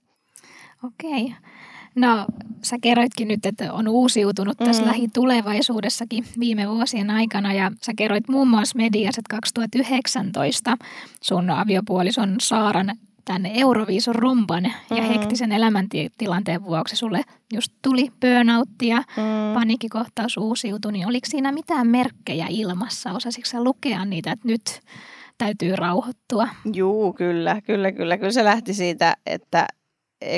Okei. 0.84 1.24
Okay. 1.24 1.52
No, 1.94 2.26
sä 2.62 2.76
kerroitkin 2.82 3.28
nyt, 3.28 3.46
että 3.46 3.72
on 3.72 3.88
uusiutunut 3.88 4.58
tässä 4.58 4.82
mm. 4.82 4.88
lähitulevaisuudessakin 4.88 6.24
viime 6.40 6.68
vuosien 6.68 7.10
aikana 7.10 7.52
ja 7.52 7.70
sä 7.82 7.92
kerroit 7.96 8.28
muun 8.28 8.48
muassa 8.48 8.76
mediassa, 8.76 9.20
että 9.20 9.36
2019 9.36 10.76
sun 11.22 11.50
aviopuolison 11.50 12.36
Saaran 12.40 12.96
tämän 13.24 13.46
Euroviisun 13.46 14.14
rumban 14.14 14.62
mm. 14.62 14.96
ja 14.96 15.02
hektisen 15.02 15.52
elämäntilanteen 15.52 16.64
vuoksi 16.64 16.96
sulle 16.96 17.22
just 17.52 17.72
tuli 17.82 18.08
burnout 18.20 18.68
ja 18.82 18.96
mm. 18.96 19.54
paniikkikohtaus 19.54 20.36
uusiutui, 20.36 20.92
niin 20.92 21.06
oliko 21.06 21.26
siinä 21.30 21.52
mitään 21.52 21.86
merkkejä 21.86 22.46
ilmassa? 22.50 23.12
Osasitko 23.12 23.50
sä 23.50 23.64
lukea 23.64 24.04
niitä, 24.04 24.32
että 24.32 24.48
nyt 24.48 24.80
täytyy 25.38 25.76
rauhoittua? 25.76 26.48
Juu, 26.74 27.12
kyllä, 27.12 27.60
kyllä, 27.60 27.92
kyllä. 27.92 28.16
Kyllä 28.16 28.32
se 28.32 28.44
lähti 28.44 28.74
siitä, 28.74 29.16
että 29.26 29.66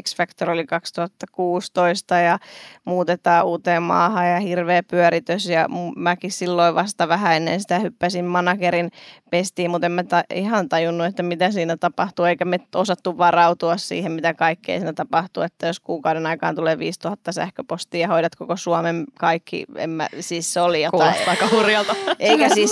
X-Factor 0.02 0.50
oli 0.50 0.66
2016 0.66 2.18
ja 2.18 2.38
muutetaan 2.84 3.46
uuteen 3.46 3.82
maahan 3.82 4.30
ja 4.30 4.40
hirveä 4.40 4.82
pyöritys 4.82 5.46
ja 5.46 5.66
mäkin 5.96 6.32
silloin 6.32 6.74
vasta 6.74 7.08
vähän 7.08 7.36
ennen 7.36 7.60
sitä 7.60 7.78
hyppäsin 7.78 8.24
managerin 8.24 8.90
pestiin, 9.30 9.70
mutta 9.70 9.86
en 9.86 9.92
mä 9.92 10.04
ta- 10.04 10.24
ihan 10.34 10.68
tajunnut, 10.68 11.06
että 11.06 11.22
mitä 11.22 11.50
siinä 11.50 11.76
tapahtuu 11.76 12.24
eikä 12.24 12.44
me 12.44 12.58
osattu 12.74 13.18
varautua 13.18 13.76
siihen, 13.76 14.12
mitä 14.12 14.34
kaikkea 14.34 14.78
siinä 14.78 14.92
tapahtuu, 14.92 15.42
että 15.42 15.66
jos 15.66 15.80
kuukauden 15.80 16.26
aikaan 16.26 16.54
tulee 16.54 16.78
5000 16.78 17.32
sähköpostia 17.32 18.00
ja 18.00 18.08
hoidat 18.08 18.36
koko 18.36 18.56
Suomen 18.56 19.04
kaikki, 19.18 19.64
en 19.76 19.90
mä, 19.90 20.08
siis 20.20 20.52
se 20.52 20.60
oli 20.60 20.82
jotain. 20.82 21.00
Kuulostaa 21.00 21.30
aika 21.30 21.56
hurjalta. 21.56 21.94
Eikä 22.18 22.48
siis, 22.48 22.70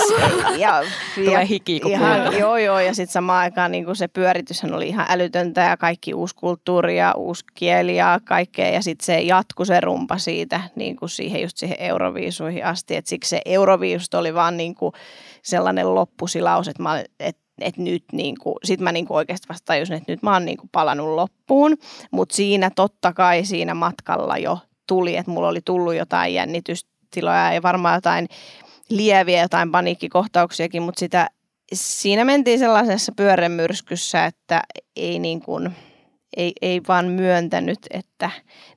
ja, 0.57 0.83
Tulee 1.15 1.47
hiki, 1.47 1.79
kun 1.79 1.91
ihan, 1.91 2.39
Joo, 2.39 2.57
joo, 2.57 2.79
ja 2.79 2.93
sitten 2.95 3.13
samaan 3.13 3.39
aikaan 3.39 3.71
niin 3.71 3.95
se 3.95 4.07
pyörityshän 4.07 4.73
oli 4.73 4.87
ihan 4.87 5.05
älytöntä 5.09 5.61
ja 5.61 5.77
kaikki 5.77 6.13
uusi 6.13 6.35
kulttuuri 6.35 6.97
ja 7.03 7.13
uusi 7.17 7.45
kieli 7.53 7.95
ja 7.95 8.19
kaikkea. 8.25 8.69
Ja 8.69 8.81
sitten 8.81 9.05
se 9.05 9.21
jatkui 9.21 9.65
se 9.65 9.81
rumpa 9.81 10.17
siitä 10.17 10.61
niin 10.75 10.95
kuin 10.95 11.09
siihen 11.09 11.41
just 11.41 11.57
siihen 11.57 11.77
Euroviisuihin 11.79 12.65
asti. 12.65 12.95
Et 12.95 13.07
siksi 13.07 13.29
se 13.29 13.41
Euroviisut 13.45 14.13
oli 14.13 14.33
vaan 14.33 14.57
niin 14.57 14.75
kuin 14.75 14.93
sellainen 15.41 15.95
loppusilaus, 15.95 16.67
että 16.67 16.83
et, 17.19 17.37
et 17.61 17.77
nyt 17.77 18.03
niin 18.11 18.35
kuin, 18.39 18.55
sit 18.63 18.79
mä 18.79 18.91
niin 18.91 19.05
kuin 19.05 19.17
oikeasti 19.17 19.49
vasta 19.49 19.65
tajusin, 19.65 19.95
että 19.95 20.11
nyt 20.11 20.23
mä 20.23 20.33
oon 20.33 20.45
niin 20.45 20.57
kuin 20.57 20.69
palannut 20.71 21.15
loppuun. 21.15 21.77
Mutta 22.11 22.35
siinä 22.35 22.71
totta 22.75 23.13
kai 23.13 23.45
siinä 23.45 23.73
matkalla 23.73 24.37
jo 24.37 24.59
tuli, 24.87 25.17
että 25.17 25.31
mulla 25.31 25.47
oli 25.47 25.61
tullut 25.65 25.95
jotain 25.95 26.33
jännitystiloja 26.33 27.53
ja 27.53 27.61
varmaan 27.61 27.97
jotain 27.97 28.27
lieviä 28.89 29.41
jotain 29.41 29.71
paniikkikohtauksiakin, 29.71 30.81
mutta 30.81 30.99
sitä, 30.99 31.29
siinä 31.73 32.25
mentiin 32.25 32.59
sellaisessa 32.59 33.11
pyörämyrskyssä, 33.15 34.25
että 34.25 34.61
ei 34.95 35.19
niin 35.19 35.41
kuin– 35.41 35.71
ei, 36.37 36.53
ei 36.61 36.81
vaan 36.87 37.05
myöntänyt, 37.05 37.79
että 37.89 38.29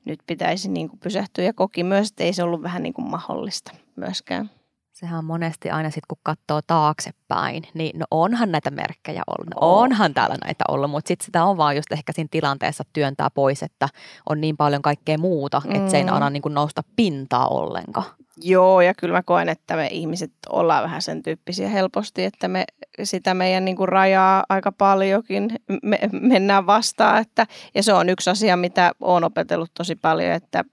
nyt 0.04 0.20
pitäisi 0.26 0.68
niin 0.68 0.88
kuin 0.88 1.00
pysähtyä 1.00 1.44
ja 1.44 1.52
koki 1.52 1.84
myös, 1.84 2.08
että 2.10 2.24
ei 2.24 2.32
se 2.32 2.42
ollut 2.42 2.62
vähän 2.62 2.82
niin 2.82 2.94
kuin 2.94 3.10
mahdollista 3.10 3.72
myöskään. 3.96 4.50
Sehän 4.92 5.18
on 5.18 5.24
monesti 5.24 5.70
aina 5.70 5.90
sitten, 5.90 6.06
kun 6.08 6.18
katsoo 6.22 6.60
taaksepäin, 6.66 7.62
niin 7.74 7.98
no 7.98 8.06
onhan 8.10 8.52
näitä 8.52 8.70
merkkejä 8.70 9.22
ollut, 9.26 9.46
no 9.54 9.56
onhan 9.60 10.14
täällä 10.14 10.36
näitä 10.44 10.64
ollut, 10.68 10.90
mutta 10.90 11.08
sitten 11.08 11.26
sitä 11.26 11.44
on 11.44 11.56
vaan 11.56 11.76
just 11.76 11.92
ehkä 11.92 12.12
siinä 12.12 12.28
tilanteessa 12.30 12.84
työntää 12.92 13.30
pois, 13.30 13.62
että 13.62 13.88
on 14.28 14.40
niin 14.40 14.56
paljon 14.56 14.82
kaikkea 14.82 15.18
muuta, 15.18 15.62
mm. 15.64 15.74
että 15.74 15.90
se 15.90 15.96
ei 15.96 16.04
mm. 16.04 16.12
anna 16.12 16.30
niin 16.30 16.42
kuin 16.42 16.54
nousta 16.54 16.82
pintaa 16.96 17.48
ollenkaan. 17.48 18.06
Joo, 18.42 18.80
ja 18.80 18.94
kyllä 18.94 19.14
mä 19.14 19.22
koen, 19.22 19.48
että 19.48 19.76
me 19.76 19.86
ihmiset 19.86 20.32
ollaan 20.48 20.84
vähän 20.84 21.02
sen 21.02 21.22
tyyppisiä 21.22 21.68
helposti, 21.68 22.24
että 22.24 22.48
me 22.48 22.64
sitä 23.02 23.34
meidän 23.34 23.64
niin 23.64 23.76
kuin 23.76 23.88
rajaa 23.88 24.44
aika 24.48 24.72
paljonkin 24.72 25.50
me, 25.82 25.98
mennään 26.12 26.66
vastaan. 26.66 27.20
Että, 27.20 27.46
ja 27.74 27.82
se 27.82 27.92
on 27.92 28.08
yksi 28.08 28.30
asia, 28.30 28.56
mitä 28.56 28.92
olen 29.00 29.24
opetellut 29.24 29.70
tosi 29.74 29.96
paljon, 29.96 30.32
että 30.32 30.64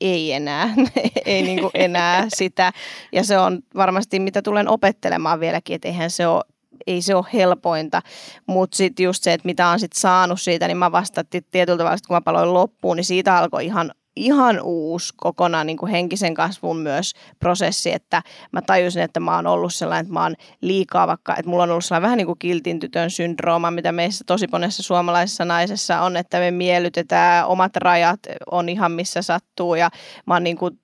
ei 0.00 0.32
enää, 0.32 0.74
ei 1.26 1.42
niin 1.42 1.60
kuin 1.60 1.70
enää 1.74 2.26
sitä. 2.28 2.72
Ja 3.12 3.24
se 3.24 3.38
on 3.38 3.58
varmasti, 3.76 4.20
mitä 4.20 4.42
tulen 4.42 4.68
opettelemaan 4.68 5.40
vieläkin, 5.40 5.74
että 5.74 5.88
eihän 5.88 6.10
se 6.10 6.26
ole 6.26 6.44
ei 6.86 7.02
se 7.02 7.14
ole 7.14 7.24
helpointa, 7.32 8.02
mutta 8.46 8.76
sitten 8.76 9.04
just 9.04 9.22
se, 9.22 9.32
että 9.32 9.46
mitä 9.46 9.68
on 9.68 9.80
sitten 9.80 10.00
saanut 10.00 10.40
siitä, 10.40 10.66
niin 10.66 10.76
mä 10.76 10.92
vastattiin 10.92 11.44
tietyllä 11.50 11.78
tavalla, 11.78 11.98
kun 12.06 12.16
mä 12.16 12.20
paloin 12.20 12.54
loppuun, 12.54 12.96
niin 12.96 13.04
siitä 13.04 13.36
alkoi 13.36 13.64
ihan 13.64 13.92
ihan 14.16 14.60
uusi 14.62 15.14
kokonaan 15.16 15.66
niin 15.66 15.76
kuin 15.76 15.92
henkisen 15.92 16.34
kasvun 16.34 16.76
myös 16.76 17.12
prosessi, 17.38 17.92
että 17.92 18.22
mä 18.52 18.62
tajusin, 18.62 19.02
että 19.02 19.20
mä 19.20 19.36
oon 19.36 19.46
ollut 19.46 19.74
sellainen, 19.74 20.02
että 20.02 20.12
mä 20.12 20.22
oon 20.22 20.34
liikaa 20.60 21.06
vaikka, 21.06 21.36
että 21.36 21.50
mulla 21.50 21.62
on 21.62 21.70
ollut 21.70 21.84
sellainen 21.84 22.02
vähän 22.02 22.16
niin 22.16 22.26
kuin 22.26 22.38
kiltin 22.38 22.80
tytön 22.80 23.10
syndrooma, 23.10 23.70
mitä 23.70 23.92
meissä 23.92 24.24
tosi 24.26 24.46
monessa 24.52 24.82
suomalaisessa 24.82 25.44
naisessa 25.44 26.00
on, 26.00 26.16
että 26.16 26.38
me 26.38 26.50
miellytetään, 26.50 27.46
omat 27.46 27.76
rajat 27.76 28.20
on 28.50 28.68
ihan 28.68 28.92
missä 28.92 29.22
sattuu 29.22 29.74
ja 29.74 29.90
mä 30.26 30.34
oon 30.34 30.44
niin 30.44 30.58
kuin 30.58 30.78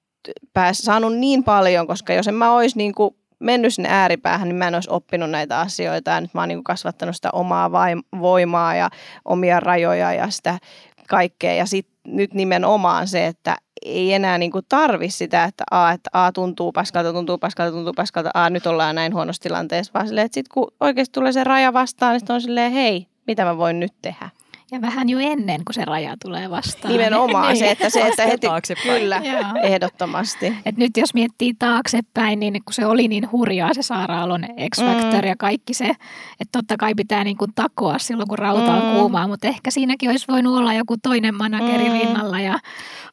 pääs, 0.52 0.78
saanut 0.78 1.16
niin 1.16 1.44
paljon, 1.44 1.86
koska 1.86 2.12
jos 2.12 2.28
en 2.28 2.34
mä 2.34 2.54
olisi 2.54 2.78
niin 2.78 2.94
kuin 2.94 3.14
mennyt 3.40 3.74
sinne 3.74 3.88
ääripäähän, 3.92 4.48
niin 4.48 4.56
mä 4.56 4.68
en 4.68 4.74
olisi 4.74 4.90
oppinut 4.90 5.30
näitä 5.30 5.60
asioita. 5.60 6.10
Ja 6.10 6.20
nyt 6.20 6.34
mä 6.34 6.40
oon 6.40 6.48
niin 6.48 6.64
kasvattanut 6.64 7.16
sitä 7.16 7.30
omaa 7.32 7.70
voimaa 8.20 8.74
ja 8.74 8.90
omia 9.24 9.60
rajoja 9.60 10.12
ja 10.12 10.30
sitä 10.30 10.58
kaikkea. 11.08 11.54
Ja 11.54 11.66
sit 11.66 11.88
nyt 12.10 12.34
nimenomaan 12.34 13.08
se, 13.08 13.26
että 13.26 13.56
ei 13.84 14.12
enää 14.12 14.38
niin 14.38 14.50
kuin 14.50 14.64
tarvi 14.68 15.10
sitä, 15.10 15.44
että 15.44 15.64
A, 15.70 15.92
että 15.92 16.10
A 16.12 16.32
tuntuu 16.32 16.72
paskalta, 16.72 17.12
tuntuu 17.12 17.38
paskalta, 17.38 17.72
tuntuu 17.72 17.92
paskalta, 17.92 18.30
A 18.34 18.50
nyt 18.50 18.66
ollaan 18.66 18.94
näin 18.94 19.14
huonossa 19.14 19.42
tilanteessa, 19.42 19.92
vaan 19.94 20.06
silleen, 20.06 20.24
että 20.24 20.34
sitten 20.34 20.54
kun 20.54 20.72
oikeasti 20.80 21.12
tulee 21.12 21.32
se 21.32 21.44
raja 21.44 21.72
vastaan, 21.72 22.12
niin 22.12 22.32
on 22.32 22.40
silleen, 22.40 22.72
hei, 22.72 23.06
mitä 23.26 23.44
mä 23.44 23.56
voin 23.56 23.80
nyt 23.80 23.92
tehdä. 24.02 24.30
Ja 24.72 24.80
vähän 24.80 25.08
jo 25.08 25.18
ennen 25.18 25.64
kuin 25.64 25.74
se 25.74 25.84
raja 25.84 26.16
tulee 26.22 26.50
vastaan. 26.50 26.92
Nimenomaan 26.92 27.52
niin. 27.52 27.58
se, 27.58 27.70
että 27.70 27.90
se, 27.90 28.00
että 28.00 28.26
heti, 28.26 28.46
kyllä, 28.82 29.22
Joo. 29.24 29.62
ehdottomasti. 29.62 30.56
Et 30.66 30.76
nyt 30.76 30.96
jos 30.96 31.14
miettii 31.14 31.54
taaksepäin, 31.54 32.40
niin 32.40 32.52
kun 32.52 32.74
se 32.74 32.86
oli 32.86 33.08
niin 33.08 33.32
hurjaa 33.32 33.74
se 33.74 33.82
Saara-Alon 33.82 34.44
X-Factor 34.74 35.22
mm. 35.22 35.28
ja 35.28 35.36
kaikki 35.38 35.74
se, 35.74 35.86
että 36.40 36.52
totta 36.52 36.76
kai 36.76 36.94
pitää 36.94 37.24
niin 37.24 37.36
kuin 37.36 37.52
takoa 37.54 37.98
silloin, 37.98 38.28
kun 38.28 38.38
rauta 38.38 38.72
on 38.72 38.86
mm. 38.86 38.92
kuumaa, 38.92 39.28
mutta 39.28 39.48
ehkä 39.48 39.70
siinäkin 39.70 40.10
olisi 40.10 40.26
voinut 40.28 40.58
olla 40.58 40.74
joku 40.74 40.96
toinen 41.02 41.34
manageri 41.34 41.88
mm. 41.88 41.92
rinnalla 41.92 42.40
ja 42.40 42.58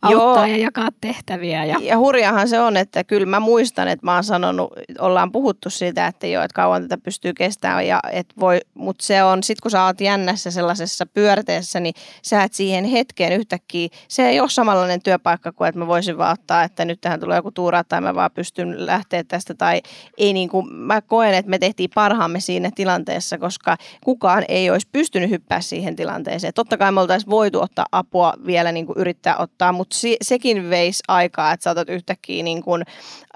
auttaa 0.01 0.47
Joo. 0.47 0.55
ja 0.55 0.57
jakaa 0.57 0.89
tehtäviä. 1.01 1.65
Ja... 1.65 1.77
ja 1.81 1.97
hurjahan 1.97 2.47
se 2.47 2.59
on, 2.59 2.77
että 2.77 3.03
kyllä 3.03 3.25
mä 3.25 3.39
muistan, 3.39 3.87
että 3.87 4.05
mä 4.05 4.13
oon 4.13 4.23
sanonut, 4.23 4.73
ollaan 4.99 5.31
puhuttu 5.31 5.69
siitä, 5.69 6.07
että 6.07 6.27
joo, 6.27 6.43
että 6.43 6.55
kauan 6.55 6.81
tätä 6.81 6.97
pystyy 6.97 7.33
kestämään, 7.33 7.87
ja 7.87 7.99
et 8.11 8.27
voi, 8.39 8.59
mutta 8.73 9.05
se 9.05 9.23
on, 9.23 9.43
sit 9.43 9.61
kun 9.61 9.71
sä 9.71 9.85
oot 9.85 10.01
jännässä 10.01 10.51
sellaisessa 10.51 11.05
pyörteessä, 11.05 11.79
niin 11.79 11.93
sä 12.23 12.43
et 12.43 12.53
siihen 12.53 12.85
hetkeen 12.85 13.33
yhtäkkiä, 13.33 13.87
se 14.07 14.29
ei 14.29 14.39
ole 14.39 14.49
samanlainen 14.49 15.01
työpaikka 15.01 15.51
kuin, 15.51 15.67
että 15.67 15.79
mä 15.79 15.87
voisin 15.87 16.17
vaan 16.17 16.33
ottaa, 16.33 16.63
että 16.63 16.85
nyt 16.85 17.01
tähän 17.01 17.19
tulee 17.19 17.35
joku 17.35 17.51
tuura 17.51 17.83
tai 17.83 18.01
mä 18.01 18.15
vaan 18.15 18.31
pystyn 18.31 18.85
lähteä 18.85 19.23
tästä, 19.23 19.53
tai 19.53 19.81
ei 20.17 20.33
niin 20.33 20.49
kuin, 20.49 20.73
mä 20.73 21.01
koen, 21.01 21.33
että 21.33 21.49
me 21.49 21.59
tehtiin 21.59 21.89
parhaamme 21.95 22.39
siinä 22.39 22.71
tilanteessa, 22.75 23.37
koska 23.37 23.77
kukaan 24.03 24.43
ei 24.47 24.69
olisi 24.69 24.87
pystynyt 24.91 25.29
hyppää 25.29 25.61
siihen 25.61 25.95
tilanteeseen. 25.95 26.53
Totta 26.53 26.77
kai 26.77 26.91
me 26.91 27.01
oltaisiin 27.01 27.29
voitu 27.29 27.61
ottaa 27.61 27.85
apua 27.91 28.33
vielä 28.45 28.71
niin 28.71 28.85
kuin 28.85 28.97
yrittää 28.97 29.37
ottaa, 29.37 29.71
mutta 29.71 29.86
mutta 29.87 29.97
se, 29.97 30.17
sekin 30.21 30.69
veisi 30.69 31.03
aikaa, 31.07 31.51
että 31.51 31.63
saatat 31.63 31.89
yhtäkkiä 31.89 32.43
niin 32.43 32.63
kun, 32.63 32.83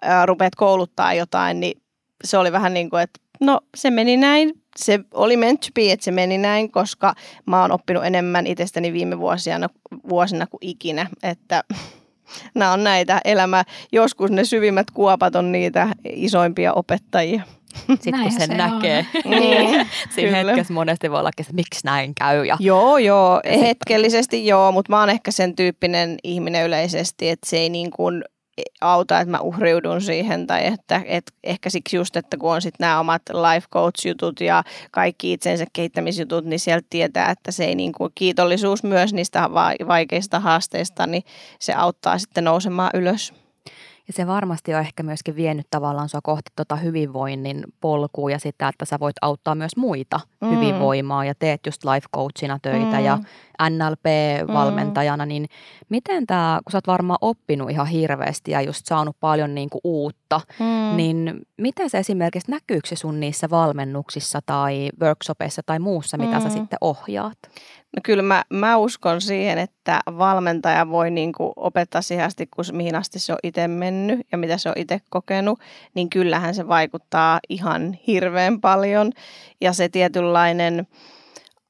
ää, 0.02 0.26
rupeat 0.26 0.56
kouluttaa 0.56 1.14
jotain, 1.14 1.60
niin 1.60 1.82
se 2.24 2.38
oli 2.38 2.52
vähän 2.52 2.74
niin 2.74 2.90
kuin, 2.90 3.02
että 3.02 3.20
no 3.42 3.62
se 3.76 3.92
meni 3.92 4.18
näin, 4.18 4.54
se 4.78 5.00
oli 5.14 5.38
meant 5.38 5.62
to 5.62 5.68
be, 5.76 5.92
että 5.92 6.04
se 6.04 6.12
meni 6.12 6.38
näin, 6.38 6.72
koska 6.72 7.14
mä 7.46 7.62
oon 7.62 7.72
oppinut 7.72 8.06
enemmän 8.06 8.48
itsestäni 8.48 8.94
viime 8.94 9.20
vuosina, 9.20 9.70
vuosina 10.10 10.48
kuin 10.48 10.60
ikinä, 10.62 11.08
että 11.24 11.64
nämä 12.56 12.74
on 12.74 12.84
näitä 12.84 13.22
elämä, 13.26 13.64
joskus 13.92 14.32
ne 14.32 14.46
syvimmät 14.46 14.92
kuopat 14.92 15.36
on 15.36 15.52
niitä 15.52 15.88
isoimpia 16.10 16.74
opettajia. 16.74 17.42
Sitten 17.88 18.22
kun 18.22 18.32
sen 18.32 18.48
se 18.48 18.58
näkee, 18.58 19.06
niin, 19.26 19.88
siinä 20.16 20.38
hetkessä 20.38 20.74
monesti 20.74 21.12
voi 21.12 21.20
olla, 21.20 21.30
että 21.38 21.54
miksi 21.54 21.82
näin 21.84 22.16
käy. 22.16 22.46
Ja... 22.46 22.58
Joo, 22.60 22.98
joo, 22.98 23.42
hetkellisesti 23.62 24.48
joo, 24.48 24.72
mutta 24.72 24.92
mä 24.92 25.00
oon 25.00 25.10
ehkä 25.10 25.32
sen 25.32 25.56
tyyppinen 25.56 26.18
ihminen 26.24 26.66
yleisesti, 26.66 27.30
että 27.30 27.50
se 27.50 27.58
ei 27.58 27.70
niin 27.70 27.92
kuin, 27.92 28.24
auta, 28.82 29.20
että 29.20 29.32
mä 29.32 29.40
uhriudun 29.40 30.02
siihen 30.02 30.48
tai 30.48 30.66
että 30.66 31.02
et, 31.06 31.32
ehkä 31.44 31.70
siksi 31.70 31.98
just, 31.98 32.16
että 32.16 32.38
kun 32.38 32.52
on 32.52 32.62
sitten 32.62 32.86
nämä 32.86 33.00
omat 33.00 33.22
life 33.30 33.68
coach-jutut 33.74 34.42
ja 34.42 34.64
kaikki 34.92 35.34
itsensä 35.34 35.66
kehittämisjutut, 35.74 36.46
niin 36.46 36.60
sieltä 36.60 36.88
tietää, 36.90 37.30
että 37.30 37.52
se 37.52 37.66
ei 37.66 37.76
niin 37.76 37.92
kuin 37.92 38.12
kiitollisuus 38.16 38.84
myös 38.84 39.14
niistä 39.14 39.50
vaikeista 39.88 40.40
haasteista, 40.40 41.08
niin 41.08 41.24
se 41.60 41.74
auttaa 41.74 42.18
sitten 42.18 42.44
nousemaan 42.44 42.92
ylös. 42.94 43.41
Ja 44.12 44.16
se 44.16 44.28
varmasti 44.28 44.74
on 44.74 44.80
ehkä 44.80 45.04
myöskin 45.04 45.36
vienyt 45.36 45.68
tavallaan 45.70 46.10
sua 46.10 46.20
kohti 46.24 46.52
tota 46.56 46.76
hyvinvoinnin 46.76 47.64
polkua 47.82 48.32
ja 48.32 48.40
sitä, 48.40 48.68
että 48.68 48.86
sä 48.86 49.00
voit 49.00 49.16
auttaa 49.22 49.56
myös 49.56 49.78
muita 49.78 50.20
mm. 50.42 50.50
hyvinvoimaa 50.50 51.26
ja 51.26 51.34
teet 51.40 51.66
just 51.66 51.84
life 51.84 52.08
coachina 52.16 52.60
töitä 52.62 52.98
mm. 52.98 53.06
ja 53.06 53.20
NLP-valmentajana, 53.70 55.26
mm. 55.26 55.30
niin 55.30 55.46
miten 55.90 56.28
tämä, 56.28 56.60
kun 56.66 56.72
sä 56.72 56.78
oot 56.78 56.88
varmaan 56.88 57.18
oppinut 57.22 57.70
ihan 57.70 57.88
hirveästi 57.88 58.52
ja 58.52 58.62
just 58.62 58.86
saanut 58.86 59.16
paljon 59.20 59.56
niinku 59.56 59.80
uutta, 59.84 60.21
mm. 60.60 60.98
niin 60.98 61.42
miten 61.58 61.90
se 61.90 61.98
esimerkiksi 61.98 62.52
näkyykö 62.52 62.88
se 62.88 62.96
sun 62.96 63.20
niissä 63.20 63.50
valmennuksissa 63.50 64.40
tai 64.46 64.90
workshopeissa 65.02 65.62
tai 65.66 65.80
muussa, 65.80 66.18
mitä 66.18 66.40
mm. 66.40 66.44
sä 66.44 66.50
sitten 66.50 66.78
ohjaat? 66.82 67.38
No 67.96 68.02
kyllä 68.04 68.24
mä, 68.24 68.44
mä 68.50 68.78
uskon 68.78 69.22
siihen, 69.22 69.58
että 69.58 70.00
valmentaja 70.18 70.90
voi 70.90 71.12
niin 71.12 71.32
kuin 71.34 71.54
opettaa 71.56 72.02
siihen 72.02 72.26
asti, 72.26 72.48
kun, 72.56 72.66
mihin 72.72 72.96
asti 72.96 73.20
se 73.20 73.34
on 73.34 73.40
itse 73.44 73.68
mennyt 73.68 74.20
ja 74.32 74.38
mitä 74.38 74.58
se 74.58 74.70
on 74.70 74.76
itse 74.78 75.02
kokenut, 75.10 75.60
niin 75.94 76.10
kyllähän 76.10 76.56
se 76.56 76.68
vaikuttaa 76.68 77.40
ihan 77.50 77.94
hirveän 78.08 78.62
paljon. 78.62 79.12
Ja 79.62 79.74
se 79.74 79.90
tietynlainen 79.90 80.88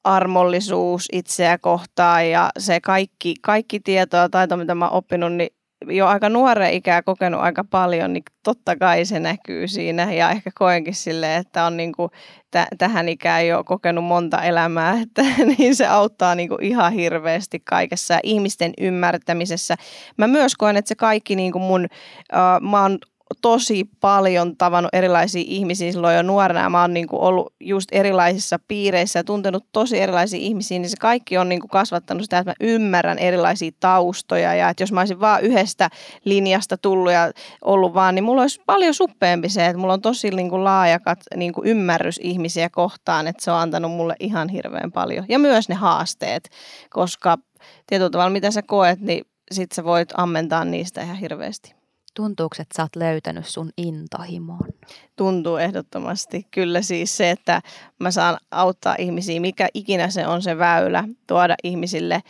armollisuus 0.04 1.08
itseä 1.12 1.58
kohtaan 1.58 2.30
ja 2.30 2.50
se 2.58 2.80
kaikki, 2.80 3.34
kaikki 3.42 3.80
tieto 3.80 4.16
ja 4.16 4.28
taito, 4.28 4.56
mitä 4.56 4.74
mä 4.74 4.88
oon 4.88 4.96
oppinut, 4.96 5.32
niin 5.32 5.50
jo 5.88 6.06
aika 6.06 6.28
nuoren 6.28 6.72
ikää 6.72 7.02
kokenut 7.02 7.40
aika 7.40 7.64
paljon, 7.64 8.12
niin 8.12 8.22
totta 8.42 8.76
kai 8.76 9.04
se 9.04 9.20
näkyy 9.20 9.68
siinä. 9.68 10.12
Ja 10.12 10.30
ehkä 10.30 10.50
koenkin 10.54 10.94
silleen, 10.94 11.40
että 11.40 11.64
on 11.64 11.76
niin 11.76 11.92
kuin 11.92 12.10
t- 12.50 12.78
tähän 12.78 13.08
ikään 13.08 13.46
jo 13.46 13.64
kokenut 13.64 14.04
monta 14.04 14.42
elämää, 14.42 15.00
että 15.00 15.22
niin 15.58 15.76
se 15.76 15.86
auttaa 15.86 16.34
niin 16.34 16.48
kuin 16.48 16.62
ihan 16.62 16.92
hirveästi 16.92 17.60
kaikessa 17.64 18.18
ihmisten 18.22 18.72
ymmärtämisessä. 18.80 19.76
Mä 20.16 20.26
myös 20.26 20.56
koen, 20.56 20.76
että 20.76 20.88
se 20.88 20.94
kaikki 20.94 21.36
niin 21.36 21.52
kuin 21.52 21.62
mun, 21.62 21.84
uh, 21.84 22.70
mä 22.70 22.82
oon 22.82 22.98
tosi 23.42 23.84
paljon 24.00 24.56
tavannut 24.56 24.94
erilaisia 24.94 25.44
ihmisiä 25.46 25.92
silloin 25.92 26.16
jo 26.16 26.22
nuorena. 26.22 26.70
Mä 26.70 26.80
oon 26.80 26.94
niin 26.94 27.06
kuin 27.06 27.22
ollut 27.22 27.54
just 27.60 27.88
erilaisissa 27.92 28.58
piireissä 28.68 29.18
ja 29.18 29.24
tuntenut 29.24 29.64
tosi 29.72 30.00
erilaisia 30.00 30.40
ihmisiä, 30.40 30.78
niin 30.78 30.90
se 30.90 30.96
kaikki 31.00 31.38
on 31.38 31.48
niin 31.48 31.60
kuin 31.60 31.70
kasvattanut 31.70 32.22
sitä, 32.22 32.38
että 32.38 32.50
mä 32.50 32.54
ymmärrän 32.60 33.18
erilaisia 33.18 33.70
taustoja 33.80 34.54
ja 34.54 34.68
että 34.68 34.82
jos 34.82 34.92
mä 34.92 35.00
olisin 35.00 35.20
vaan 35.20 35.42
yhdestä 35.42 35.90
linjasta 36.24 36.78
tullut 36.78 37.12
ja 37.12 37.32
ollut 37.64 37.94
vaan, 37.94 38.14
niin 38.14 38.24
mulla 38.24 38.42
olisi 38.42 38.60
paljon 38.66 38.94
suppeempi 38.94 39.48
se, 39.48 39.66
että 39.66 39.78
mulla 39.78 39.92
on 39.92 40.02
tosi 40.02 40.30
niin 40.30 40.50
kuin 40.50 40.64
laaja 40.64 40.98
niin 41.36 41.52
kuin 41.52 41.66
ymmärrys 41.66 42.20
ihmisiä 42.22 42.70
kohtaan, 42.70 43.26
että 43.26 43.44
se 43.44 43.50
on 43.50 43.58
antanut 43.58 43.92
mulle 43.92 44.14
ihan 44.20 44.48
hirveän 44.48 44.92
paljon. 44.92 45.24
Ja 45.28 45.38
myös 45.38 45.68
ne 45.68 45.74
haasteet, 45.74 46.50
koska 46.90 47.38
tietyllä 47.86 48.10
tavalla 48.10 48.30
mitä 48.30 48.50
sä 48.50 48.62
koet, 48.62 49.00
niin 49.00 49.24
sit 49.52 49.72
sä 49.72 49.84
voit 49.84 50.08
ammentaa 50.16 50.64
niistä 50.64 51.02
ihan 51.02 51.16
hirveästi. 51.16 51.81
Tuntuuko, 52.14 52.56
että 52.58 52.76
sä 52.76 52.82
oot 52.82 52.96
löytänyt 52.96 53.46
sun 53.46 53.70
intohimon? 53.76 54.68
Tuntuu 55.16 55.56
ehdottomasti. 55.56 56.46
Kyllä 56.50 56.82
siis 56.82 57.16
se, 57.16 57.30
että 57.30 57.62
mä 57.98 58.10
saan 58.10 58.38
auttaa 58.50 58.94
ihmisiä, 58.98 59.40
mikä 59.40 59.68
ikinä 59.74 60.10
se 60.10 60.26
on 60.26 60.42
se 60.42 60.58
väylä, 60.58 61.04
tuoda 61.26 61.54
ihmisille 61.64 62.22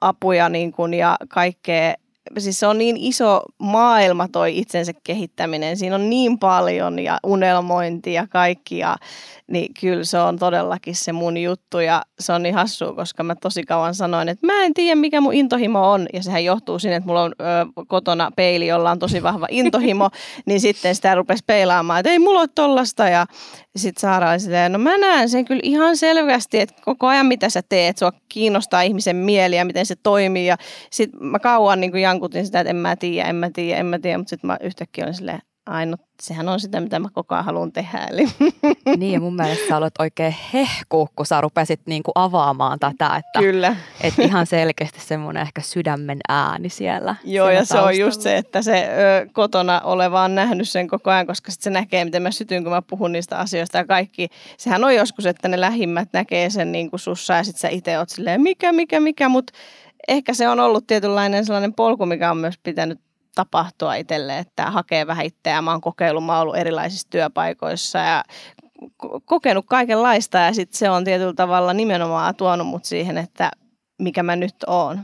apuja 0.00 0.48
niin 0.48 0.72
kun, 0.72 0.94
ja 0.94 1.16
kaikkea 1.28 1.94
siis 2.38 2.60
se 2.60 2.66
on 2.66 2.78
niin 2.78 2.96
iso 2.96 3.42
maailma 3.58 4.28
toi 4.28 4.58
itsensä 4.58 4.92
kehittäminen. 5.04 5.76
Siinä 5.76 5.94
on 5.94 6.10
niin 6.10 6.38
paljon 6.38 6.98
ja 6.98 7.18
unelmointi 7.26 8.12
ja 8.12 8.26
kaikki 8.26 8.78
ja 8.78 8.96
niin 9.46 9.74
kyllä 9.80 10.04
se 10.04 10.18
on 10.18 10.38
todellakin 10.38 10.94
se 10.94 11.12
mun 11.12 11.36
juttu 11.36 11.80
ja 11.80 12.02
se 12.20 12.32
on 12.32 12.42
niin 12.42 12.54
hassua, 12.54 12.92
koska 12.92 13.22
mä 13.22 13.34
tosi 13.34 13.62
kauan 13.62 13.94
sanoin, 13.94 14.28
että 14.28 14.46
mä 14.46 14.64
en 14.64 14.74
tiedä 14.74 14.94
mikä 14.94 15.20
mun 15.20 15.34
intohimo 15.34 15.90
on 15.92 16.06
ja 16.12 16.22
sehän 16.22 16.44
johtuu 16.44 16.78
siinä, 16.78 16.96
että 16.96 17.06
mulla 17.06 17.22
on 17.22 17.32
ö, 17.40 17.84
kotona 17.88 18.30
peili, 18.36 18.66
jolla 18.66 18.90
on 18.90 18.98
tosi 18.98 19.22
vahva 19.22 19.46
intohimo, 19.50 20.10
niin 20.46 20.60
sitten 20.60 20.94
sitä 20.94 21.14
rupesi 21.14 21.44
peilaamaan, 21.46 22.00
että 22.00 22.10
ei 22.10 22.18
mulla 22.18 22.40
ole 22.40 22.48
tollasta 22.54 23.08
ja 23.08 23.26
sitten 23.76 24.00
Saara 24.00 24.30
oli 24.30 24.40
silleen, 24.40 24.72
no 24.72 24.78
mä 24.78 24.98
näen 24.98 25.28
sen 25.28 25.44
kyllä 25.44 25.60
ihan 25.64 25.96
selvästi, 25.96 26.60
että 26.60 26.82
koko 26.84 27.06
ajan 27.06 27.26
mitä 27.26 27.50
sä 27.50 27.62
teet, 27.68 27.98
sua 27.98 28.12
kiinnostaa 28.28 28.82
ihmisen 28.82 29.16
mieli 29.16 29.56
ja 29.56 29.64
miten 29.64 29.86
se 29.86 29.96
toimii. 29.96 30.46
Ja 30.46 30.56
sitten 30.90 31.24
mä 31.24 31.38
kauan 31.38 31.80
niin 31.80 31.98
jankutin 31.98 32.46
sitä, 32.46 32.60
että 32.60 32.70
en 32.70 32.76
mä 32.76 32.96
tiedä, 32.96 33.28
en 33.28 33.36
mä 33.36 33.50
tiedä, 33.50 33.80
en 33.80 33.86
mä 33.86 33.98
tiedä, 33.98 34.18
mutta 34.18 34.30
sitten 34.30 34.48
mä 34.48 34.56
yhtäkkiä 34.60 35.04
olin 35.04 35.14
silleen, 35.14 35.40
aina, 35.66 35.96
sehän 36.22 36.48
on 36.48 36.60
sitä, 36.60 36.80
mitä 36.80 36.98
mä 36.98 37.08
koko 37.12 37.34
ajan 37.34 37.44
haluan 37.44 37.72
tehdä. 37.72 38.06
Eli. 38.10 38.28
Niin, 38.96 39.12
ja 39.12 39.20
mun 39.20 39.36
mielestä 39.36 39.68
sä 39.68 39.76
olet 39.76 39.94
oikein 39.98 40.34
hehku, 40.52 41.08
kun 41.16 41.26
sä 41.26 41.40
rupesit 41.40 41.80
niin 41.86 42.02
kuin 42.02 42.12
avaamaan 42.14 42.78
tätä. 42.78 43.16
Että, 43.16 43.38
Kyllä. 43.38 43.76
Että 44.00 44.22
ihan 44.22 44.46
selkeästi 44.46 45.00
semmoinen 45.00 45.42
ehkä 45.42 45.60
sydämen 45.60 46.18
ääni 46.28 46.68
siellä. 46.68 47.14
Joo, 47.24 47.50
ja 47.50 47.56
taustalla. 47.56 47.82
se 47.82 47.86
on 47.86 47.98
just 47.98 48.20
se, 48.20 48.36
että 48.36 48.62
se 48.62 48.88
ö, 49.22 49.28
kotona 49.32 49.80
oleva 49.80 50.22
on 50.22 50.34
nähnyt 50.34 50.68
sen 50.68 50.88
koko 50.88 51.10
ajan, 51.10 51.26
koska 51.26 51.52
sitten 51.52 51.64
se 51.64 51.80
näkee, 51.80 52.04
miten 52.04 52.22
mä 52.22 52.30
sytyn, 52.30 52.62
kun 52.62 52.72
mä 52.72 52.82
puhun 52.82 53.12
niistä 53.12 53.38
asioista 53.38 53.78
ja 53.78 53.84
kaikki. 53.84 54.28
Sehän 54.56 54.84
on 54.84 54.94
joskus, 54.94 55.26
että 55.26 55.48
ne 55.48 55.60
lähimmät 55.60 56.08
näkee 56.12 56.50
sen 56.50 56.72
niin 56.72 56.90
kuin 56.90 57.00
sussa 57.00 57.34
ja 57.34 57.44
sitten 57.44 57.60
sä 57.60 57.68
itse 57.68 57.98
oot 57.98 58.08
silleen, 58.08 58.40
mikä, 58.40 58.72
mikä, 58.72 59.00
mikä, 59.00 59.28
mutta 59.28 59.52
ehkä 60.08 60.34
se 60.34 60.48
on 60.48 60.60
ollut 60.60 60.86
tietynlainen 60.86 61.44
sellainen 61.44 61.74
polku, 61.74 62.06
mikä 62.06 62.30
on 62.30 62.36
myös 62.36 62.58
pitänyt 62.62 63.00
tapahtua 63.34 63.94
itselle, 63.94 64.38
että 64.38 64.70
hakee 64.70 65.06
vähän 65.06 65.26
itseään. 65.26 65.64
Mä 65.64 65.70
oon 65.70 65.80
kokeillut, 65.80 66.24
mä 66.24 66.32
oon 66.32 66.42
ollut 66.42 66.56
erilaisissa 66.56 67.10
työpaikoissa 67.10 67.98
ja 67.98 68.24
kokenut 69.24 69.66
kaikenlaista 69.68 70.38
ja 70.38 70.52
sitten 70.52 70.78
se 70.78 70.90
on 70.90 71.04
tietyllä 71.04 71.34
tavalla 71.34 71.72
nimenomaan 71.72 72.34
tuonut 72.34 72.66
mut 72.66 72.84
siihen, 72.84 73.18
että 73.18 73.50
mikä 73.98 74.22
mä 74.22 74.36
nyt 74.36 74.54
oon. 74.66 75.00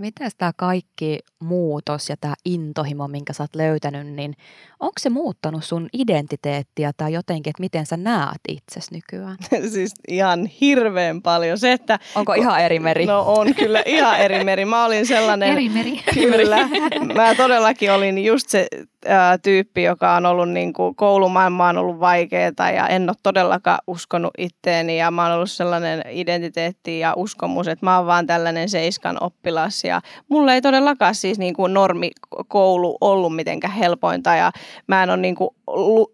Miten 0.00 0.30
tämä 0.38 0.52
kaikki 0.56 1.18
muutos 1.40 2.08
ja 2.08 2.16
tämä 2.20 2.34
intohimo, 2.44 3.08
minkä 3.08 3.32
sä 3.32 3.42
oot 3.42 3.54
löytänyt, 3.54 4.06
niin 4.06 4.34
onko 4.80 4.92
se 4.98 5.10
muuttanut 5.10 5.64
sun 5.64 5.88
identiteettiä 5.92 6.92
tai 6.96 7.12
jotenkin, 7.12 7.50
että 7.50 7.60
miten 7.60 7.86
sä 7.86 7.96
näet 7.96 8.40
itses 8.48 8.90
nykyään? 8.90 9.36
siis 9.72 9.94
ihan 10.08 10.46
hirveän 10.46 11.22
paljon. 11.22 11.58
Se, 11.58 11.72
että, 11.72 11.98
onko 12.14 12.34
ihan 12.34 12.60
eri 12.60 12.78
meri? 12.78 13.06
No 13.06 13.24
on 13.26 13.54
kyllä 13.54 13.82
ihan 13.86 14.20
eri 14.20 14.44
meri. 14.44 14.64
Mä 14.64 14.84
olin 14.84 15.06
sellainen... 15.06 15.50
Eri 15.52 15.68
meri. 15.68 16.02
Kyllä. 16.14 16.68
Mä 17.16 17.34
todellakin 17.34 17.92
olin 17.92 18.24
just 18.24 18.48
se 18.48 18.66
ää, 19.06 19.38
tyyppi, 19.38 19.82
joka 19.82 20.14
on 20.14 20.26
ollut 20.26 20.48
niin 20.50 20.72
kuin, 20.72 20.94
koulumaailma 20.94 21.68
on 21.68 21.78
ollut 21.78 22.00
vaikeaa 22.00 22.70
ja 22.74 22.88
en 22.88 23.10
ole 23.10 23.16
todellakaan 23.22 23.78
uskonut 23.86 24.30
itteeni 24.38 24.98
ja 24.98 25.10
mä 25.10 25.22
oon 25.22 25.32
ollut 25.32 25.50
sellainen 25.50 26.02
identiteetti 26.10 26.98
ja 26.98 27.14
uskomus, 27.16 27.68
että 27.68 27.86
mä 27.86 27.96
oon 27.96 28.06
vaan 28.06 28.26
tällainen 28.26 28.68
seiskan 28.68 29.16
oppilas 29.20 29.84
ja 29.84 30.00
mulle 30.28 30.54
ei 30.54 30.62
todellakaan 30.62 31.14
siis 31.14 31.38
niin 31.38 31.54
kuin 31.54 31.74
normikoulu 31.74 32.98
ollut 33.00 33.36
mitenkään 33.36 33.74
helpointa 33.74 34.34
ja 34.34 34.52
mä 34.86 35.02
en 35.02 35.10
ole 35.10 35.16
niin 35.16 35.34
kuin 35.34 35.50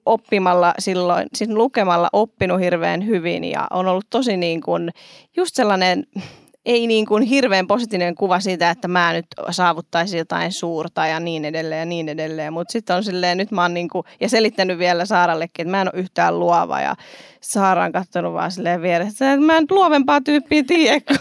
oppimalla 0.07 0.75
silloin, 0.79 1.27
siis 1.35 1.51
lukemalla 1.51 2.09
oppinut 2.13 2.61
hirveän 2.61 3.07
hyvin 3.07 3.45
ja 3.45 3.67
on 3.71 3.89
ollut 3.89 4.07
tosi 4.11 4.37
niin 4.37 4.61
kuin 4.61 4.91
just 5.37 5.55
sellainen 5.55 6.07
ei 6.67 6.87
niin 6.87 7.07
kuin 7.07 7.23
hirveän 7.23 7.67
positiivinen 7.67 8.15
kuva 8.15 8.41
siitä, 8.41 8.71
että 8.71 8.89
mä 8.89 9.13
nyt 9.13 9.27
saavuttaisin 9.51 10.19
jotain 10.19 10.53
suurta 10.53 11.07
ja 11.07 11.21
niin 11.21 11.45
edelleen 11.45 11.79
ja 11.79 11.85
niin 11.85 12.09
edelleen. 12.09 12.53
Mutta 12.53 12.73
sitten 12.73 12.97
on 12.97 13.05
silleen, 13.05 13.39
nyt 13.39 13.51
mä 13.51 13.63
oon 13.63 13.75
niin 13.75 13.89
kuin, 13.89 14.05
ja 14.21 14.29
selittänyt 14.29 14.79
vielä 14.79 15.05
Saarallekin, 15.05 15.63
että 15.63 15.71
mä 15.71 15.81
en 15.81 15.91
ole 15.95 16.01
yhtään 16.01 16.39
luova 16.39 16.81
ja 16.81 16.95
Saara 17.41 17.85
on 17.85 17.93
katsonut 17.93 18.33
vaan 18.33 18.53
silleen 18.53 18.83
vieressä, 18.83 19.33
että 19.33 19.47
mä 19.47 19.57
en 19.57 19.67
luovempaa 19.71 20.21
tyyppiä 20.21 20.65
tiedä 20.67 21.01
kuin 21.01 21.19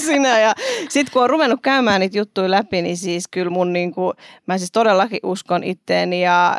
sinä. 0.06 0.40
Ja 0.40 0.54
sitten 0.88 1.12
kun 1.12 1.22
on 1.22 1.30
ruvennut 1.30 1.60
käymään 1.62 2.00
niitä 2.00 2.18
juttuja 2.18 2.50
läpi, 2.50 2.82
niin 2.82 2.96
siis 2.96 3.28
kyllä 3.28 3.50
mun 3.50 3.72
niin 3.72 3.94
kuin, 3.94 4.12
mä 4.46 4.58
siis 4.58 4.72
todellakin 4.72 5.20
uskon 5.22 5.64
itteeni 5.64 6.22
ja 6.22 6.56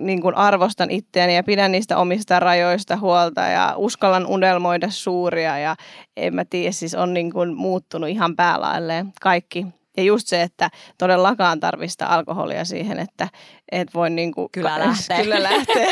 niin 0.00 0.22
kuin 0.22 0.34
arvostan 0.34 0.90
itseäni 0.90 1.36
ja 1.36 1.42
pidän 1.42 1.72
niistä 1.72 1.98
omista 1.98 2.40
rajoista 2.40 2.96
huolta 2.96 3.40
ja 3.40 3.74
uskallan 3.76 4.26
unelmoida 4.26 4.90
suuria 4.90 5.58
ja 5.58 5.76
en 6.16 6.34
mä 6.34 6.44
tiedä, 6.44 6.72
siis 6.72 6.94
on 6.94 7.14
niin 7.14 7.32
kuin 7.32 7.54
muuttunut 7.54 8.10
ihan 8.10 8.36
päälailleen 8.36 9.12
kaikki. 9.20 9.66
Ja 9.96 10.02
just 10.02 10.28
se, 10.28 10.42
että 10.42 10.70
todellakaan 10.98 11.60
tarvista 11.60 12.06
alkoholia 12.06 12.64
siihen, 12.64 12.98
että 12.98 13.28
et 13.72 13.94
voi 13.94 14.10
niin 14.10 14.32
kuin 14.32 14.48
kyllä 14.52 14.78
lähteä. 14.86 15.22
Kyllä 15.22 15.42
lähteä. 15.42 15.86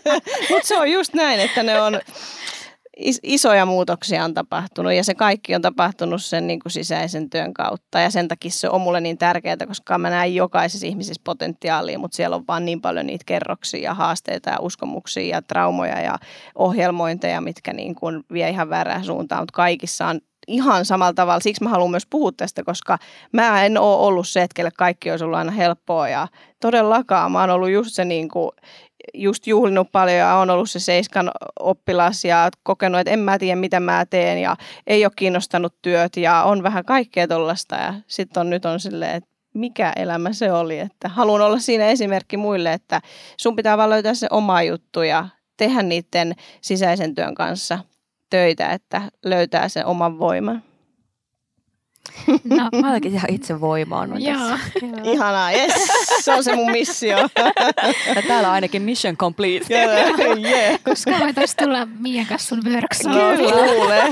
Mutta 0.50 0.68
se 0.68 0.78
on 0.78 0.90
just 0.90 1.14
näin, 1.14 1.40
että 1.40 1.62
ne 1.62 1.80
on, 1.80 2.00
isoja 3.22 3.66
muutoksia 3.66 4.24
on 4.24 4.34
tapahtunut 4.34 4.92
ja 4.92 5.04
se 5.04 5.14
kaikki 5.14 5.54
on 5.54 5.62
tapahtunut 5.62 6.22
sen 6.22 6.46
niin 6.46 6.60
kuin 6.60 6.72
sisäisen 6.72 7.30
työn 7.30 7.54
kautta. 7.54 8.00
Ja 8.00 8.10
sen 8.10 8.28
takia 8.28 8.50
se 8.50 8.68
on 8.68 8.80
mulle 8.80 9.00
niin 9.00 9.18
tärkeää, 9.18 9.56
koska 9.66 9.98
mä 9.98 10.10
näen 10.10 10.34
jokaisessa 10.34 10.86
ihmisessä 10.86 11.22
potentiaalia, 11.24 11.98
mutta 11.98 12.16
siellä 12.16 12.36
on 12.36 12.44
vaan 12.48 12.64
niin 12.64 12.80
paljon 12.80 13.06
niitä 13.06 13.24
kerroksia 13.26 13.82
ja 13.82 13.94
haasteita 13.94 14.50
ja 14.50 14.60
uskomuksia 14.60 15.36
ja 15.36 15.42
traumoja 15.42 16.00
ja 16.00 16.18
ohjelmointeja, 16.54 17.40
mitkä 17.40 17.72
niin 17.72 17.94
kuin 17.94 18.24
vie 18.32 18.50
ihan 18.50 18.70
väärään 18.70 19.04
suuntaan, 19.04 19.42
mutta 19.42 19.56
kaikissa 19.56 20.06
on 20.06 20.20
ihan 20.48 20.84
samalla 20.84 21.12
tavalla. 21.12 21.40
Siksi 21.40 21.64
mä 21.64 21.70
haluan 21.70 21.90
myös 21.90 22.06
puhua 22.10 22.32
tästä, 22.36 22.64
koska 22.64 22.98
mä 23.32 23.64
en 23.64 23.78
ole 23.78 24.06
ollut 24.06 24.28
se, 24.28 24.42
että 24.42 24.70
kaikki 24.78 25.10
olisi 25.10 25.24
ollut 25.24 25.38
aina 25.38 25.52
helppoa. 25.52 26.08
Ja 26.08 26.28
todellakaan 26.60 27.32
mä 27.32 27.40
oon 27.40 27.50
ollut 27.50 27.70
just 27.70 27.90
se 27.92 28.04
niin 28.04 28.28
kuin, 28.28 28.50
just 29.14 29.46
juhlinut 29.46 29.92
paljon 29.92 30.18
ja 30.18 30.34
on 30.34 30.50
ollut 30.50 30.70
se 30.70 30.80
seiskan 30.80 31.30
oppilas 31.60 32.24
ja 32.24 32.50
kokenut, 32.62 33.00
että 33.00 33.10
en 33.10 33.18
mä 33.18 33.38
tiedä 33.38 33.56
mitä 33.56 33.80
mä 33.80 34.06
teen 34.10 34.38
ja 34.38 34.56
ei 34.86 35.04
ole 35.04 35.12
kiinnostanut 35.16 35.74
työt 35.82 36.16
ja 36.16 36.42
on 36.42 36.62
vähän 36.62 36.84
kaikkea 36.84 37.28
tollasta 37.28 37.76
ja 37.76 37.94
sitten 38.06 38.40
on 38.40 38.50
nyt 38.50 38.64
on 38.64 38.80
silleen, 38.80 39.14
että 39.14 39.30
mikä 39.54 39.92
elämä 39.96 40.32
se 40.32 40.52
oli, 40.52 40.78
että 40.78 41.08
haluan 41.08 41.40
olla 41.40 41.58
siinä 41.58 41.86
esimerkki 41.86 42.36
muille, 42.36 42.72
että 42.72 43.00
sun 43.36 43.56
pitää 43.56 43.76
vaan 43.76 43.90
löytää 43.90 44.14
se 44.14 44.26
oma 44.30 44.62
juttu 44.62 45.02
ja 45.02 45.28
tehdä 45.56 45.82
niiden 45.82 46.34
sisäisen 46.60 47.14
työn 47.14 47.34
kanssa 47.34 47.78
töitä, 48.30 48.70
että 48.70 49.02
löytää 49.24 49.68
sen 49.68 49.86
oman 49.86 50.18
voiman. 50.18 50.62
No, 52.44 52.80
mä 52.80 52.90
olenkin 52.90 53.14
ihan 53.14 53.34
itse 53.34 53.60
voimaan. 53.60 54.22
Joo. 54.22 54.58
Ihanaa, 55.04 55.52
yes, 55.52 55.72
se 56.20 56.32
on 56.32 56.44
se 56.44 56.56
mun 56.56 56.70
missio. 56.70 57.16
ja 58.14 58.22
täällä 58.28 58.48
on 58.48 58.54
ainakin 58.54 58.82
mission 58.82 59.16
complete. 59.16 59.64
Kyllä, 59.68 60.48
yeah. 60.48 60.80
Koska 60.84 61.10
voitaisiin 61.20 61.56
tulla 61.64 61.86
Mian 61.86 62.26
kanssa 62.26 62.48
sun 62.48 62.72
workshopiin. 62.72 63.50
No, 63.50 63.52
kuule. 63.52 64.02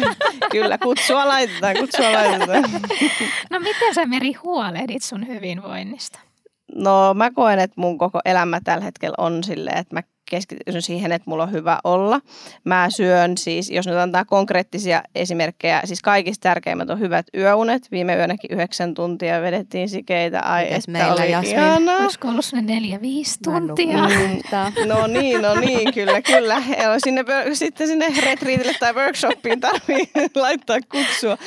Kyllä, 0.51 0.79
kutsua 0.79 1.29
laitetaan, 1.29 1.77
kutsua 1.77 2.13
laitetaan. 2.13 2.63
No 3.51 3.59
miten 3.59 3.95
sä 3.95 4.07
Meri 4.07 4.33
huolehdit 4.33 5.03
sun 5.03 5.27
hyvinvoinnista? 5.27 6.19
No 6.75 7.15
mä 7.15 7.31
koen, 7.31 7.59
että 7.59 7.81
mun 7.81 7.99
koko 7.99 8.21
elämä 8.25 8.61
tällä 8.65 8.85
hetkellä 8.85 9.15
on 9.19 9.45
silleen, 9.45 9.79
että 9.79 9.95
mä 9.95 10.03
keskityn 10.31 10.83
siihen, 10.83 11.13
että 11.13 11.31
mulla 11.31 11.43
on 11.43 11.53
hyvä 11.53 11.79
olla. 11.85 12.21
Mä 12.65 12.87
syön 12.91 13.39
siis, 13.39 13.71
jos 13.71 13.87
nyt 13.87 13.97
antaa 13.97 14.25
konkreettisia 14.25 15.03
esimerkkejä, 15.15 15.83
siis 15.85 16.03
kaikista 16.03 16.43
tärkeimmät 16.43 16.91
on 16.91 17.01
hyvät 17.01 17.27
yöunet. 17.37 17.91
Viime 17.91 18.17
yönäkin 18.17 18.51
yhdeksän 18.53 18.95
tuntia 18.95 19.43
vedettiin 19.43 19.89
sikeitä. 19.89 20.41
Ai, 20.41 20.65
Mites 20.65 20.79
että 20.79 20.91
meillä, 20.91 21.13
oli 21.13 21.31
Jasmin? 21.31 21.89
Olisiko 22.03 22.29
ollut 22.29 22.45
sinne 22.45 22.75
neljä, 22.75 23.01
viisi 23.01 23.39
tuntia? 23.43 23.97
No 24.87 25.07
niin, 25.07 25.43
no 25.43 25.55
niin, 25.55 25.95
kyllä, 25.95 26.23
kyllä. 26.23 26.63
Ja 26.79 27.01
sinne, 27.05 27.25
sitten 27.53 27.87
sinne 27.87 28.07
retriitille 28.23 28.75
tai 28.81 28.95
workshopiin 28.95 29.61
tarvii 29.61 30.11
laittaa 30.35 30.79
kutsua. 30.89 31.39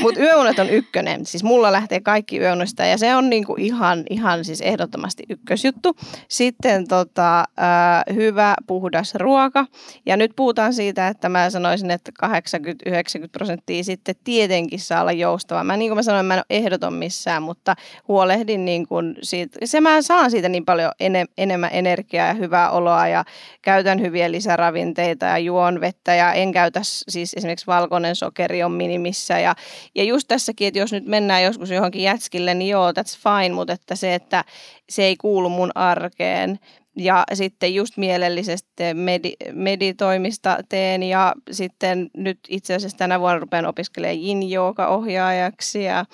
Mutta 0.00 0.20
yöunet 0.20 0.58
on 0.58 0.70
ykkönen. 0.70 1.26
Siis 1.26 1.44
mulla 1.44 1.72
lähtee 1.72 2.00
kaikki 2.00 2.38
yöunista 2.38 2.84
ja 2.84 2.98
se 2.98 3.16
on 3.16 3.30
niinku 3.30 3.54
ihan, 3.58 4.04
ihan 4.10 4.44
siis 4.44 4.60
ehdottomasti 4.60 5.22
ykkösjuttu. 5.28 5.96
Sitten 6.28 6.88
tota, 6.88 7.38
äh, 7.40 8.16
hyvä 8.28 8.54
puhdas 8.66 9.14
ruoka. 9.14 9.66
Ja 10.06 10.16
nyt 10.16 10.32
puhutaan 10.36 10.74
siitä, 10.74 11.08
että 11.08 11.28
mä 11.28 11.50
sanoisin, 11.50 11.90
että 11.90 12.12
80-90 12.26 13.28
prosenttia 13.32 13.84
sitten 13.84 14.14
tietenkin 14.24 14.80
saa 14.80 15.00
olla 15.00 15.12
joustava. 15.12 15.64
Mä 15.64 15.76
niin 15.76 15.90
kuin 15.90 15.96
mä 15.96 16.02
sanoin, 16.02 16.26
mä 16.26 16.34
en 16.34 16.38
ole 16.38 16.44
ehdoton 16.50 16.94
missään, 16.94 17.42
mutta 17.42 17.74
huolehdin 18.08 18.64
niin 18.64 18.88
kuin 18.88 19.16
siitä. 19.22 19.58
Se 19.64 19.80
mä 19.80 20.02
saan 20.02 20.30
siitä 20.30 20.48
niin 20.48 20.64
paljon 20.64 20.92
ene, 21.00 21.24
enemmän 21.38 21.70
energiaa 21.72 22.26
ja 22.26 22.34
hyvää 22.34 22.70
oloa 22.70 23.08
ja 23.08 23.24
käytän 23.62 24.00
hyviä 24.00 24.30
lisäravinteita 24.30 25.26
ja 25.26 25.38
juon 25.38 25.80
vettä 25.80 26.14
ja 26.14 26.32
en 26.32 26.52
käytä 26.52 26.80
siis 26.82 27.34
esimerkiksi 27.34 27.66
valkoinen 27.66 28.16
sokeri 28.16 28.62
on 28.62 28.72
minimissä. 28.72 29.38
Ja, 29.38 29.54
ja 29.94 30.04
just 30.04 30.28
tässäkin, 30.28 30.68
että 30.68 30.78
jos 30.78 30.92
nyt 30.92 31.06
mennään 31.06 31.42
joskus 31.42 31.70
johonkin 31.70 32.02
jätskille, 32.02 32.54
niin 32.54 32.70
joo, 32.70 32.90
that's 32.90 33.18
fine, 33.22 33.54
mutta 33.54 33.72
että 33.72 33.94
se, 33.94 34.14
että 34.14 34.44
se 34.88 35.04
ei 35.04 35.16
kuulu 35.16 35.48
mun 35.48 35.70
arkeen, 35.74 36.58
ja 36.98 37.24
sitten 37.34 37.74
just 37.74 37.96
mielellisesti 37.96 38.82
medi- 38.94 39.52
meditoimista 39.52 40.58
teen. 40.68 41.02
Ja 41.02 41.34
sitten 41.50 42.10
nyt 42.16 42.38
itse 42.48 42.74
asiassa 42.74 42.98
tänä 42.98 43.20
vuonna 43.20 43.38
rupean 43.38 43.66
opiskelemaan 43.66 44.24
yin 44.24 44.42
ohjaajaksi 44.88 45.84
ja 45.84 46.04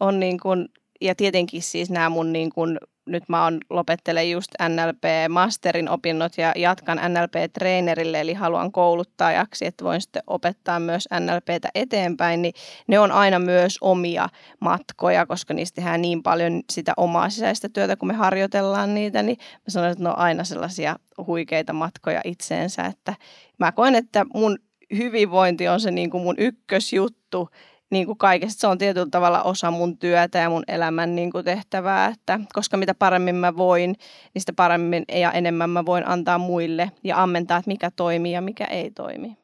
on 0.00 0.20
niin 0.20 0.40
kuin, 0.40 0.68
ja 1.00 1.14
tietenkin 1.14 1.62
siis 1.62 1.90
nämä 1.90 2.08
mun 2.08 2.32
niin 2.32 2.50
kuin 2.50 2.78
nyt 3.10 3.28
mä 3.28 3.44
on 3.44 3.60
lopettelen 3.70 4.30
just 4.30 4.50
NLP-masterin 4.68 5.88
opinnot 5.88 6.38
ja 6.38 6.52
jatkan 6.56 6.98
NLP-treenerille, 6.98 8.20
eli 8.20 8.34
haluan 8.34 8.72
kouluttajaksi, 8.72 9.66
että 9.66 9.84
voin 9.84 10.00
sitten 10.00 10.22
opettaa 10.26 10.80
myös 10.80 11.08
NLPtä 11.20 11.68
eteenpäin, 11.74 12.42
niin 12.42 12.54
ne 12.86 12.98
on 12.98 13.12
aina 13.12 13.38
myös 13.38 13.78
omia 13.80 14.28
matkoja, 14.60 15.26
koska 15.26 15.54
niistä 15.54 15.74
tehdään 15.74 16.02
niin 16.02 16.22
paljon 16.22 16.62
sitä 16.72 16.92
omaa 16.96 17.30
sisäistä 17.30 17.68
työtä, 17.68 17.96
kun 17.96 18.08
me 18.08 18.14
harjoitellaan 18.14 18.94
niitä, 18.94 19.22
niin 19.22 19.36
mä 19.40 19.64
sanon, 19.68 19.90
että 19.90 20.04
ne 20.04 20.10
on 20.10 20.18
aina 20.18 20.44
sellaisia 20.44 20.96
huikeita 21.26 21.72
matkoja 21.72 22.20
itseensä, 22.24 22.84
että 22.86 23.14
mä 23.58 23.72
koen, 23.72 23.94
että 23.94 24.26
mun 24.34 24.58
hyvinvointi 24.96 25.68
on 25.68 25.80
se 25.80 25.90
niin 25.90 26.10
kuin 26.10 26.22
mun 26.22 26.34
ykkösjuttu, 26.38 27.48
niin 27.90 28.06
kuin 28.06 28.18
kaikesta. 28.18 28.60
Se 28.60 28.66
on 28.66 28.78
tietyllä 28.78 29.10
tavalla 29.10 29.42
osa 29.42 29.70
mun 29.70 29.98
työtä 29.98 30.38
ja 30.38 30.50
mun 30.50 30.64
elämän 30.68 31.14
niin 31.14 31.32
kuin 31.32 31.44
tehtävää, 31.44 32.06
että 32.06 32.40
koska 32.52 32.76
mitä 32.76 32.94
paremmin 32.94 33.34
mä 33.34 33.56
voin, 33.56 33.90
niin 34.34 34.42
sitä 34.42 34.52
paremmin 34.56 35.04
ja 35.12 35.32
enemmän 35.32 35.70
mä 35.70 35.86
voin 35.86 36.08
antaa 36.08 36.38
muille 36.38 36.90
ja 37.04 37.22
ammentaa, 37.22 37.58
että 37.58 37.70
mikä 37.70 37.90
toimii 37.96 38.32
ja 38.32 38.40
mikä 38.40 38.64
ei 38.64 38.90
toimi. 38.90 39.36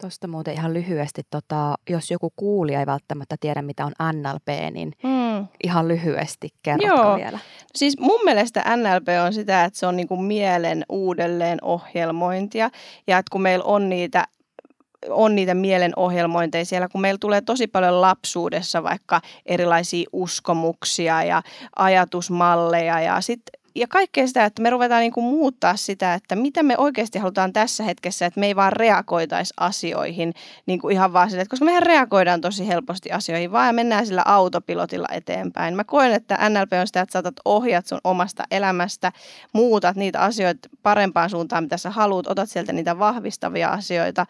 Tuosta 0.00 0.28
muuten 0.28 0.54
ihan 0.54 0.74
lyhyesti, 0.74 1.22
tota, 1.30 1.74
jos 1.90 2.10
joku 2.10 2.32
kuulija 2.36 2.80
ei 2.80 2.86
välttämättä 2.86 3.36
tiedä, 3.40 3.62
mitä 3.62 3.86
on 3.86 3.92
NLP, 4.12 4.48
niin 4.74 4.92
Hmm. 5.02 5.46
ihan 5.64 5.88
lyhyesti 5.88 6.48
kerrotko 6.62 6.96
Joo. 7.02 7.16
vielä? 7.16 7.38
Siis 7.74 7.98
mun 8.00 8.20
mielestä 8.24 8.64
NLP 8.76 9.08
on 9.26 9.32
sitä, 9.34 9.64
että 9.64 9.78
se 9.78 9.86
on 9.86 9.96
niin 9.96 10.08
kuin 10.08 10.22
mielen 10.22 10.84
uudelleen 10.88 11.58
ohjelmointia 11.62 12.70
ja 13.06 13.18
että 13.18 13.30
kun 13.32 13.42
meillä 13.42 13.64
on 13.64 13.88
niitä 13.88 14.24
on 15.10 15.34
niitä 15.34 15.54
mielen 15.54 15.92
ohjelmointeja 15.96 16.64
siellä, 16.64 16.88
kun 16.88 17.00
meillä 17.00 17.18
tulee 17.18 17.40
tosi 17.40 17.66
paljon 17.66 18.00
lapsuudessa 18.00 18.82
vaikka 18.82 19.20
erilaisia 19.46 20.08
uskomuksia 20.12 21.24
ja 21.24 21.42
ajatusmalleja 21.76 23.00
ja 23.00 23.20
sitten 23.20 23.62
ja 23.74 23.88
kaikkea 23.88 24.26
sitä, 24.26 24.44
että 24.44 24.62
me 24.62 24.70
ruvetaan 24.70 25.00
niin 25.00 25.12
kuin 25.12 25.24
muuttaa 25.24 25.76
sitä, 25.76 26.14
että 26.14 26.36
mitä 26.36 26.62
me 26.62 26.74
oikeasti 26.78 27.18
halutaan 27.18 27.52
tässä 27.52 27.84
hetkessä, 27.84 28.26
että 28.26 28.40
me 28.40 28.46
ei 28.46 28.56
vaan 28.56 28.72
reagoitaisi 28.72 29.54
asioihin 29.60 30.34
niin 30.66 30.78
kuin 30.80 30.92
ihan 30.92 31.12
vaan 31.12 31.30
sille, 31.30 31.42
että 31.42 31.50
koska 31.50 31.64
mehän 31.64 31.82
reagoidaan 31.82 32.40
tosi 32.40 32.68
helposti 32.68 33.12
asioihin, 33.12 33.52
vaan 33.52 33.74
mennään 33.74 34.06
sillä 34.06 34.22
autopilotilla 34.24 35.08
eteenpäin. 35.12 35.76
Mä 35.76 35.84
koen, 35.84 36.12
että 36.12 36.38
NLP 36.48 36.72
on 36.80 36.86
sitä, 36.86 37.00
että 37.00 37.12
saatat 37.12 37.34
ohjat 37.44 37.86
sun 37.86 38.00
omasta 38.04 38.44
elämästä, 38.50 39.12
muutat 39.52 39.96
niitä 39.96 40.20
asioita 40.20 40.68
parempaan 40.82 41.30
suuntaan, 41.30 41.64
mitä 41.64 41.76
sä 41.76 41.90
haluat, 41.90 42.26
otat 42.26 42.50
sieltä 42.50 42.72
niitä 42.72 42.98
vahvistavia 42.98 43.68
asioita 43.68 44.26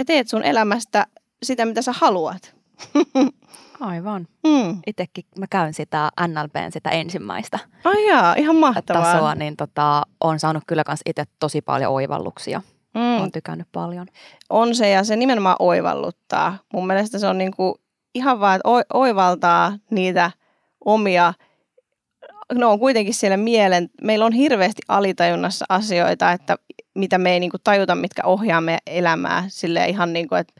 ja 0.00 0.04
teet 0.04 0.28
sun 0.28 0.42
elämästä 0.42 1.06
sitä, 1.42 1.64
mitä 1.66 1.82
sä 1.82 1.92
haluat. 1.92 2.54
Aivan. 3.80 4.28
Mm. 4.46 4.82
Itsekin 4.86 5.24
mä 5.38 5.46
käyn 5.50 5.74
sitä 5.74 6.10
NLPn 6.26 6.72
sitä 6.72 6.90
ensimmäistä 6.90 7.58
Ai 7.84 8.06
jaa, 8.08 8.34
ihan 8.34 8.56
mahtavaa. 8.56 9.02
tasoa, 9.02 9.34
niin 9.34 9.56
tota, 9.56 10.02
on 10.20 10.40
saanut 10.40 10.62
kyllä 10.66 10.84
kans 10.84 11.00
itse 11.06 11.24
tosi 11.38 11.62
paljon 11.62 11.92
oivalluksia. 11.92 12.62
Mm. 12.94 13.18
Olen 13.18 13.32
tykännyt 13.32 13.68
paljon. 13.72 14.06
on 14.50 14.74
se 14.74 14.90
ja 14.90 15.04
se 15.04 15.16
nimenomaan 15.16 15.56
oivalluttaa. 15.58 16.58
Mun 16.72 16.86
mielestä 16.86 17.18
se 17.18 17.26
on 17.26 17.38
niinku 17.38 17.80
ihan 18.14 18.40
vaan, 18.40 18.56
että 18.56 18.68
oi- 18.68 18.84
oivaltaa 18.92 19.72
niitä 19.90 20.30
omia, 20.84 21.34
no 22.52 22.70
on 22.70 22.78
kuitenkin 22.78 23.14
siellä 23.14 23.36
mielen, 23.36 23.90
meillä 24.02 24.24
on 24.24 24.32
hirveästi 24.32 24.82
alitajunnassa 24.88 25.64
asioita, 25.68 26.32
että 26.32 26.56
mitä 26.94 27.18
me 27.18 27.32
ei 27.32 27.40
niinku 27.40 27.58
tajuta, 27.64 27.94
mitkä 27.94 28.22
ohjaa 28.24 28.60
meidän 28.60 28.80
elämää 28.86 29.44
sille 29.48 29.86
ihan 29.86 30.12
niinku, 30.12 30.34
että 30.34 30.54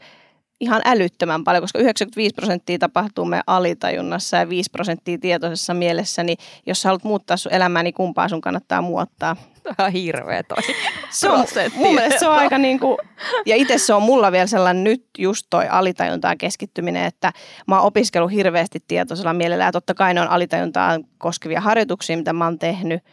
ihan 0.61 0.81
älyttömän 0.85 1.43
paljon, 1.43 1.63
koska 1.63 1.79
95 1.79 2.33
prosenttia 2.35 2.79
tapahtuu 2.79 3.25
meidän 3.25 3.43
alitajunnassa 3.47 4.37
ja 4.37 4.49
5 4.49 4.69
prosenttia 4.71 5.17
tietoisessa 5.17 5.73
mielessä, 5.73 6.23
niin 6.23 6.37
jos 6.65 6.81
sä 6.81 6.89
haluat 6.89 7.03
muuttaa 7.03 7.37
sun 7.37 7.53
elämää, 7.53 7.83
niin 7.83 7.93
kumpaa 7.93 8.29
sun 8.29 8.41
kannattaa 8.41 8.81
muuttaa? 8.81 9.35
Ihan 9.79 9.91
hirveä 9.91 10.43
toi. 10.43 10.57
Se 11.09 11.29
on, 11.29 11.45
mun 11.75 11.95
mielestä 11.95 12.19
se 12.19 12.27
on 12.27 12.35
aika 12.35 12.57
niin 12.57 12.79
kuin, 12.79 12.97
ja 13.45 13.55
itse 13.55 13.77
se 13.77 13.93
on 13.93 14.01
mulla 14.01 14.31
vielä 14.31 14.47
sellainen 14.47 14.83
nyt 14.83 15.05
just 15.17 15.47
toi 15.49 15.67
alitajuntaan 15.67 16.37
keskittyminen, 16.37 17.05
että 17.05 17.31
mä 17.67 17.77
oon 17.77 17.87
opiskellut 17.87 18.31
hirveästi 18.31 18.79
tietoisella 18.87 19.33
mielellä 19.33 19.63
ja 19.63 19.71
totta 19.71 19.93
kai 19.93 20.13
ne 20.13 20.21
on 20.21 20.27
alitajuntaan 20.27 21.03
koskevia 21.17 21.61
harjoituksia, 21.61 22.17
mitä 22.17 22.33
mä 22.33 22.45
oon 22.45 22.59
tehnyt, 22.59 23.03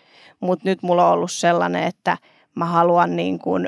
mutta 0.41 0.69
nyt 0.69 0.83
mulla 0.83 1.07
on 1.07 1.13
ollut 1.13 1.33
sellainen, 1.33 1.83
että 1.83 2.17
mä 2.57 2.65
haluan 2.65 3.17
niin 3.17 3.39
kuin 3.39 3.67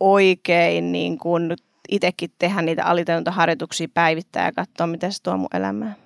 oikein 0.00 0.92
niin 0.92 1.18
kuin 1.18 1.56
itsekin 1.88 2.30
tehdä 2.38 2.62
niitä 2.62 2.84
alitajuntaharjoituksia 2.84 3.88
päivittää 3.94 4.44
ja 4.44 4.52
katsoa, 4.52 4.86
miten 4.86 5.12
se 5.12 5.22
tuo 5.22 5.36
mun 5.36 5.48
elämään. 5.54 5.96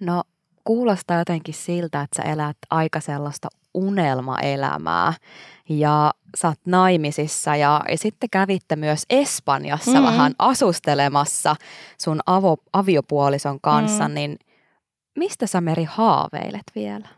No 0.00 0.22
kuulostaa 0.64 1.18
jotenkin 1.18 1.54
siltä, 1.54 2.00
että 2.02 2.22
sä 2.22 2.28
elät 2.32 2.56
aika 2.70 3.00
sellaista 3.00 3.48
unelmaelämää 3.74 5.12
ja 5.68 6.12
sä 6.36 6.48
oot 6.48 6.58
naimisissa 6.66 7.56
ja, 7.56 7.80
ja 7.90 7.98
sitten 7.98 8.30
kävitte 8.30 8.76
myös 8.76 9.02
Espanjassa 9.10 9.90
Mhm. 9.90 10.00
mm-hmm. 10.00 10.12
vähän 10.12 10.34
asustelemassa 10.38 11.56
sun 11.98 12.20
avo, 12.26 12.56
aviopuolison 12.72 13.60
kanssa, 13.60 14.08
Mm. 14.08 14.14
niin 14.14 14.38
mistä 15.18 15.46
sä 15.46 15.60
Meri 15.60 15.84
haaveilet 15.84 16.62
vielä? 16.74 17.08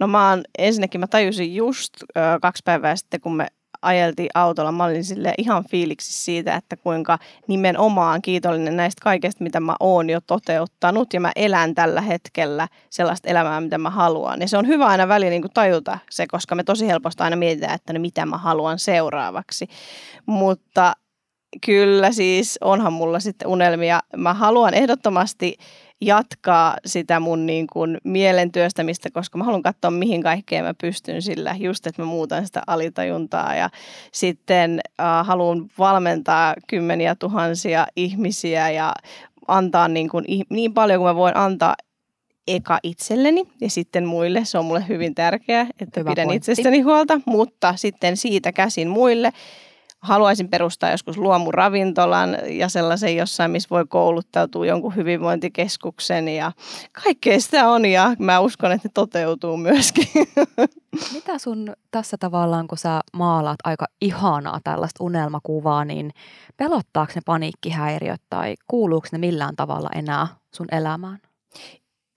No 0.00 0.06
mä 0.06 0.30
oon, 0.30 0.44
ensinnäkin 0.58 1.00
mä 1.00 1.06
tajusin 1.06 1.54
just 1.54 1.92
ö, 2.02 2.20
kaksi 2.42 2.62
päivää 2.64 2.96
sitten, 2.96 3.20
kun 3.20 3.36
me 3.36 3.46
ajeltiin 3.84 4.30
autolla. 4.34 4.72
Mä 4.72 4.84
olin 4.84 5.04
sille 5.04 5.34
ihan 5.38 5.64
fiiliksi 5.70 6.24
siitä, 6.24 6.54
että 6.56 6.76
kuinka 6.76 7.18
nimenomaan 7.48 8.22
kiitollinen 8.22 8.76
näistä 8.76 9.00
kaikesta, 9.04 9.44
mitä 9.44 9.60
mä 9.60 9.76
oon 9.80 10.10
jo 10.10 10.20
toteuttanut. 10.26 11.12
Ja 11.12 11.20
mä 11.20 11.32
elän 11.36 11.74
tällä 11.74 12.00
hetkellä 12.00 12.68
sellaista 12.90 13.28
elämää, 13.28 13.60
mitä 13.60 13.78
mä 13.78 13.90
haluan. 13.90 14.40
Ja 14.40 14.48
se 14.48 14.58
on 14.58 14.66
hyvä 14.66 14.86
aina 14.86 15.08
väliin 15.08 15.30
niin 15.30 15.44
tajuta 15.54 15.98
se, 16.10 16.26
koska 16.26 16.54
me 16.54 16.64
tosi 16.64 16.86
helposti 16.86 17.22
aina 17.22 17.36
mietitään, 17.36 17.74
että 17.74 17.92
no 17.92 18.00
mitä 18.00 18.26
mä 18.26 18.38
haluan 18.38 18.78
seuraavaksi. 18.78 19.66
Mutta 20.26 20.92
kyllä 21.66 22.12
siis 22.12 22.58
onhan 22.60 22.92
mulla 22.92 23.20
sitten 23.20 23.48
unelmia. 23.48 24.00
Mä 24.16 24.34
haluan 24.34 24.74
ehdottomasti 24.74 25.56
jatkaa 26.06 26.76
sitä 26.86 27.20
mun 27.20 27.46
niin 27.46 27.66
kuin 27.66 27.98
mielen 28.04 28.52
työstämistä, 28.52 29.08
koska 29.10 29.38
mä 29.38 29.44
haluan 29.44 29.62
katsoa, 29.62 29.90
mihin 29.90 30.22
kaikkeen 30.22 30.64
mä 30.64 30.74
pystyn 30.80 31.22
sillä, 31.22 31.56
just 31.58 31.86
että 31.86 32.02
mä 32.02 32.06
muutan 32.06 32.46
sitä 32.46 32.62
alitajuntaa 32.66 33.54
ja 33.54 33.70
sitten 34.12 34.80
äh, 35.00 35.26
haluan 35.26 35.66
valmentaa 35.78 36.54
kymmeniä 36.66 37.14
tuhansia 37.14 37.86
ihmisiä 37.96 38.70
ja 38.70 38.92
antaa 39.48 39.88
niin, 39.88 40.08
kuin, 40.08 40.24
niin 40.48 40.74
paljon 40.74 40.98
kuin 41.00 41.08
mä 41.08 41.14
voin 41.14 41.36
antaa 41.36 41.74
eka 42.48 42.78
itselleni 42.82 43.42
ja 43.60 43.70
sitten 43.70 44.06
muille. 44.06 44.44
Se 44.44 44.58
on 44.58 44.64
mulle 44.64 44.84
hyvin 44.88 45.14
tärkeää, 45.14 45.66
että 45.80 46.00
Hyvä 46.00 46.10
pidän 46.10 46.26
pointti. 46.26 46.52
itsestäni 46.52 46.80
huolta, 46.80 47.20
mutta 47.26 47.76
sitten 47.76 48.16
siitä 48.16 48.52
käsin 48.52 48.88
muille 48.88 49.32
haluaisin 50.04 50.48
perustaa 50.48 50.90
joskus 50.90 51.18
luomuravintolan 51.18 52.36
ja 52.48 52.68
sellaisen 52.68 53.16
jossain, 53.16 53.50
missä 53.50 53.70
voi 53.70 53.84
kouluttautua 53.88 54.66
jonkun 54.66 54.96
hyvinvointikeskuksen 54.96 56.28
ja 56.28 56.52
kaikkea 57.04 57.40
sitä 57.40 57.68
on 57.68 57.84
ja 57.84 58.14
mä 58.18 58.40
uskon, 58.40 58.72
että 58.72 58.88
ne 58.88 58.92
toteutuu 58.94 59.56
myöskin. 59.56 60.08
Mitä 61.14 61.38
sun 61.38 61.72
tässä 61.90 62.16
tavallaan, 62.20 62.66
kun 62.68 62.78
sä 62.78 63.00
maalaat 63.12 63.58
aika 63.64 63.86
ihanaa 64.00 64.60
tällaista 64.64 65.04
unelmakuvaa, 65.04 65.84
niin 65.84 66.10
pelottaako 66.56 67.12
ne 67.14 67.20
paniikkihäiriöt 67.26 68.22
tai 68.30 68.54
kuuluuko 68.66 69.08
ne 69.12 69.18
millään 69.18 69.56
tavalla 69.56 69.88
enää 69.94 70.26
sun 70.54 70.66
elämään? 70.72 71.18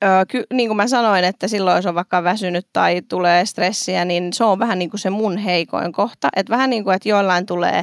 Öö, 0.03 0.25
ky, 0.27 0.43
niin 0.53 0.69
kuin 0.69 0.77
mä 0.77 0.87
sanoin, 0.87 1.23
että 1.23 1.47
silloin 1.47 1.75
jos 1.75 1.85
on 1.85 1.95
vaikka 1.95 2.23
väsynyt 2.23 2.67
tai 2.73 3.01
tulee 3.01 3.45
stressiä, 3.45 4.05
niin 4.05 4.33
se 4.33 4.43
on 4.43 4.59
vähän 4.59 4.79
niin 4.79 4.89
kuin 4.89 4.99
se 4.99 5.09
mun 5.09 5.37
heikoin 5.37 5.91
kohta. 5.91 6.29
Että 6.35 6.51
vähän 6.51 6.69
niin 6.69 6.83
kuin, 6.83 6.95
että 6.95 7.09
jollain 7.09 7.45
tulee 7.45 7.81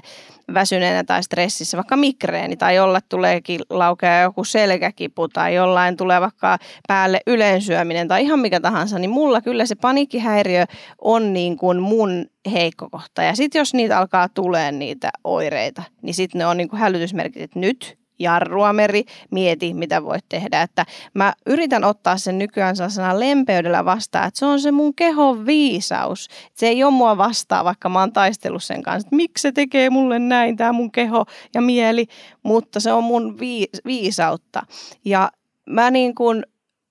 väsyneenä 0.55 1.05
tai 1.05 1.23
stressissä 1.23 1.77
vaikka 1.77 1.97
migreeni 1.97 2.57
tai 2.57 2.75
jolla 2.75 3.01
tuleekin 3.09 3.61
laukea 3.71 4.21
joku 4.21 4.45
selkäkipu 4.45 5.29
tai 5.29 5.55
jollain 5.55 5.97
tulee 5.97 6.21
vaikka 6.21 6.59
päälle 6.89 7.21
yleensyöminen 7.27 8.09
tai 8.09 8.23
ihan 8.23 8.39
mikä 8.39 8.61
tahansa, 8.61 8.99
niin 8.99 9.11
mulla 9.11 9.41
kyllä 9.41 9.67
se 9.67 9.75
paniikkihäiriö 9.75 10.65
on 10.99 11.33
niin 11.33 11.57
kuin 11.57 11.81
mun 11.81 12.27
heikko 12.53 12.91
kohta. 12.91 13.23
Ja 13.23 13.37
sitten 13.37 13.59
jos 13.59 13.75
niitä 13.75 13.99
alkaa 13.99 14.29
tulee 14.29 14.73
niitä 14.73 15.11
oireita, 15.25 15.83
niin 16.03 16.15
sitten 16.15 16.39
ne 16.39 16.47
on 16.47 16.57
niin 16.57 16.69
kuin 16.69 16.81
hälytysmerkit, 16.81 17.43
että 17.43 17.59
nyt 17.59 18.04
jarrua 18.19 18.73
meri, 18.73 19.05
mieti 19.31 19.75
mitä 19.75 20.05
voit 20.05 20.25
tehdä. 20.29 20.63
Että 20.63 20.87
mä 21.15 21.33
yritän 21.47 21.85
ottaa 21.85 22.17
sen 22.17 22.39
nykyään 22.39 22.77
sellaisena 22.77 23.21
lempeydellä 23.21 23.85
vastaan, 23.85 24.29
että 24.29 24.39
se 24.39 24.47
on 24.47 24.61
se 24.61 24.73
mun 24.73 24.95
kehon 24.95 25.47
viisaus. 25.47 26.29
Se 26.55 26.69
ei 26.69 26.85
ole 26.85 26.93
mua 26.93 27.17
vastaa, 27.17 27.65
vaikka 27.65 27.89
mä 27.89 28.01
oon 28.01 28.13
taistellut 28.13 28.63
sen 28.63 28.83
kanssa, 28.83 29.07
että 29.07 29.17
miksi 29.17 29.43
se 29.43 29.53
tekee 29.53 29.91
mulle 29.91 30.19
näin, 30.19 30.57
tämä 30.57 30.73
mun 30.73 30.93
keho 30.93 31.25
ja 31.55 31.61
mieli, 31.61 32.07
mutta 32.43 32.81
se 32.81 32.93
on 32.93 33.05
mun 33.05 33.39
viisautta. 33.85 34.63
Ja 35.05 35.31
mä 35.67 35.91
niin 35.91 36.15
kuin 36.15 36.47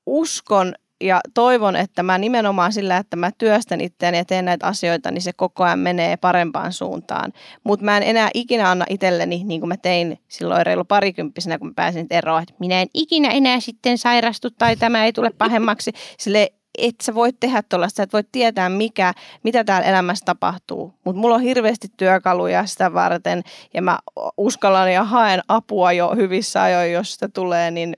uskon 0.06 0.74
ja 1.04 1.22
toivon, 1.34 1.76
että 1.76 2.04
mä 2.04 2.18
nimenomaan 2.18 2.74
sillä, 2.74 2.98
että 2.98 3.16
mä 3.16 3.32
työstän 3.38 3.82
itseäni 3.82 4.18
ja 4.18 4.26
teen 4.26 4.46
näitä 4.46 4.68
asioita, 4.68 5.12
niin 5.12 5.22
se 5.22 5.34
koko 5.34 5.64
ajan 5.64 5.80
menee 5.80 6.18
parempaan 6.18 6.74
suuntaan. 6.74 7.34
Mutta 7.64 7.86
mä 7.86 7.98
en 7.98 8.04
enää 8.04 8.30
ikinä 8.34 8.70
anna 8.70 8.86
itselleni, 8.90 9.44
niin 9.44 9.62
kuin 9.62 9.68
mä 9.68 9.78
tein 9.78 10.20
silloin 10.28 10.66
reilu 10.66 10.86
parikymppisenä, 10.86 11.58
kun 11.58 11.68
mä 11.68 11.74
pääsin 11.76 12.08
eroon, 12.10 12.44
että 12.44 12.54
minä 12.60 12.82
en 12.82 12.88
ikinä 12.94 13.30
enää 13.30 13.60
sitten 13.60 13.98
sairastu 13.98 14.50
tai 14.52 14.76
tämä 14.76 15.06
ei 15.06 15.14
tule 15.14 15.32
pahemmaksi. 15.38 15.92
Sille 16.20 16.50
et 16.78 16.96
sä 17.04 17.16
voit 17.16 17.40
tehdä 17.40 17.64
tuollaista, 17.70 18.04
et 18.04 18.14
voit 18.14 18.28
tietää, 18.32 18.70
mikä, 18.70 19.14
mitä 19.44 19.64
täällä 19.64 19.88
elämässä 19.88 20.26
tapahtuu. 20.26 20.94
Mutta 21.06 21.22
mulla 21.22 21.36
on 21.36 21.42
hirveästi 21.42 21.88
työkaluja 21.98 22.66
sitä 22.66 22.94
varten 22.94 23.44
ja 23.74 23.82
mä 23.82 24.00
uskallan 24.38 24.94
ja 24.94 25.04
haen 25.04 25.42
apua 25.48 25.92
jo 25.92 26.16
hyvissä 26.16 26.64
ajoin, 26.64 26.92
jos 26.92 27.14
sitä 27.14 27.30
tulee, 27.30 27.72
niin 27.72 27.98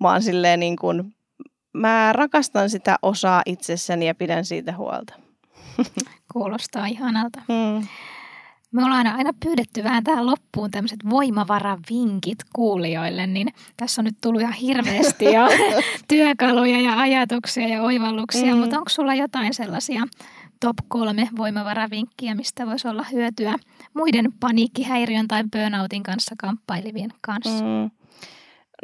mä 0.00 0.12
oon 0.12 0.22
silleen 0.22 0.60
niin 0.60 0.76
kuin 0.76 1.15
mä 1.76 2.12
rakastan 2.12 2.70
sitä 2.70 2.96
osaa 3.02 3.42
itsessäni 3.46 4.06
ja 4.06 4.14
pidän 4.14 4.44
siitä 4.44 4.76
huolta. 4.76 5.14
Kuulostaa 6.32 6.86
ihanalta. 6.86 7.40
Mm. 7.48 7.86
Me 8.72 8.84
ollaan 8.84 9.06
aina 9.06 9.30
pyydetty 9.44 9.84
vähän 9.84 10.04
tähän 10.04 10.26
loppuun 10.26 10.70
tämmöiset 10.70 10.98
voimavaravinkit 11.10 12.38
kuulijoille, 12.52 13.26
niin 13.26 13.48
tässä 13.76 14.00
on 14.00 14.04
nyt 14.04 14.16
tullut 14.22 14.40
ihan 14.40 14.52
hirveästi 14.52 15.24
jo 15.24 15.48
työkaluja 16.08 16.80
ja 16.80 17.00
ajatuksia 17.00 17.68
ja 17.68 17.82
oivalluksia, 17.82 18.54
mm. 18.54 18.60
mutta 18.60 18.78
onko 18.78 18.88
sulla 18.88 19.14
jotain 19.14 19.54
sellaisia 19.54 20.02
top 20.60 20.76
kolme 20.88 21.28
voimavaravinkkiä, 21.36 22.34
mistä 22.34 22.66
voisi 22.66 22.88
olla 22.88 23.04
hyötyä 23.12 23.54
muiden 23.94 24.32
paniikkihäiriön 24.40 25.28
tai 25.28 25.44
burnoutin 25.52 26.02
kanssa 26.02 26.34
kamppailivien 26.38 27.10
kanssa? 27.20 27.64
Mm. 27.64 27.90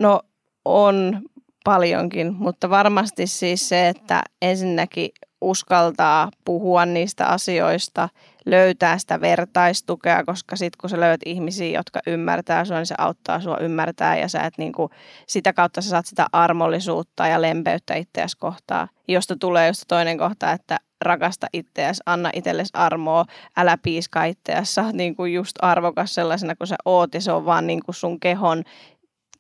No 0.01 0.21
on 0.65 1.23
paljonkin, 1.65 2.35
mutta 2.35 2.71
varmasti 2.71 3.27
siis 3.27 3.69
se, 3.69 3.89
että 3.89 4.23
ensinnäkin 4.43 5.11
uskaltaa 5.41 6.31
puhua 6.45 6.87
niistä 6.87 7.27
asioista, 7.27 8.09
löytää 8.47 8.99
sitä 8.99 9.21
vertaistukea, 9.21 10.25
koska 10.25 10.57
sitten 10.57 10.79
kun 10.81 10.91
sä 10.91 11.01
löydät 11.01 11.21
ihmisiä, 11.27 11.79
jotka 11.79 12.01
ymmärtää 12.07 12.65
sua, 12.65 12.77
niin 12.77 12.87
se 12.87 12.95
auttaa 12.99 13.41
sua 13.41 13.59
ymmärtää 13.59 14.17
ja 14.17 14.29
sä 14.29 14.41
et 14.41 14.59
niinku, 14.59 14.91
sitä 15.27 15.53
kautta 15.53 15.81
sä 15.81 15.91
saat 15.91 16.07
sitä 16.07 16.27
armollisuutta 16.33 17.27
ja 17.27 17.43
lempeyttä 17.43 17.95
itseäsi 17.95 18.37
kohtaa, 18.37 18.89
josta 19.09 19.37
tulee 19.37 19.69
just 19.69 19.85
toinen 19.89 20.19
kohta, 20.19 20.53
että 20.53 20.79
rakasta 21.01 21.47
itseäsi, 21.53 22.03
anna 22.07 22.31
itsellesi 22.35 22.71
armoa, 22.73 23.25
älä 23.57 23.79
piiska 23.83 24.25
itseäsi, 24.25 24.75
sä 24.75 24.85
oot 24.85 24.95
niinku 24.95 25.25
just 25.25 25.57
arvokas 25.63 26.15
sellaisena 26.15 26.57
kuin 26.57 26.69
sä 26.69 26.77
oot 26.85 27.15
ja 27.15 27.21
se 27.21 27.33
on 27.33 27.45
vaan 27.45 27.67
niinku 27.67 27.93
sun 27.93 28.21
kehon 28.21 28.63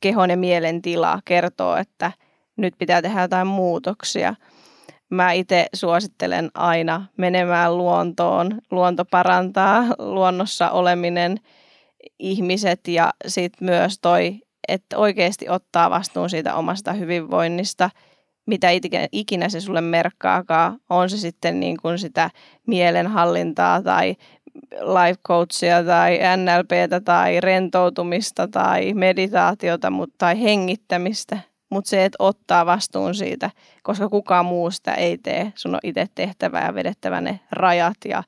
kehon 0.03 0.31
ja 0.31 0.37
mielen 0.37 0.83
tila 0.83 1.21
kertoo, 1.25 1.77
että 1.77 2.13
nyt 2.57 2.75
pitää 2.79 3.03
tehdä 3.03 3.23
jotain 3.23 3.47
muutoksia. 3.47 4.35
Mä 5.11 5.33
itse 5.33 5.67
suosittelen 5.75 6.51
aina 6.55 7.07
menemään 7.17 7.79
luontoon. 7.79 8.59
Luonto 8.71 9.05
parantaa 9.05 9.85
luonnossa 9.99 10.71
oleminen 10.71 11.37
ihmiset 12.19 12.89
ja 12.89 13.11
sitten 13.27 13.67
myös 13.67 13.99
toi, 14.03 14.39
että 14.69 14.99
oikeasti 14.99 15.49
ottaa 15.49 15.91
vastuun 15.91 16.31
siitä 16.31 16.55
omasta 16.55 16.93
hyvinvoinnista, 16.93 17.91
mitä 18.47 18.69
ikinä 19.13 19.49
se 19.49 19.61
sulle 19.61 19.81
merkkaakaan. 19.81 20.79
On 20.91 21.11
se 21.11 21.17
sitten 21.17 21.61
niin 21.61 21.77
kuin 21.83 21.99
sitä 21.99 22.31
mielenhallintaa 22.67 23.83
tai 23.83 24.17
life 24.71 25.21
coachia 25.29 25.85
tai 25.85 26.19
NLPtä 26.37 27.01
tai 27.01 27.41
rentoutumista 27.41 28.49
tai 28.49 28.95
meditaatiota 28.95 29.91
mutta, 29.91 30.15
tai 30.19 30.43
hengittämistä, 30.43 31.39
mutta 31.71 31.91
se, 31.91 32.05
että 32.05 32.17
ottaa 32.19 32.67
vastuun 32.67 33.15
siitä, 33.15 33.51
koska 33.83 34.09
kukaan 34.09 34.45
muu 34.45 34.71
sitä 34.71 34.95
ei 34.95 35.19
tee. 35.19 35.53
Sun 35.55 35.75
on 35.75 35.81
itse 35.83 36.07
tehtävä 36.15 36.61
ja 36.61 36.75
vedettävä 36.75 37.21
ne 37.21 37.41
rajat 37.51 37.97
ja 38.05 38.23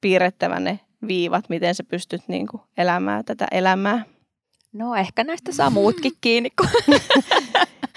piirrettävä 0.00 0.60
ne 0.60 0.80
viivat, 1.08 1.48
miten 1.48 1.74
sä 1.74 1.84
pystyt 1.84 2.22
niin 2.28 2.46
kuin 2.46 2.62
elämään 2.76 3.24
tätä 3.24 3.46
elämää. 3.50 4.04
No 4.72 4.94
ehkä 4.94 5.24
näistä 5.24 5.52
saa 5.52 5.70
muutkin 5.70 6.12
kiinni, 6.20 6.50
kun 6.50 6.68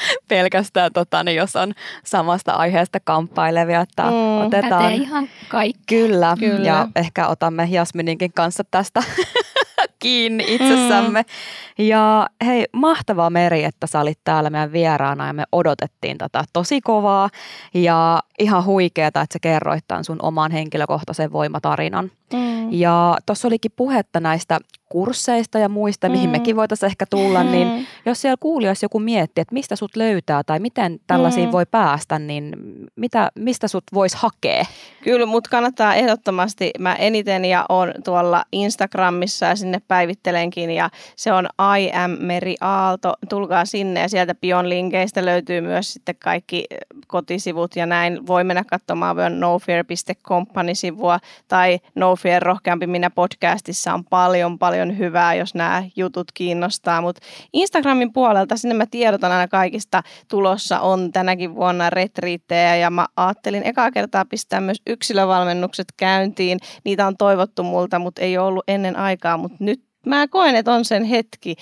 pelkästään, 0.30 0.94
tota, 0.94 1.24
niin 1.24 1.38
jos 1.38 1.56
on 1.56 1.74
samasta 2.06 2.52
aiheesta 2.52 3.00
kamppailevia. 3.04 3.82
Että 3.82 4.04
mm, 4.04 4.46
otetaan, 4.46 4.94
ihan 4.94 5.30
kaikki. 5.50 5.82
Kyllä, 5.88 6.36
kyllä, 6.40 6.66
ja 6.66 6.88
ehkä 6.96 7.28
otamme 7.28 7.68
Jasmininkin 7.72 8.34
kanssa 8.34 8.64
tästä 8.72 9.04
kiinni 10.02 10.46
itsessämme. 10.48 11.22
Mm. 11.22 11.86
Ja 11.86 12.28
hei, 12.46 12.66
mahtavaa 12.74 13.30
Meri, 13.30 13.64
että 13.64 13.88
sä 13.88 14.00
olit 14.00 14.20
täällä 14.24 14.50
meidän 14.50 14.72
vieraana 14.72 15.28
ja 15.28 15.34
me 15.34 15.44
odotettiin 15.52 16.18
tätä 16.18 16.44
tosi 16.54 16.82
kovaa. 16.82 17.30
Ja 17.74 18.20
ihan 18.40 18.66
huikeeta, 18.66 19.22
että 19.22 19.34
sä 19.34 19.40
kerroit 19.42 19.84
tämän 19.88 20.04
sun 20.04 20.20
oman 20.22 20.52
henkilökohtaisen 20.52 21.32
voimatarinan. 21.32 22.12
Mm. 22.34 22.72
Ja 22.72 23.18
tuossa 23.26 23.48
olikin 23.48 23.72
puhetta 23.76 24.20
näistä 24.20 24.60
kursseista 24.92 25.60
ja 25.60 25.70
muista, 25.70 26.08
mm. 26.08 26.12
mihin 26.12 26.30
mekin 26.30 26.56
voitaisiin 26.56 26.88
ehkä 26.88 27.06
tulla, 27.10 27.44
niin 27.44 27.68
mm. 27.68 27.74
niin 27.74 27.88
jos 28.06 28.22
siellä 28.22 28.38
kuulijoissa 28.40 28.86
joku 28.86 29.00
miettii, 29.00 29.42
että 29.42 29.54
mistä 29.54 29.76
sut 29.76 29.96
löytää 29.96 30.44
tai 30.44 30.60
miten 30.60 31.00
tällaisiin 31.08 31.48
mm. 31.48 31.52
voi 31.52 31.66
päästä, 31.66 32.20
niin 32.20 32.54
mitä, 32.96 33.32
mistä 33.36 33.68
sut 33.68 33.84
voisi 33.94 34.18
hakea? 34.20 34.66
Kyllä, 35.04 35.26
mutta 35.26 35.50
kannattaa 35.50 35.96
ehdottomasti. 35.96 36.72
Mä 36.80 36.96
eniten 36.96 37.46
ja 37.46 37.66
on 37.70 37.94
tuolla 38.04 38.44
Instagramissa 38.52 39.46
ja 39.46 39.56
sinne 39.56 39.82
päivittelenkin 39.88 40.72
ja 40.72 40.90
se 41.16 41.34
on 41.34 41.48
I 41.80 41.92
am 41.94 42.12
Meri 42.20 42.56
Aalto. 42.62 43.14
Tulkaa 43.30 43.66
sinne 43.66 44.00
ja 44.00 44.10
sieltä 44.10 44.36
Pion 44.36 44.70
linkeistä 44.70 45.26
löytyy 45.26 45.62
myös 45.62 45.94
sitten 45.94 46.16
kaikki 46.20 46.66
kotisivut 47.08 47.76
ja 47.76 47.86
näin. 47.86 48.28
Voi 48.28 48.44
mennä 48.44 48.64
katsomaan 48.64 49.16
myös 49.16 49.34
nofear.com 49.34 50.46
sivua 50.74 51.20
tai 51.48 51.80
No 51.96 52.16
Fear 52.16 52.44
Rohkeampi 52.44 52.88
minä 52.88 53.10
podcastissa 53.10 53.94
on 53.94 54.04
paljon 54.06 54.60
paljon 54.60 54.81
hyvää, 54.98 55.34
jos 55.34 55.56
nämä 55.56 55.84
jutut 55.96 56.32
kiinnostaa. 56.34 57.02
Mutta 57.02 57.22
Instagramin 57.54 58.14
puolelta 58.14 58.58
sinne 58.58 58.76
mä 58.76 58.86
tiedotan 58.92 59.32
aina 59.32 59.48
kaikista 59.48 60.04
tulossa 60.28 60.80
on 60.80 61.12
tänäkin 61.12 61.56
vuonna 61.56 61.90
retriittejä 61.90 62.76
ja 62.76 62.90
mä 62.90 63.06
ajattelin 63.16 63.64
ekaa 63.64 63.92
kertaa 63.92 64.26
pistää 64.26 64.62
myös 64.62 64.82
yksilövalmennukset 64.88 65.88
käyntiin. 65.98 66.60
Niitä 66.84 67.08
on 67.08 67.18
toivottu 67.18 67.64
multa, 67.64 68.00
mutta 68.00 68.22
ei 68.22 68.38
ole 68.38 68.48
ollut 68.48 68.64
ennen 68.68 68.96
aikaa, 68.96 69.38
mutta 69.38 69.58
nyt 69.60 69.84
mä 70.06 70.28
koen, 70.28 70.56
että 70.56 70.74
on 70.74 70.86
sen 70.86 71.04
hetki. 71.04 71.56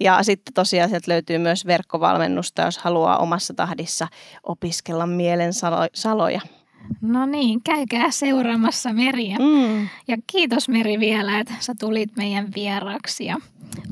Ja 0.00 0.22
sitten 0.22 0.54
tosiaan 0.54 0.88
sieltä 0.90 1.10
löytyy 1.10 1.38
myös 1.38 1.66
verkkovalmennusta, 1.66 2.62
jos 2.62 2.78
haluaa 2.78 3.18
omassa 3.18 3.54
tahdissa 3.54 4.08
opiskella 4.42 5.06
mielen 5.06 5.52
saloja. 5.94 6.40
No 7.00 7.26
niin, 7.26 7.60
käykää 7.64 8.10
seuraamassa 8.10 8.92
Meriä. 8.92 9.38
Mm. 9.38 9.88
Ja 10.08 10.16
kiitos 10.26 10.68
Meri 10.68 11.00
vielä, 11.00 11.40
että 11.40 11.54
sä 11.60 11.74
tulit 11.80 12.16
meidän 12.16 12.48
vieraksi. 12.54 13.24
Ja 13.24 13.36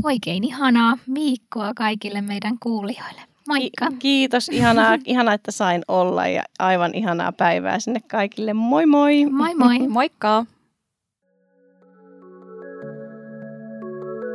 oikein 0.05 0.45
ihanaa 0.45 0.99
viikkoa 1.15 1.75
kaikille 1.75 2.21
meidän 2.21 2.59
kuulijoille. 2.63 3.21
Moikka. 3.49 3.87
Kiitos, 3.99 4.49
ihanaa, 4.49 4.99
ihanaa, 5.05 5.35
että 5.35 5.51
sain 5.51 5.83
olla 5.89 6.27
ja 6.27 6.43
aivan 6.59 6.95
ihanaa 6.95 7.33
päivää 7.33 7.79
sinne 7.79 8.01
kaikille. 8.01 8.53
Moi 8.53 8.87
moi! 8.87 9.27
Moi 9.31 9.55
moi! 9.55 9.79
Moikka! 9.89 10.47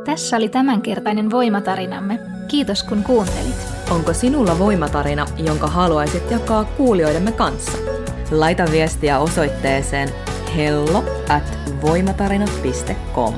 Tässä 0.05 0.37
oli 0.37 0.49
tämänkertainen 0.49 1.31
voimatarinamme. 1.31 2.19
Kiitos 2.47 2.83
kun 2.83 3.03
kuuntelit. 3.03 3.67
Onko 3.91 4.13
sinulla 4.13 4.59
voimatarina, 4.59 5.25
jonka 5.37 5.67
haluaisit 5.67 6.31
jakaa 6.31 6.65
kuulijoidemme 6.65 7.31
kanssa? 7.31 7.77
Laita 8.31 8.65
viestiä 8.71 9.19
osoitteeseen 9.19 10.09
hello 10.55 11.03
at 11.29 11.57
voimatarinat.com. 11.81 13.33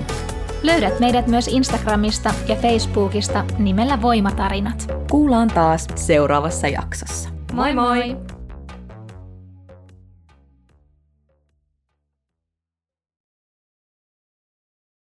Löydät 0.63 0.99
meidät 0.99 1.27
myös 1.27 1.47
Instagramista 1.47 2.33
ja 2.47 2.55
Facebookista 2.55 3.45
nimellä 3.59 4.01
Voimatarinat. 4.01 4.91
Kuullaan 5.11 5.47
taas 5.47 5.87
seuraavassa 5.95 6.67
jaksossa. 6.67 7.29
Moi 7.53 7.73
moi! 7.73 8.28